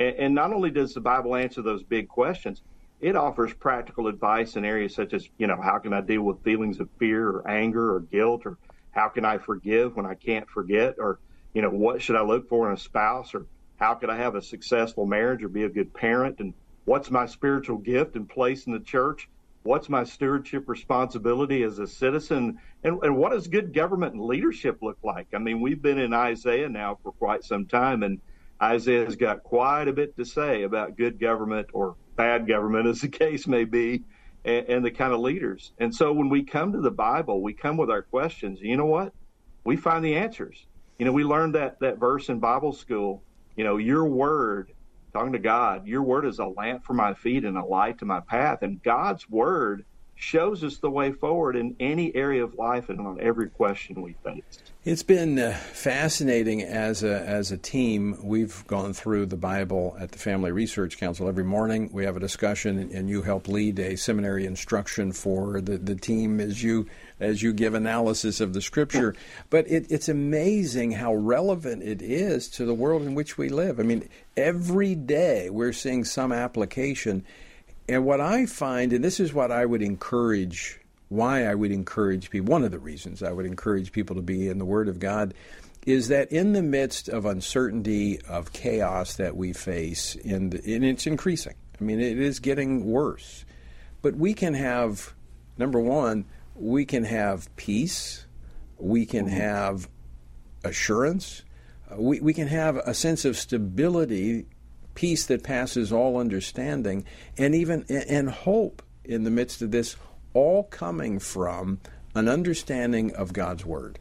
And, 0.00 0.16
and 0.16 0.34
not 0.34 0.52
only 0.52 0.72
does 0.72 0.94
the 0.94 1.00
Bible 1.00 1.36
answer 1.36 1.62
those 1.62 1.84
big 1.84 2.08
questions, 2.08 2.60
it 3.00 3.16
offers 3.16 3.52
practical 3.54 4.08
advice 4.08 4.56
in 4.56 4.64
areas 4.64 4.94
such 4.94 5.12
as, 5.12 5.28
you 5.38 5.46
know, 5.46 5.60
how 5.60 5.78
can 5.78 5.92
I 5.92 6.00
deal 6.00 6.22
with 6.22 6.42
feelings 6.42 6.80
of 6.80 6.88
fear 6.98 7.28
or 7.28 7.48
anger 7.48 7.94
or 7.94 8.00
guilt 8.00 8.42
or 8.44 8.58
how 8.90 9.08
can 9.08 9.24
I 9.24 9.38
forgive 9.38 9.96
when 9.96 10.06
I 10.06 10.14
can't 10.14 10.48
forget 10.48 10.96
or, 10.98 11.20
you 11.54 11.62
know, 11.62 11.70
what 11.70 12.02
should 12.02 12.16
I 12.16 12.22
look 12.22 12.48
for 12.48 12.68
in 12.68 12.74
a 12.74 12.78
spouse 12.78 13.34
or 13.34 13.46
how 13.76 13.94
could 13.94 14.10
I 14.10 14.16
have 14.16 14.34
a 14.34 14.42
successful 14.42 15.06
marriage 15.06 15.44
or 15.44 15.48
be 15.48 15.64
a 15.64 15.68
good 15.68 15.94
parent 15.94 16.40
and 16.40 16.54
what's 16.84 17.10
my 17.10 17.26
spiritual 17.26 17.78
gift 17.78 18.16
and 18.16 18.28
place 18.28 18.66
in 18.66 18.72
the 18.72 18.80
church? 18.80 19.28
What's 19.62 19.88
my 19.88 20.02
stewardship 20.02 20.68
responsibility 20.68 21.62
as 21.62 21.78
a 21.78 21.86
citizen? 21.86 22.58
And, 22.82 23.02
and 23.02 23.16
what 23.16 23.30
does 23.30 23.46
good 23.46 23.72
government 23.72 24.14
and 24.14 24.24
leadership 24.24 24.78
look 24.82 24.98
like? 25.04 25.28
I 25.34 25.38
mean, 25.38 25.60
we've 25.60 25.82
been 25.82 25.98
in 25.98 26.12
Isaiah 26.12 26.68
now 26.68 26.98
for 27.02 27.12
quite 27.12 27.44
some 27.44 27.66
time 27.66 28.02
and 28.02 28.20
Isaiah's 28.62 29.16
got 29.16 29.42
quite 29.42 29.88
a 29.88 29.92
bit 29.92 30.16
to 30.16 30.24
say 30.24 30.64
about 30.64 30.96
good 30.96 31.20
government 31.20 31.68
or 31.72 31.96
bad 32.16 32.48
government, 32.48 32.86
as 32.86 33.00
the 33.00 33.08
case 33.24 33.46
may 33.46 33.64
be, 33.64 34.04
and, 34.44 34.66
and 34.68 34.84
the 34.84 34.90
kind 34.90 35.12
of 35.12 35.20
leaders. 35.20 35.72
And 35.78 35.94
so 35.94 36.12
when 36.12 36.28
we 36.28 36.42
come 36.44 36.72
to 36.72 36.80
the 36.80 36.90
Bible, 36.90 37.42
we 37.42 37.54
come 37.54 37.76
with 37.76 37.90
our 37.90 38.02
questions. 38.02 38.60
You 38.60 38.76
know 38.76 38.86
what? 38.86 39.12
We 39.64 39.76
find 39.76 40.04
the 40.04 40.16
answers. 40.16 40.66
You 40.98 41.04
know, 41.04 41.12
we 41.12 41.24
learned 41.24 41.54
that 41.54 41.78
that 41.80 41.98
verse 41.98 42.28
in 42.28 42.40
Bible 42.40 42.72
school. 42.72 43.22
You 43.56 43.64
know, 43.64 43.76
your 43.76 44.06
word, 44.06 44.72
talking 45.12 45.32
to 45.32 45.38
God, 45.38 45.86
your 45.86 46.02
word 46.02 46.26
is 46.26 46.38
a 46.38 46.46
lamp 46.46 46.84
for 46.84 46.94
my 46.94 47.14
feet 47.14 47.44
and 47.44 47.56
a 47.56 47.64
light 47.64 47.98
to 47.98 48.04
my 48.04 48.20
path. 48.20 48.62
And 48.62 48.82
God's 48.82 49.28
word 49.28 49.84
shows 50.18 50.64
us 50.64 50.78
the 50.78 50.90
way 50.90 51.12
forward 51.12 51.54
in 51.54 51.76
any 51.78 52.14
area 52.14 52.42
of 52.42 52.54
life 52.54 52.88
and 52.88 53.00
on 53.00 53.20
every 53.20 53.48
question 53.48 54.02
we 54.02 54.14
face. 54.24 54.42
It's 54.84 55.04
been 55.04 55.38
uh, 55.38 55.52
fascinating 55.52 56.62
as 56.62 57.04
a, 57.04 57.20
as 57.20 57.52
a 57.52 57.56
team. 57.56 58.18
We've 58.22 58.66
gone 58.66 58.94
through 58.94 59.26
the 59.26 59.36
Bible 59.36 59.96
at 60.00 60.10
the 60.10 60.18
Family 60.18 60.50
Research 60.50 60.98
Council 60.98 61.28
every 61.28 61.44
morning. 61.44 61.90
We 61.92 62.04
have 62.04 62.16
a 62.16 62.20
discussion, 62.20 62.90
and 62.92 63.08
you 63.08 63.22
help 63.22 63.46
lead 63.46 63.78
a 63.78 63.96
seminary 63.96 64.44
instruction 64.44 65.12
for 65.12 65.60
the, 65.60 65.78
the 65.78 65.94
team 65.94 66.40
as 66.40 66.62
you 66.62 66.86
as 67.20 67.42
you 67.42 67.52
give 67.52 67.74
analysis 67.74 68.40
of 68.40 68.54
the 68.54 68.62
Scripture. 68.62 69.14
But 69.50 69.68
it, 69.68 69.86
it's 69.90 70.08
amazing 70.08 70.92
how 70.92 71.14
relevant 71.14 71.82
it 71.82 72.02
is 72.02 72.48
to 72.50 72.64
the 72.64 72.74
world 72.74 73.02
in 73.02 73.14
which 73.14 73.36
we 73.36 73.48
live. 73.48 73.78
I 73.78 73.82
mean, 73.82 74.08
every 74.36 74.94
day 74.94 75.50
we're 75.50 75.72
seeing 75.72 76.04
some 76.04 76.32
application. 76.32 77.24
And 77.88 78.04
what 78.04 78.20
I 78.20 78.46
find, 78.46 78.92
and 78.92 79.02
this 79.02 79.18
is 79.18 79.32
what 79.32 79.50
I 79.50 79.64
would 79.64 79.82
encourage 79.82 80.80
why 81.08 81.46
I 81.46 81.54
would 81.54 81.72
encourage 81.72 82.30
people, 82.30 82.52
one 82.52 82.64
of 82.64 82.70
the 82.70 82.78
reasons 82.78 83.22
I 83.22 83.32
would 83.32 83.46
encourage 83.46 83.92
people 83.92 84.16
to 84.16 84.22
be 84.22 84.48
in 84.48 84.58
the 84.58 84.64
Word 84.64 84.88
of 84.88 84.98
God 84.98 85.34
is 85.86 86.08
that 86.08 86.30
in 86.30 86.52
the 86.52 86.62
midst 86.62 87.08
of 87.08 87.24
uncertainty, 87.24 88.20
of 88.28 88.52
chaos 88.52 89.16
that 89.16 89.36
we 89.36 89.52
face, 89.52 90.16
and, 90.24 90.54
and 90.54 90.84
it's 90.84 91.06
increasing, 91.06 91.54
I 91.80 91.84
mean, 91.84 92.00
it 92.00 92.18
is 92.18 92.40
getting 92.40 92.84
worse, 92.84 93.46
but 94.02 94.16
we 94.16 94.34
can 94.34 94.54
have, 94.54 95.14
number 95.56 95.80
one, 95.80 96.26
we 96.54 96.84
can 96.84 97.04
have 97.04 97.54
peace, 97.56 98.26
we 98.76 99.06
can 99.06 99.26
mm-hmm. 99.26 99.36
have 99.36 99.88
assurance, 100.62 101.42
we, 101.96 102.20
we 102.20 102.34
can 102.34 102.48
have 102.48 102.76
a 102.76 102.92
sense 102.92 103.24
of 103.24 103.38
stability, 103.38 104.46
peace 104.98 105.26
that 105.26 105.44
passes 105.44 105.92
all 105.92 106.16
understanding, 106.16 107.04
and 107.36 107.54
even 107.54 107.84
and 107.88 108.28
hope 108.28 108.82
in 109.04 109.22
the 109.22 109.30
midst 109.30 109.62
of 109.62 109.70
this 109.70 109.94
all 110.34 110.64
coming 110.64 111.20
from 111.20 111.78
an 112.16 112.28
understanding 112.28 113.14
of 113.14 113.32
God's 113.32 113.64
Word. 113.64 114.00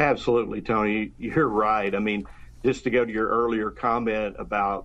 Absolutely, 0.00 0.62
Tony. 0.62 1.12
You're 1.16 1.46
right. 1.46 1.94
I 1.94 2.00
mean, 2.00 2.26
just 2.64 2.82
to 2.84 2.90
go 2.90 3.04
to 3.04 3.12
your 3.12 3.28
earlier 3.28 3.70
comment 3.70 4.34
about, 4.36 4.84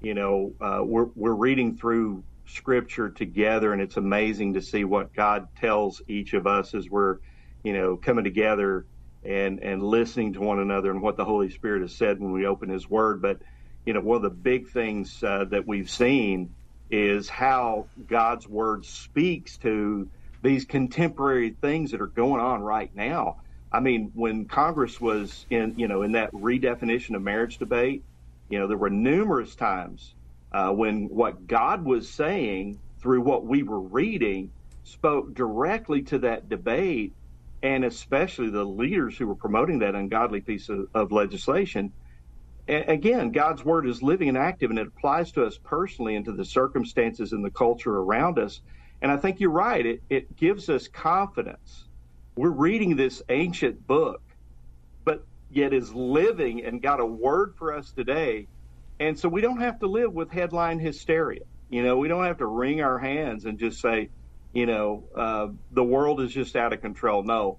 you 0.00 0.14
know, 0.14 0.54
uh, 0.58 0.80
we're, 0.82 1.08
we're 1.14 1.34
reading 1.34 1.76
through 1.76 2.24
Scripture 2.46 3.10
together, 3.10 3.74
and 3.74 3.82
it's 3.82 3.98
amazing 3.98 4.54
to 4.54 4.62
see 4.62 4.84
what 4.84 5.12
God 5.12 5.48
tells 5.60 6.00
each 6.08 6.32
of 6.32 6.46
us 6.46 6.72
as 6.72 6.88
we're, 6.88 7.18
you 7.62 7.74
know, 7.74 7.98
coming 7.98 8.24
together 8.24 8.86
and 9.22 9.60
and 9.60 9.82
listening 9.82 10.32
to 10.32 10.40
one 10.40 10.60
another 10.60 10.90
and 10.90 11.02
what 11.02 11.18
the 11.18 11.26
Holy 11.26 11.50
Spirit 11.50 11.82
has 11.82 11.94
said 11.94 12.20
when 12.20 12.32
we 12.32 12.46
open 12.46 12.70
His 12.70 12.88
Word. 12.88 13.20
But 13.20 13.40
you 13.84 13.92
know, 13.92 14.00
one 14.00 14.16
of 14.16 14.22
the 14.22 14.30
big 14.30 14.68
things 14.68 15.22
uh, 15.22 15.44
that 15.50 15.66
we've 15.66 15.90
seen 15.90 16.54
is 16.90 17.28
how 17.28 17.88
God's 18.06 18.48
word 18.48 18.84
speaks 18.84 19.58
to 19.58 20.08
these 20.42 20.64
contemporary 20.64 21.56
things 21.60 21.90
that 21.90 22.00
are 22.00 22.06
going 22.06 22.40
on 22.40 22.62
right 22.62 22.90
now. 22.94 23.36
I 23.72 23.80
mean, 23.80 24.12
when 24.14 24.46
Congress 24.46 25.00
was 25.00 25.46
in, 25.50 25.74
you 25.76 25.88
know, 25.88 26.02
in 26.02 26.12
that 26.12 26.32
redefinition 26.32 27.16
of 27.16 27.22
marriage 27.22 27.58
debate, 27.58 28.04
you 28.48 28.58
know, 28.58 28.68
there 28.68 28.78
were 28.78 28.90
numerous 28.90 29.54
times 29.56 30.14
uh, 30.52 30.70
when 30.70 31.06
what 31.06 31.46
God 31.46 31.84
was 31.84 32.12
saying 32.12 32.80
through 33.02 33.22
what 33.22 33.44
we 33.44 33.62
were 33.62 33.80
reading 33.80 34.52
spoke 34.84 35.34
directly 35.34 36.02
to 36.02 36.20
that 36.20 36.48
debate, 36.48 37.14
and 37.62 37.84
especially 37.84 38.50
the 38.50 38.64
leaders 38.64 39.16
who 39.18 39.26
were 39.26 39.34
promoting 39.34 39.80
that 39.80 39.94
ungodly 39.94 40.42
piece 40.42 40.68
of, 40.68 40.86
of 40.94 41.10
legislation 41.10 41.92
again, 42.68 43.30
God's 43.30 43.64
word 43.64 43.86
is 43.86 44.02
living 44.02 44.28
and 44.28 44.38
active, 44.38 44.70
and 44.70 44.78
it 44.78 44.86
applies 44.86 45.32
to 45.32 45.44
us 45.44 45.58
personally 45.62 46.16
and 46.16 46.24
to 46.24 46.32
the 46.32 46.44
circumstances 46.44 47.32
and 47.32 47.44
the 47.44 47.50
culture 47.50 47.96
around 47.96 48.38
us. 48.38 48.60
And 49.02 49.12
I 49.12 49.16
think 49.16 49.40
you're 49.40 49.50
right. 49.50 49.84
It, 49.84 50.02
it 50.08 50.36
gives 50.36 50.68
us 50.68 50.88
confidence. 50.88 51.84
We're 52.36 52.50
reading 52.50 52.96
this 52.96 53.22
ancient 53.28 53.86
book, 53.86 54.22
but 55.04 55.24
yet 55.50 55.72
is 55.72 55.94
living 55.94 56.64
and 56.64 56.80
got 56.80 57.00
a 57.00 57.06
word 57.06 57.54
for 57.56 57.74
us 57.74 57.92
today. 57.92 58.48
And 58.98 59.18
so 59.18 59.28
we 59.28 59.40
don't 59.40 59.60
have 59.60 59.80
to 59.80 59.86
live 59.86 60.12
with 60.12 60.30
headline 60.30 60.78
hysteria. 60.78 61.42
You 61.68 61.82
know, 61.82 61.98
we 61.98 62.08
don't 62.08 62.24
have 62.24 62.38
to 62.38 62.46
wring 62.46 62.80
our 62.80 62.98
hands 62.98 63.44
and 63.44 63.58
just 63.58 63.80
say, 63.80 64.08
you 64.52 64.66
know, 64.66 65.04
uh, 65.14 65.48
the 65.72 65.84
world 65.84 66.20
is 66.20 66.32
just 66.32 66.56
out 66.56 66.72
of 66.72 66.80
control. 66.80 67.24
No, 67.24 67.58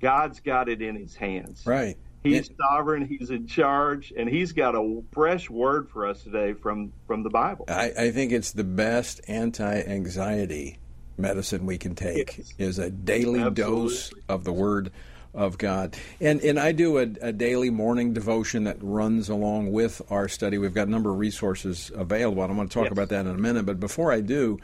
God's 0.00 0.40
got 0.40 0.68
it 0.68 0.82
in 0.82 0.94
his 0.96 1.16
hands. 1.16 1.64
Right. 1.66 1.96
He's 2.24 2.50
sovereign. 2.56 3.06
He's 3.06 3.28
in 3.28 3.46
charge, 3.46 4.12
and 4.16 4.28
he's 4.28 4.52
got 4.52 4.74
a 4.74 5.02
fresh 5.12 5.50
word 5.50 5.90
for 5.90 6.06
us 6.06 6.22
today 6.22 6.54
from 6.54 6.92
from 7.06 7.22
the 7.22 7.28
Bible. 7.28 7.66
I, 7.68 7.92
I 7.96 8.10
think 8.10 8.32
it's 8.32 8.52
the 8.52 8.64
best 8.64 9.20
anti-anxiety 9.28 10.78
medicine 11.18 11.66
we 11.66 11.76
can 11.76 11.94
take 11.94 12.38
yes. 12.38 12.54
is 12.58 12.78
a 12.78 12.90
daily 12.90 13.40
Absolutely. 13.40 13.52
dose 13.52 14.12
of 14.28 14.44
the 14.44 14.52
Word 14.52 14.90
of 15.34 15.58
God. 15.58 15.96
And 16.20 16.40
and 16.40 16.58
I 16.58 16.72
do 16.72 16.98
a, 16.98 17.02
a, 17.20 17.32
daily 17.32 17.68
morning 17.68 18.14
devotion 18.14 18.64
that 18.64 18.78
runs 18.80 19.28
along 19.28 19.72
with 19.72 20.00
our 20.10 20.28
study. 20.28 20.56
We've 20.58 20.74
got 20.74 20.88
a 20.88 20.90
number 20.90 21.10
of 21.10 21.18
resources 21.18 21.90
available. 21.94 22.42
I'm 22.42 22.56
going 22.56 22.68
to 22.68 22.72
talk 22.72 22.84
yes. 22.84 22.92
about 22.92 23.10
that 23.10 23.26
in 23.26 23.32
a 23.32 23.38
minute. 23.38 23.66
But 23.66 23.80
before 23.80 24.12
I 24.12 24.20
do, 24.20 24.58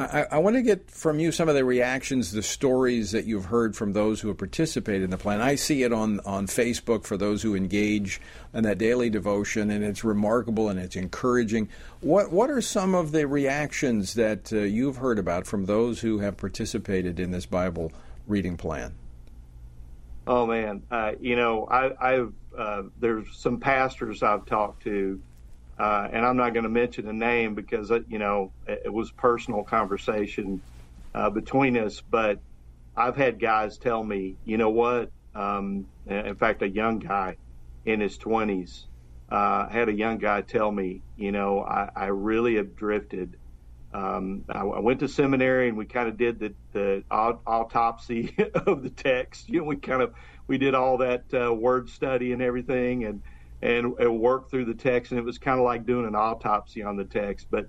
I, 0.00 0.26
I, 0.32 0.38
want 0.38 0.56
to 0.56 0.62
get 0.62 0.90
from 0.90 1.20
you 1.20 1.30
some 1.30 1.50
of 1.50 1.54
the 1.54 1.64
reactions, 1.64 2.32
the 2.32 2.42
stories 2.42 3.12
that 3.12 3.26
you've 3.26 3.44
heard 3.44 3.76
from 3.76 3.92
those 3.92 4.18
who 4.18 4.28
have 4.28 4.38
participated 4.38 5.02
in 5.02 5.10
the 5.10 5.18
plan. 5.18 5.42
I 5.42 5.56
see 5.56 5.82
it 5.82 5.92
on, 5.92 6.20
on 6.20 6.46
Facebook 6.46 7.04
for 7.04 7.18
those 7.18 7.42
who 7.42 7.54
engage 7.54 8.18
in 8.54 8.64
that 8.64 8.78
daily 8.78 9.10
devotion, 9.10 9.70
and 9.70 9.84
it's 9.84 10.02
remarkable 10.02 10.70
and 10.70 10.80
it's 10.80 10.96
encouraging. 10.96 11.68
What 12.00 12.32
what 12.32 12.48
are 12.48 12.62
some 12.62 12.94
of 12.94 13.12
the 13.12 13.26
reactions 13.26 14.14
that 14.14 14.50
uh, 14.54 14.60
you've 14.60 14.96
heard 14.96 15.18
about 15.18 15.46
from 15.46 15.66
those 15.66 16.00
who 16.00 16.20
have 16.20 16.38
participated 16.38 17.20
in 17.20 17.30
this 17.30 17.44
Bible 17.44 17.92
reading 18.26 18.56
plan? 18.56 18.94
Oh 20.26 20.46
man, 20.46 20.82
uh, 20.90 21.12
you 21.20 21.36
know, 21.36 21.68
I, 21.70 22.12
have 22.12 22.32
uh, 22.56 22.82
there's 23.00 23.26
some 23.36 23.60
pastors 23.60 24.22
I've 24.22 24.46
talked 24.46 24.82
to 24.84 25.20
uh, 25.80 26.08
and 26.12 26.26
I'm 26.26 26.36
not 26.36 26.52
going 26.52 26.64
to 26.64 26.70
mention 26.70 27.08
a 27.08 27.12
name 27.12 27.54
because 27.54 27.90
uh, 27.90 28.00
you 28.06 28.18
know 28.18 28.52
it 28.66 28.92
was 28.92 29.10
personal 29.10 29.64
conversation 29.64 30.60
uh, 31.14 31.30
between 31.30 31.78
us. 31.78 32.02
But 32.02 32.38
I've 32.94 33.16
had 33.16 33.40
guys 33.40 33.78
tell 33.78 34.04
me, 34.04 34.36
you 34.44 34.58
know 34.58 34.68
what? 34.68 35.10
Um, 35.34 35.86
in 36.06 36.34
fact, 36.34 36.60
a 36.60 36.68
young 36.68 36.98
guy 36.98 37.36
in 37.86 38.00
his 38.00 38.18
20s 38.18 38.84
uh, 39.30 39.68
had 39.70 39.88
a 39.88 39.92
young 39.92 40.18
guy 40.18 40.42
tell 40.42 40.70
me, 40.70 41.00
you 41.16 41.32
know, 41.32 41.60
I, 41.60 41.88
I 41.96 42.06
really 42.06 42.56
have 42.56 42.76
drifted. 42.76 43.36
Um, 43.94 44.44
I, 44.50 44.60
I, 44.60 44.80
went 44.80 45.00
to 45.00 45.08
seminary 45.08 45.68
and 45.68 45.78
we 45.78 45.86
kind 45.86 46.08
of 46.08 46.18
did 46.18 46.38
the, 46.38 46.54
the 46.72 47.04
autopsy 47.10 48.36
of 48.54 48.82
the 48.82 48.90
text. 48.90 49.48
You 49.48 49.60
know, 49.60 49.64
we 49.64 49.76
kind 49.76 50.02
of 50.02 50.12
we 50.46 50.58
did 50.58 50.74
all 50.74 50.98
that 50.98 51.24
uh, 51.32 51.54
word 51.54 51.88
study 51.88 52.32
and 52.32 52.42
everything, 52.42 53.04
and 53.04 53.22
and, 53.62 53.94
and 53.98 54.20
work 54.20 54.50
through 54.50 54.64
the 54.64 54.74
text. 54.74 55.12
And 55.12 55.18
it 55.18 55.24
was 55.24 55.38
kind 55.38 55.58
of 55.58 55.64
like 55.64 55.86
doing 55.86 56.06
an 56.06 56.14
autopsy 56.14 56.82
on 56.82 56.96
the 56.96 57.04
text. 57.04 57.46
But 57.50 57.68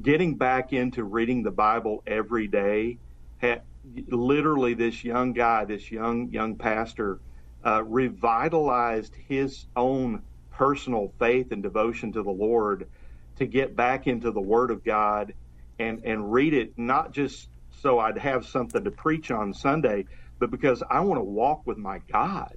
getting 0.00 0.36
back 0.36 0.72
into 0.72 1.04
reading 1.04 1.42
the 1.42 1.50
Bible 1.50 2.02
every 2.06 2.48
day, 2.48 2.98
had, 3.38 3.62
literally, 4.08 4.74
this 4.74 5.04
young 5.04 5.32
guy, 5.32 5.64
this 5.64 5.90
young 5.90 6.30
young 6.30 6.56
pastor, 6.56 7.20
uh, 7.64 7.82
revitalized 7.84 9.14
his 9.28 9.66
own 9.76 10.22
personal 10.50 11.12
faith 11.18 11.52
and 11.52 11.62
devotion 11.62 12.12
to 12.12 12.22
the 12.22 12.30
Lord 12.30 12.88
to 13.36 13.46
get 13.46 13.76
back 13.76 14.06
into 14.06 14.30
the 14.30 14.40
Word 14.40 14.70
of 14.70 14.82
God 14.84 15.34
and 15.78 16.02
and 16.04 16.32
read 16.32 16.54
it 16.54 16.72
not 16.78 17.12
just 17.12 17.48
so 17.70 17.98
I'd 17.98 18.18
have 18.18 18.46
something 18.46 18.84
to 18.84 18.90
preach 18.90 19.30
on 19.30 19.52
Sunday, 19.52 20.06
but 20.38 20.50
because 20.50 20.82
I 20.88 21.00
want 21.00 21.20
to 21.20 21.24
walk 21.24 21.66
with 21.66 21.76
my 21.76 22.00
God 22.10 22.56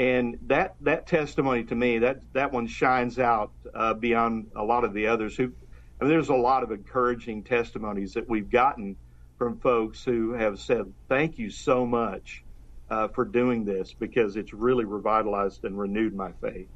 and 0.00 0.38
that 0.46 0.74
that 0.80 1.06
testimony 1.06 1.62
to 1.62 1.74
me 1.74 1.98
that 1.98 2.20
that 2.32 2.50
one 2.50 2.66
shines 2.66 3.18
out 3.18 3.52
uh, 3.74 3.92
beyond 3.92 4.50
a 4.56 4.64
lot 4.64 4.82
of 4.82 4.94
the 4.94 5.06
others 5.06 5.36
who 5.36 5.52
I 6.00 6.04
mean, 6.04 6.10
there's 6.10 6.30
a 6.30 6.34
lot 6.34 6.62
of 6.62 6.72
encouraging 6.72 7.44
testimonies 7.44 8.14
that 8.14 8.26
we've 8.26 8.50
gotten 8.50 8.96
from 9.36 9.58
folks 9.58 10.02
who 10.02 10.32
have 10.32 10.58
said 10.58 10.90
thank 11.08 11.38
you 11.38 11.50
so 11.50 11.84
much 11.84 12.42
uh, 12.88 13.08
for 13.08 13.26
doing 13.26 13.64
this 13.66 13.92
because 13.92 14.36
it's 14.36 14.54
really 14.54 14.86
revitalized 14.86 15.64
and 15.64 15.78
renewed 15.78 16.14
my 16.14 16.32
faith. 16.40 16.66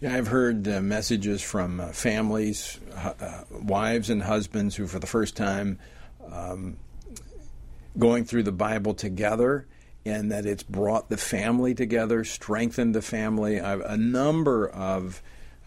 Yeah, 0.00 0.16
I've 0.16 0.26
heard 0.26 0.66
uh, 0.66 0.80
messages 0.80 1.42
from 1.42 1.80
uh, 1.80 1.88
families, 1.88 2.80
uh, 2.96 3.44
wives 3.52 4.10
and 4.10 4.20
husbands 4.20 4.74
who, 4.74 4.88
for 4.88 4.98
the 4.98 5.06
first 5.06 5.36
time, 5.36 5.78
um, 6.32 6.76
going 7.96 8.24
through 8.24 8.42
the 8.42 8.52
Bible 8.52 8.94
together 8.94 9.68
and 10.04 10.32
that 10.32 10.46
it's 10.46 10.62
brought 10.62 11.08
the 11.08 11.16
family 11.16 11.74
together, 11.74 12.24
strengthened 12.24 12.94
the 12.94 13.02
family. 13.02 13.60
I've, 13.60 13.80
a 13.80 13.96
number 13.96 14.68
of 14.68 15.22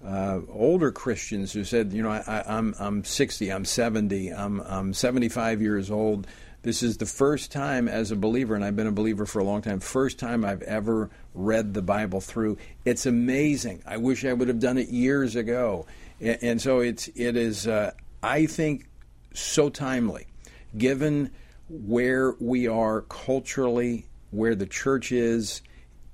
uh, 0.05 0.39
older 0.49 0.91
Christians 0.91 1.53
who 1.53 1.63
said, 1.63 1.93
you 1.93 2.01
know, 2.01 2.09
I, 2.09 2.43
am 2.45 2.75
I'm, 2.79 2.87
I'm 2.97 3.03
60, 3.03 3.51
I'm 3.51 3.65
70, 3.65 4.29
I'm, 4.29 4.59
I'm 4.61 4.93
75 4.93 5.61
years 5.61 5.91
old. 5.91 6.27
This 6.63 6.81
is 6.81 6.97
the 6.97 7.05
first 7.05 7.51
time 7.51 7.87
as 7.87 8.11
a 8.11 8.15
believer, 8.15 8.55
and 8.55 8.63
I've 8.63 8.75
been 8.75 8.87
a 8.87 8.91
believer 8.91 9.25
for 9.25 9.39
a 9.39 9.43
long 9.43 9.61
time, 9.61 9.79
first 9.79 10.17
time 10.17 10.45
I've 10.45 10.61
ever 10.61 11.09
read 11.33 11.73
the 11.73 11.81
Bible 11.81 12.21
through. 12.21 12.57
It's 12.85 13.05
amazing. 13.05 13.83
I 13.85 13.97
wish 13.97 14.25
I 14.25 14.33
would 14.33 14.47
have 14.47 14.59
done 14.59 14.77
it 14.77 14.87
years 14.89 15.35
ago. 15.35 15.85
And, 16.19 16.37
and 16.41 16.61
so 16.61 16.79
it's, 16.79 17.09
it 17.15 17.35
is, 17.35 17.67
uh, 17.67 17.91
I 18.21 18.45
think, 18.45 18.87
so 19.33 19.69
timely, 19.69 20.27
given 20.77 21.31
where 21.69 22.35
we 22.39 22.67
are 22.67 23.01
culturally 23.01 24.05
where 24.33 24.55
the 24.55 24.65
church 24.65 25.11
is 25.11 25.61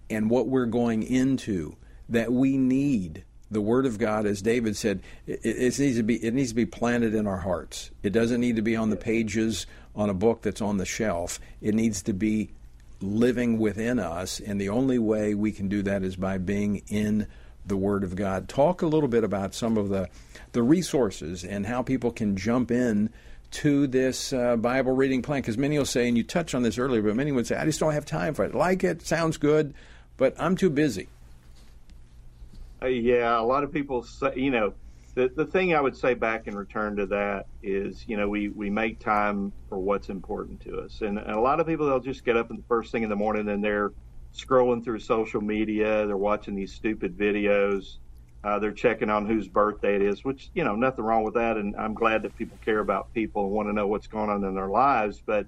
and 0.10 0.30
what 0.30 0.48
we're 0.48 0.66
going 0.66 1.04
into 1.04 1.76
that 2.10 2.32
we 2.32 2.58
need 2.58 3.24
the 3.52 3.62
word 3.62 3.86
of 3.86 3.98
God, 3.98 4.26
as 4.26 4.42
David 4.42 4.78
said, 4.78 5.02
it, 5.26 5.40
it, 5.44 5.80
needs 5.80 5.98
to 5.98 6.04
be 6.04 6.24
it 6.24 6.34
needs 6.34 6.50
to 6.50 6.56
be 6.56 6.66
planted 6.66 7.16
in 7.16 7.26
our 7.26 7.38
hearts. 7.38 7.92
It 8.04 8.12
doesn't 8.12 8.40
need 8.40 8.58
to 8.58 8.62
be 8.62 8.76
on 8.76 8.90
the 8.90 8.96
pages 8.96 9.66
on 9.96 10.10
a 10.10 10.14
book 10.14 10.42
that's 10.42 10.62
on 10.62 10.78
the 10.78 10.86
shelf. 10.86 11.40
It 11.62 11.74
needs 11.74 12.04
to 12.04 12.14
be 12.14 12.52
living 13.02 13.58
within 13.58 13.98
us, 13.98 14.40
and 14.40 14.60
the 14.60 14.70
only 14.70 15.00
way 15.00 15.34
we 15.34 15.52
can 15.52 15.68
do 15.68 15.82
that 15.84 16.04
is 16.04 16.16
by 16.16 16.38
being 16.38 16.84
in 16.88 17.28
the 17.66 17.78
Word 17.78 18.04
of 18.04 18.16
God. 18.16 18.48
Talk 18.48 18.82
a 18.82 18.88
little 18.88 19.10
bit 19.10 19.24
about 19.24 19.56
some 19.56 19.78
of 19.78 19.90
the 19.90 20.10
the 20.52 20.64
resources 20.64 21.44
and 21.44 21.66
how 21.66 21.82
people 21.82 22.12
can 22.12 22.36
jump 22.36 22.72
in 22.72 23.10
to 23.52 23.88
this 23.88 24.34
uh, 24.34 24.56
Bible 24.56 24.92
reading 24.94 25.22
plan? 25.22 25.42
Because 25.42 25.58
many 25.58 25.78
will 25.78 25.86
say, 25.86 26.08
and 26.08 26.18
you 26.18 26.24
touched 26.24 26.56
on 26.56 26.64
this 26.64 26.78
earlier, 26.78 27.02
but 27.02 27.16
many 27.16 27.32
would 27.32 27.48
say, 27.48 27.56
I 27.56 27.66
just 27.66 27.80
don't 27.80 27.94
have 27.94 28.06
time 28.06 28.34
for 28.34 28.46
it. 28.46 28.56
Like 28.56 28.84
it, 28.84 29.02
sounds 29.02 29.38
good, 29.38 29.74
but 30.18 30.34
I'm 30.38 30.56
too 30.56 30.70
busy. 30.70 31.08
Uh, 32.82 32.88
yeah, 32.88 33.40
a 33.40 33.44
lot 33.44 33.64
of 33.64 33.74
people 33.74 34.04
say, 34.04 34.34
you 34.36 34.52
know, 34.52 34.74
the, 35.16 35.30
the 35.36 35.46
thing 35.46 35.76
I 35.76 35.82
would 35.82 35.98
say 35.98 36.14
back 36.14 36.48
in 36.48 36.56
return 36.56 36.96
to 36.98 37.06
that 37.08 37.48
is, 37.62 38.08
you 38.08 38.16
know, 38.16 38.30
we, 38.30 38.50
we 38.50 38.70
make 38.70 39.00
time 39.00 39.52
for 39.68 39.78
what's 39.78 40.10
important 40.10 40.62
to 40.62 40.80
us. 40.80 41.02
And, 41.02 41.18
and 41.18 41.32
a 41.32 41.40
lot 41.40 41.60
of 41.60 41.68
people, 41.68 41.88
they'll 41.88 42.00
just 42.00 42.24
get 42.24 42.38
up 42.38 42.52
in 42.52 42.58
the 42.58 42.64
first 42.68 42.92
thing 42.92 43.04
in 43.04 43.10
the 43.10 43.16
morning 43.16 43.50
and 43.50 43.64
they're 43.64 43.92
scrolling 44.34 44.84
through 44.84 45.00
social 45.00 45.42
media, 45.42 46.06
they're 46.06 46.16
watching 46.16 46.56
these 46.56 46.74
stupid 46.74 47.18
videos 47.18 47.98
uh, 48.44 48.60
they're 48.60 48.72
checking 48.72 49.10
on 49.10 49.26
whose 49.26 49.48
birthday 49.48 49.96
it 49.96 50.02
is, 50.02 50.24
which 50.24 50.50
you 50.54 50.64
know 50.64 50.76
nothing 50.76 51.04
wrong 51.04 51.24
with 51.24 51.34
that, 51.34 51.58
and 51.58 51.76
I'm 51.76 51.94
glad 51.94 52.24
that 52.24 52.36
people 52.36 52.60
care 52.64 52.80
about 52.80 53.14
people 53.14 53.44
and 53.44 53.52
want 53.52 53.68
to 53.70 53.74
know 53.74 53.88
what's 53.88 54.08
going 54.08 54.30
on 54.30 54.44
in 54.44 54.56
their 54.56 54.70
lives. 54.70 55.22
But 55.26 55.48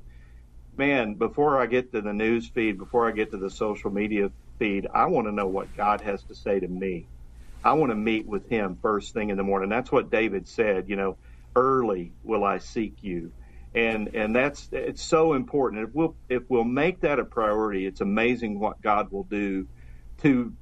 man, 0.76 1.16
before 1.16 1.62
I 1.62 1.68
get 1.68 1.92
to 1.94 2.02
the 2.02 2.14
news 2.14 2.50
feed, 2.50 2.78
before 2.78 3.08
I 3.08 3.12
get 3.12 3.32
to 3.32 3.38
the 3.38 3.50
social 3.50 3.92
media 3.92 4.32
feed, 4.60 4.88
I 4.94 5.06
want 5.06 5.28
to 5.28 5.32
know 5.32 5.48
what 5.48 5.74
God 5.76 6.02
has 6.02 6.24
to 6.26 6.36
say 6.36 6.60
to 6.60 6.68
me. 6.68 7.08
I 7.64 7.74
want 7.74 7.92
to 7.92 7.96
meet 7.96 8.28
with 8.28 8.50
Him 8.50 8.78
first 8.82 9.14
thing 9.14 9.30
in 9.30 9.38
the 9.38 9.44
morning. 9.44 9.70
That's 9.70 9.92
what 9.92 10.12
David 10.12 10.48
said. 10.48 10.89
You 10.89 10.98
know, 10.98 11.18
early 11.56 12.14
will 12.24 12.44
I 12.44 12.58
seek 12.58 13.04
you, 13.04 13.32
and 13.74 14.10
and 14.14 14.36
that's 14.36 14.68
it's 14.74 15.04
so 15.04 15.34
important. 15.34 15.88
If 15.88 15.96
we'll 15.96 16.18
if 16.28 16.44
we'll 16.50 16.66
make 16.66 17.02
that 17.02 17.20
a 17.20 17.26
priority, 17.26 17.86
it's 17.86 18.02
amazing 18.02 18.60
what 18.60 18.82
God 18.82 19.12
will 19.12 19.26
do 19.26 19.68
to 20.24 20.54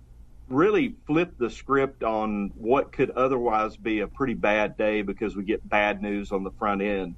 really 0.50 0.96
flip 1.08 1.34
the 1.38 1.50
script 1.50 2.04
on 2.04 2.52
what 2.56 2.92
could 2.92 3.12
otherwise 3.12 3.78
be 3.78 4.00
a 4.02 4.08
pretty 4.08 4.34
bad 4.34 4.78
day 4.78 5.02
because 5.02 5.36
we 5.36 5.44
get 5.44 5.68
bad 5.68 6.02
news 6.02 6.32
on 6.32 6.44
the 6.44 6.52
front 6.52 6.82
end. 6.82 7.16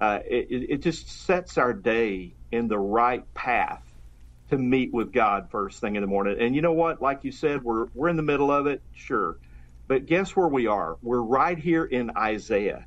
Uh, 0.00 0.18
it, 0.28 0.70
it 0.70 0.82
just 0.82 1.24
sets 1.24 1.58
our 1.58 1.72
day 1.72 2.36
in 2.52 2.68
the 2.68 2.78
right 2.78 3.22
path 3.34 3.82
to 4.50 4.58
meet 4.58 4.92
with 4.92 5.12
God 5.12 5.48
first 5.50 5.80
thing 5.80 5.96
in 5.96 6.02
the 6.02 6.06
morning. 6.06 6.36
And 6.40 6.54
you 6.54 6.62
know 6.62 6.72
what? 6.72 7.02
Like 7.02 7.24
you 7.24 7.32
said, 7.32 7.62
we're 7.62 7.86
we're 7.94 8.08
in 8.08 8.16
the 8.16 8.22
middle 8.22 8.50
of 8.50 8.66
it, 8.66 8.82
sure. 8.92 9.36
But 9.88 10.06
guess 10.06 10.34
where 10.36 10.48
we 10.48 10.66
are? 10.66 10.96
We're 11.02 11.22
right 11.22 11.58
here 11.58 11.84
in 11.84 12.10
Isaiah. 12.16 12.86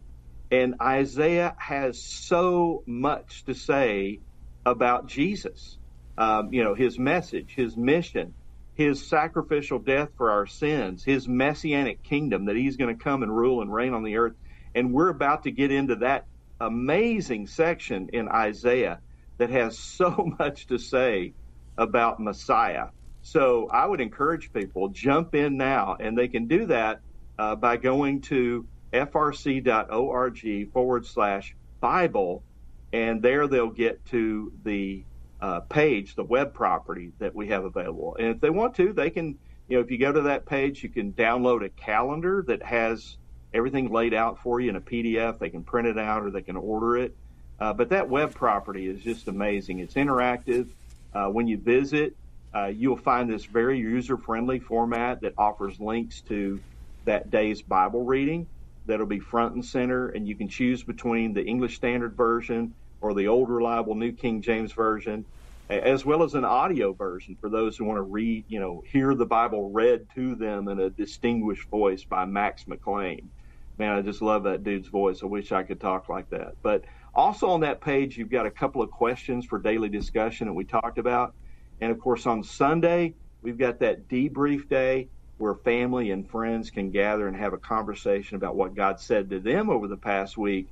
And 0.51 0.75
Isaiah 0.81 1.55
has 1.59 2.03
so 2.03 2.83
much 2.87 3.43
to 3.45 3.53
say 3.53 4.21
about 4.65 5.07
Jesus. 5.07 5.77
Um, 6.17 6.53
you 6.53 6.63
know, 6.63 6.75
his 6.75 6.99
message, 6.99 7.53
his 7.55 7.77
mission, 7.77 8.35
his 8.79 9.09
sacrificial 9.09 9.77
death 9.77 10.07
for 10.15 10.31
our 10.31 10.45
sins, 10.47 11.03
his 11.03 11.27
messianic 11.27 12.01
kingdom 12.01 12.45
that 12.45 12.55
he's 12.55 12.77
going 12.77 12.97
to 12.97 13.03
come 13.03 13.23
and 13.23 13.35
rule 13.35 13.61
and 13.61 13.73
reign 13.73 13.93
on 13.93 14.05
the 14.05 14.15
earth. 14.15 14.35
And 14.73 14.93
we're 14.93 15.09
about 15.09 15.43
to 15.43 15.51
get 15.51 15.69
into 15.69 15.97
that 15.97 16.27
amazing 16.61 17.47
section 17.47 18.07
in 18.13 18.29
Isaiah 18.29 19.01
that 19.37 19.49
has 19.49 19.77
so 19.97 20.29
much 20.39 20.65
to 20.67 20.77
say 20.77 21.33
about 21.77 22.21
Messiah. 22.21 22.85
So 23.21 23.67
I 23.69 23.85
would 23.85 23.99
encourage 23.99 24.53
people 24.53 24.87
jump 24.87 25.35
in 25.35 25.57
now, 25.57 25.97
and 25.99 26.17
they 26.17 26.29
can 26.29 26.47
do 26.47 26.67
that 26.67 27.01
uh, 27.37 27.57
by 27.57 27.75
going 27.75 28.21
to 28.21 28.65
frc.org 28.93 30.71
forward 30.71 31.05
slash 31.05 31.53
Bible, 31.81 32.45
and 32.93 33.21
there 33.21 33.45
they'll 33.49 33.71
get 33.71 34.05
to 34.05 34.53
the 34.63 35.05
uh, 35.41 35.61
page, 35.61 36.15
the 36.15 36.23
web 36.23 36.53
property 36.53 37.11
that 37.19 37.33
we 37.33 37.47
have 37.47 37.63
available. 37.63 38.15
And 38.19 38.27
if 38.29 38.41
they 38.41 38.49
want 38.49 38.75
to, 38.75 38.93
they 38.93 39.09
can, 39.09 39.37
you 39.67 39.77
know, 39.77 39.79
if 39.81 39.91
you 39.91 39.97
go 39.97 40.11
to 40.11 40.21
that 40.23 40.45
page, 40.45 40.83
you 40.83 40.89
can 40.89 41.13
download 41.13 41.63
a 41.63 41.69
calendar 41.69 42.43
that 42.47 42.63
has 42.63 43.17
everything 43.53 43.91
laid 43.91 44.13
out 44.13 44.39
for 44.39 44.59
you 44.59 44.69
in 44.69 44.75
a 44.75 44.81
PDF. 44.81 45.39
They 45.39 45.49
can 45.49 45.63
print 45.63 45.87
it 45.87 45.97
out 45.97 46.23
or 46.23 46.31
they 46.31 46.41
can 46.41 46.57
order 46.57 46.97
it. 46.97 47.15
Uh, 47.59 47.73
but 47.73 47.89
that 47.89 48.09
web 48.09 48.33
property 48.33 48.87
is 48.87 49.01
just 49.01 49.27
amazing. 49.27 49.79
It's 49.79 49.95
interactive. 49.95 50.67
Uh, 51.13 51.27
when 51.27 51.47
you 51.47 51.57
visit, 51.57 52.15
uh, 52.53 52.67
you'll 52.67 52.97
find 52.97 53.29
this 53.29 53.45
very 53.45 53.79
user 53.79 54.17
friendly 54.17 54.59
format 54.59 55.21
that 55.21 55.33
offers 55.37 55.79
links 55.79 56.21
to 56.21 56.59
that 57.05 57.29
day's 57.29 57.61
Bible 57.61 58.03
reading 58.05 58.47
that'll 58.85 59.05
be 59.05 59.19
front 59.19 59.53
and 59.53 59.63
center, 59.63 60.09
and 60.09 60.27
you 60.27 60.35
can 60.35 60.47
choose 60.47 60.83
between 60.83 61.33
the 61.33 61.43
English 61.43 61.75
Standard 61.75 62.15
Version 62.15 62.73
or 63.01 63.13
the 63.13 63.27
old 63.27 63.49
reliable 63.49 63.95
New 63.95 64.11
King 64.11 64.41
James 64.41 64.73
Version, 64.73 65.25
as 65.69 66.03
well 66.03 66.23
as 66.23 66.33
an 66.33 66.45
audio 66.45 66.93
version 66.93 67.37
for 67.39 67.49
those 67.49 67.77
who 67.77 67.85
want 67.85 67.97
to 67.97 68.03
read, 68.03 68.43
you 68.47 68.59
know, 68.59 68.83
hear 68.91 69.13
the 69.13 69.25
Bible 69.25 69.71
read 69.71 70.07
to 70.15 70.35
them 70.35 70.67
in 70.67 70.79
a 70.79 70.89
distinguished 70.89 71.69
voice 71.69 72.03
by 72.03 72.25
Max 72.25 72.67
McLean. 72.67 73.29
Man, 73.77 73.95
I 73.95 74.01
just 74.01 74.21
love 74.21 74.43
that 74.43 74.63
dude's 74.63 74.89
voice. 74.89 75.21
I 75.23 75.27
wish 75.27 75.51
I 75.51 75.63
could 75.63 75.79
talk 75.79 76.09
like 76.09 76.29
that. 76.31 76.55
But 76.63 76.83
also 77.13 77.49
on 77.49 77.61
that 77.61 77.81
page, 77.81 78.17
you've 78.17 78.31
got 78.31 78.45
a 78.45 78.51
couple 78.51 78.81
of 78.81 78.91
questions 78.91 79.45
for 79.45 79.59
daily 79.59 79.89
discussion 79.89 80.47
that 80.47 80.53
we 80.53 80.65
talked 80.65 80.97
about. 80.97 81.33
And 81.81 81.91
of 81.91 81.99
course, 81.99 82.25
on 82.25 82.43
Sunday, 82.43 83.13
we've 83.41 83.57
got 83.57 83.79
that 83.79 84.09
debrief 84.09 84.67
day 84.69 85.07
where 85.37 85.55
family 85.55 86.11
and 86.11 86.29
friends 86.29 86.69
can 86.69 86.91
gather 86.91 87.27
and 87.27 87.37
have 87.37 87.53
a 87.53 87.57
conversation 87.57 88.35
about 88.35 88.55
what 88.55 88.75
God 88.75 88.99
said 88.99 89.29
to 89.29 89.39
them 89.39 89.69
over 89.69 89.87
the 89.87 89.97
past 89.97 90.37
week. 90.37 90.67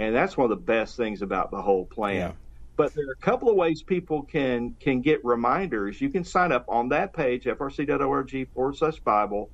And 0.00 0.14
that's 0.14 0.36
one 0.36 0.50
of 0.50 0.50
the 0.50 0.64
best 0.64 0.96
things 0.96 1.20
about 1.20 1.50
the 1.50 1.60
whole 1.60 1.84
plan. 1.84 2.16
Yeah. 2.16 2.32
But 2.76 2.94
there 2.94 3.06
are 3.06 3.12
a 3.12 3.16
couple 3.16 3.50
of 3.50 3.56
ways 3.56 3.82
people 3.82 4.22
can 4.22 4.74
can 4.80 5.02
get 5.02 5.22
reminders. 5.22 6.00
You 6.00 6.08
can 6.08 6.24
sign 6.24 6.50
up 6.50 6.64
on 6.68 6.88
that 6.88 7.12
page, 7.12 7.44
frc.org 7.44 8.48
forward 8.54 8.76
slash 8.76 8.98
Bible. 9.00 9.50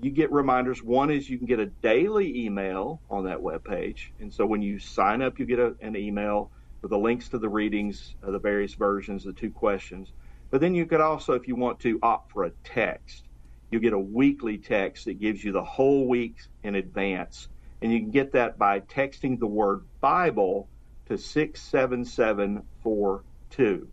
You 0.00 0.12
get 0.12 0.30
reminders. 0.30 0.80
One 0.80 1.10
is 1.10 1.28
you 1.28 1.38
can 1.38 1.48
get 1.48 1.58
a 1.58 1.66
daily 1.66 2.44
email 2.44 3.00
on 3.10 3.24
that 3.24 3.42
web 3.42 3.64
page. 3.64 4.12
And 4.20 4.32
so 4.32 4.46
when 4.46 4.62
you 4.62 4.78
sign 4.78 5.22
up, 5.22 5.40
you 5.40 5.44
get 5.46 5.58
a, 5.58 5.74
an 5.80 5.96
email 5.96 6.52
with 6.80 6.92
the 6.92 6.98
links 6.98 7.28
to 7.30 7.38
the 7.38 7.48
readings, 7.48 8.14
the 8.22 8.38
various 8.38 8.74
versions, 8.74 9.24
the 9.24 9.32
two 9.32 9.50
questions. 9.50 10.12
But 10.50 10.60
then 10.60 10.76
you 10.76 10.86
could 10.86 11.00
also, 11.00 11.32
if 11.32 11.48
you 11.48 11.56
want 11.56 11.80
to, 11.80 11.98
opt 12.00 12.30
for 12.30 12.44
a 12.44 12.50
text. 12.62 13.24
You 13.72 13.80
get 13.80 13.92
a 13.92 13.98
weekly 13.98 14.56
text 14.56 15.06
that 15.06 15.20
gives 15.20 15.42
you 15.42 15.50
the 15.50 15.64
whole 15.64 16.06
week 16.06 16.36
in 16.62 16.76
advance. 16.76 17.48
And 17.80 17.92
you 17.92 18.00
can 18.00 18.10
get 18.10 18.32
that 18.32 18.58
by 18.58 18.80
texting 18.80 19.38
the 19.38 19.46
word 19.46 19.84
Bible 20.00 20.68
to 21.06 21.16
67742. 21.16 23.88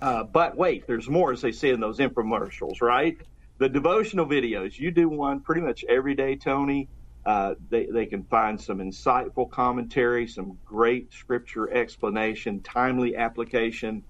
Uh, 0.00 0.24
but 0.24 0.56
wait, 0.56 0.86
there's 0.86 1.08
more, 1.08 1.32
as 1.32 1.40
they 1.40 1.52
say 1.52 1.70
in 1.70 1.80
those 1.80 1.98
infomercials, 1.98 2.80
right? 2.80 3.16
The 3.58 3.68
devotional 3.68 4.26
videos, 4.26 4.78
you 4.78 4.92
do 4.92 5.08
one 5.08 5.40
pretty 5.40 5.62
much 5.62 5.84
every 5.88 6.14
day, 6.14 6.36
Tony. 6.36 6.88
Uh, 7.26 7.54
they, 7.68 7.86
they 7.86 8.06
can 8.06 8.22
find 8.24 8.60
some 8.60 8.78
insightful 8.78 9.50
commentary, 9.50 10.28
some 10.28 10.58
great 10.64 11.12
scripture 11.12 11.68
explanation, 11.70 12.60
timely 12.60 13.16
application 13.16 14.04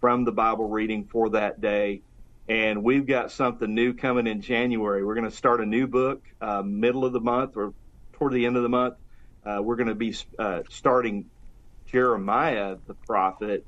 from 0.00 0.24
the 0.24 0.32
Bible 0.32 0.68
reading 0.68 1.04
for 1.04 1.30
that 1.30 1.60
day. 1.60 2.02
And 2.48 2.82
we've 2.82 3.06
got 3.06 3.30
something 3.30 3.74
new 3.74 3.94
coming 3.94 4.26
in 4.26 4.42
January. 4.42 5.04
We're 5.04 5.14
going 5.14 5.30
to 5.30 5.36
start 5.36 5.60
a 5.60 5.66
new 5.66 5.86
book 5.86 6.22
uh, 6.40 6.62
middle 6.62 7.04
of 7.04 7.12
the 7.12 7.20
month 7.20 7.56
or 7.56 7.72
toward 8.20 8.34
the 8.34 8.44
end 8.44 8.56
of 8.56 8.62
the 8.62 8.68
month. 8.68 8.94
Uh, 9.44 9.60
we're 9.62 9.76
going 9.76 9.88
to 9.88 9.94
be 9.94 10.14
uh, 10.38 10.60
starting 10.68 11.24
Jeremiah 11.86 12.76
the 12.86 12.92
prophet, 12.92 13.66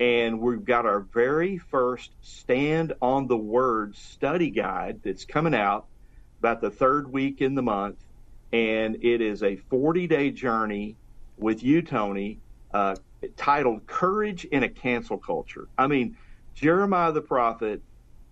and 0.00 0.40
we've 0.40 0.64
got 0.64 0.86
our 0.86 1.00
very 1.00 1.58
first 1.58 2.10
Stand 2.22 2.94
on 3.02 3.26
the 3.26 3.36
Word 3.36 3.94
study 3.94 4.50
guide 4.50 5.00
that's 5.04 5.26
coming 5.26 5.54
out 5.54 5.86
about 6.38 6.62
the 6.62 6.70
third 6.70 7.12
week 7.12 7.42
in 7.42 7.54
the 7.54 7.62
month. 7.62 7.98
And 8.52 9.04
it 9.04 9.20
is 9.20 9.42
a 9.42 9.56
40 9.56 10.06
day 10.06 10.30
journey 10.30 10.96
with 11.36 11.62
you, 11.62 11.82
Tony, 11.82 12.38
uh, 12.72 12.96
titled 13.36 13.86
Courage 13.86 14.46
in 14.46 14.62
a 14.62 14.68
Cancel 14.68 15.18
Culture. 15.18 15.68
I 15.76 15.86
mean, 15.86 16.16
Jeremiah 16.54 17.12
the 17.12 17.20
prophet, 17.20 17.82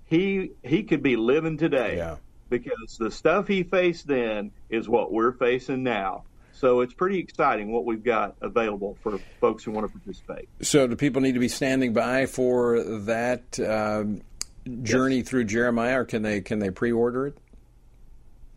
he 0.06 0.52
he 0.64 0.82
could 0.84 1.02
be 1.02 1.16
living 1.16 1.58
today 1.58 1.98
yeah. 1.98 2.16
Because 2.49 2.96
the 2.99 3.11
stuff 3.11 3.46
he 3.46 3.62
faced 3.62 4.07
then 4.07 4.51
is 4.70 4.88
what 4.88 5.12
we're 5.12 5.32
facing 5.32 5.82
now. 5.82 6.24
So 6.53 6.80
it's 6.80 6.94
pretty 6.94 7.20
exciting 7.20 7.70
what 7.70 7.84
we've 7.84 8.03
got 8.03 8.34
available 8.40 8.96
for 9.03 9.18
folks 9.40 9.62
who 9.62 9.70
want 9.70 9.86
to 9.86 9.96
participate. 9.96 10.49
So 10.61 10.88
do 10.88 10.96
people 10.96 11.22
need 11.22 11.34
to 11.34 11.40
be 11.40 11.49
standing 11.49 11.92
by 11.92 12.26
for 12.26 12.82
that 12.82 13.61
um, 13.61 14.22
journey 14.82 15.18
yes. 15.18 15.28
through 15.28 15.44
Jeremiah, 15.44 16.01
or 16.01 16.05
can 16.05 16.22
they 16.22 16.40
can 16.40 16.59
they 16.59 16.70
pre-order 16.70 17.28
it? 17.28 17.38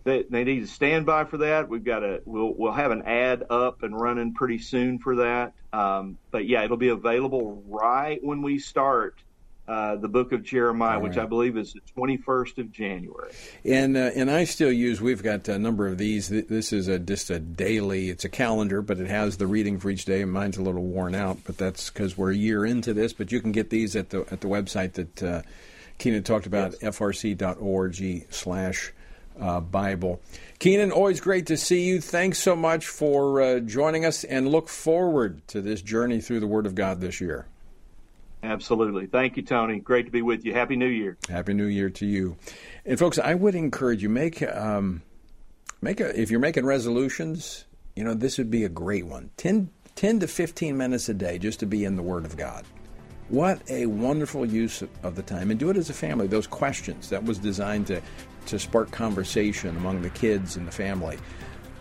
They, 0.03 0.23
they 0.23 0.43
need 0.43 0.61
to 0.61 0.67
stand 0.67 1.05
by 1.05 1.25
for 1.25 1.37
that. 1.37 1.69
We've 1.69 1.83
got 1.83 2.03
a 2.03 2.21
we'll 2.25 2.55
we'll 2.55 2.71
have 2.71 2.89
an 2.89 3.03
ad 3.03 3.43
up 3.51 3.83
and 3.83 3.95
running 3.99 4.33
pretty 4.33 4.57
soon 4.57 4.97
for 4.97 5.17
that. 5.17 5.53
Um, 5.71 6.17
but 6.31 6.47
yeah, 6.47 6.63
it'll 6.63 6.77
be 6.77 6.89
available 6.89 7.63
right 7.67 8.19
when 8.23 8.41
we 8.41 8.57
start 8.57 9.19
uh, 9.67 9.95
the 9.95 10.07
book 10.07 10.31
of 10.31 10.43
Jeremiah, 10.43 10.95
right. 10.95 11.03
which 11.03 11.17
I 11.17 11.25
believe 11.25 11.55
is 11.55 11.73
the 11.73 11.81
21st 11.95 12.57
of 12.57 12.71
January. 12.71 13.31
And 13.63 13.95
uh, 13.95 14.11
and 14.15 14.29
I 14.29 14.43
still 14.43 14.71
use. 14.71 14.99
We've 14.99 15.23
got 15.23 15.47
a 15.47 15.59
number 15.59 15.87
of 15.87 15.97
these. 15.97 16.29
This 16.29 16.73
is 16.73 16.87
a 16.87 16.99
just 16.99 17.29
a 17.29 17.39
daily. 17.39 18.09
It's 18.09 18.25
a 18.25 18.29
calendar, 18.29 18.81
but 18.81 18.99
it 18.99 19.07
has 19.07 19.37
the 19.37 19.47
reading 19.47 19.79
for 19.79 19.89
each 19.89 20.05
day. 20.05 20.21
And 20.21 20.31
mine's 20.31 20.57
a 20.57 20.61
little 20.61 20.83
worn 20.83 21.15
out, 21.15 21.39
but 21.45 21.57
that's 21.57 21.89
because 21.89 22.17
we're 22.17 22.31
a 22.31 22.35
year 22.35 22.65
into 22.65 22.93
this. 22.93 23.13
But 23.13 23.31
you 23.31 23.39
can 23.39 23.51
get 23.51 23.69
these 23.69 23.95
at 23.95 24.09
the 24.09 24.25
at 24.31 24.41
the 24.41 24.47
website 24.47 24.93
that 24.93 25.23
uh, 25.23 25.41
Kenyn 25.99 26.25
talked 26.25 26.47
about, 26.47 26.73
yes. 26.81 26.97
frc.org/slash 26.97 28.93
uh, 29.39 29.59
Bible. 29.59 30.21
Kenyn, 30.59 30.91
always 30.91 31.19
great 31.21 31.45
to 31.47 31.57
see 31.57 31.87
you. 31.87 32.01
Thanks 32.01 32.39
so 32.39 32.55
much 32.55 32.87
for 32.87 33.41
uh, 33.41 33.59
joining 33.59 34.05
us 34.05 34.23
and 34.23 34.49
look 34.49 34.69
forward 34.69 35.47
to 35.49 35.61
this 35.61 35.81
journey 35.81 36.19
through 36.19 36.39
the 36.39 36.47
Word 36.47 36.65
of 36.65 36.75
God 36.75 37.01
this 37.01 37.21
year. 37.21 37.47
Absolutely. 38.43 39.05
Thank 39.05 39.37
you, 39.37 39.43
Tony. 39.43 39.79
Great 39.79 40.05
to 40.05 40.11
be 40.11 40.21
with 40.21 40.45
you. 40.45 40.53
Happy 40.53 40.75
New 40.75 40.87
Year. 40.87 41.17
Happy 41.29 41.53
New 41.53 41.65
Year 41.65 41.89
to 41.91 42.05
you. 42.05 42.37
And 42.85 42.97
folks, 42.97 43.19
I 43.19 43.35
would 43.35 43.55
encourage 43.55 44.01
you 44.01 44.09
make 44.09 44.41
um, 44.41 45.03
make 45.81 45.99
a 45.99 46.19
if 46.19 46.31
you're 46.31 46.39
making 46.39 46.65
resolutions, 46.65 47.65
you 47.95 48.03
know, 48.03 48.13
this 48.13 48.37
would 48.37 48.49
be 48.49 48.63
a 48.63 48.69
great 48.69 49.05
one. 49.05 49.29
10, 49.37 49.69
10 49.95 50.19
to 50.21 50.27
15 50.27 50.75
minutes 50.75 51.07
a 51.09 51.13
day 51.13 51.37
just 51.37 51.59
to 51.59 51.65
be 51.65 51.85
in 51.85 51.95
the 51.95 52.03
Word 52.03 52.25
of 52.25 52.35
God. 52.35 52.65
What 53.29 53.61
a 53.69 53.85
wonderful 53.85 54.45
use 54.45 54.83
of 55.03 55.15
the 55.15 55.23
time. 55.23 55.51
And 55.51 55.59
do 55.59 55.69
it 55.69 55.77
as 55.77 55.89
a 55.89 55.93
family. 55.93 56.27
Those 56.27 56.47
questions 56.47 57.09
that 57.09 57.23
was 57.23 57.37
designed 57.37 57.87
to 57.87 58.01
to 58.47 58.59
spark 58.59 58.91
conversation 58.91 59.77
among 59.77 60.01
the 60.01 60.09
kids 60.09 60.57
and 60.57 60.67
the 60.67 60.71
family. 60.71 61.17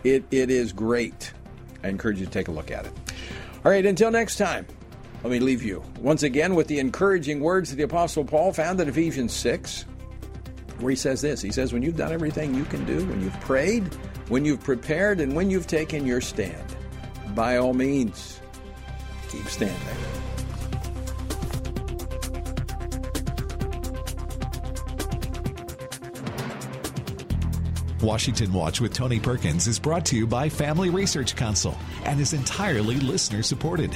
It, 0.03 0.23
it 0.31 0.49
is 0.49 0.73
great. 0.73 1.31
I 1.83 1.89
encourage 1.89 2.19
you 2.19 2.25
to 2.25 2.31
take 2.31 2.47
a 2.47 2.51
look 2.51 2.71
at 2.71 2.85
it. 2.85 2.91
All 3.65 3.71
right, 3.71 3.85
until 3.85 4.11
next 4.11 4.37
time, 4.37 4.65
let 5.23 5.31
me 5.31 5.39
leave 5.39 5.61
you 5.61 5.83
once 5.99 6.23
again 6.23 6.55
with 6.55 6.67
the 6.67 6.79
encouraging 6.79 7.41
words 7.41 7.71
of 7.71 7.77
the 7.77 7.83
Apostle 7.83 8.25
Paul 8.25 8.53
found 8.53 8.81
in 8.81 8.89
Ephesians 8.89 9.33
6, 9.33 9.85
where 10.79 10.89
he 10.89 10.95
says 10.95 11.21
this 11.21 11.41
He 11.41 11.51
says, 11.51 11.73
When 11.73 11.83
you've 11.83 11.97
done 11.97 12.11
everything 12.11 12.55
you 12.55 12.65
can 12.65 12.85
do, 12.85 13.05
when 13.05 13.21
you've 13.21 13.39
prayed, 13.41 13.83
when 14.29 14.45
you've 14.45 14.63
prepared, 14.63 15.19
and 15.19 15.35
when 15.35 15.51
you've 15.51 15.67
taken 15.67 16.07
your 16.07 16.21
stand, 16.21 16.75
by 17.35 17.57
all 17.57 17.73
means, 17.73 18.39
keep 19.29 19.45
standing. 19.47 19.77
Washington 28.01 28.51
Watch 28.51 28.81
with 28.81 28.93
Tony 28.93 29.19
Perkins 29.19 29.67
is 29.67 29.77
brought 29.77 30.05
to 30.07 30.17
you 30.17 30.25
by 30.25 30.49
Family 30.49 30.89
Research 30.89 31.35
Council 31.35 31.77
and 32.05 32.19
is 32.19 32.33
entirely 32.33 32.95
listener 32.95 33.43
supported. 33.43 33.95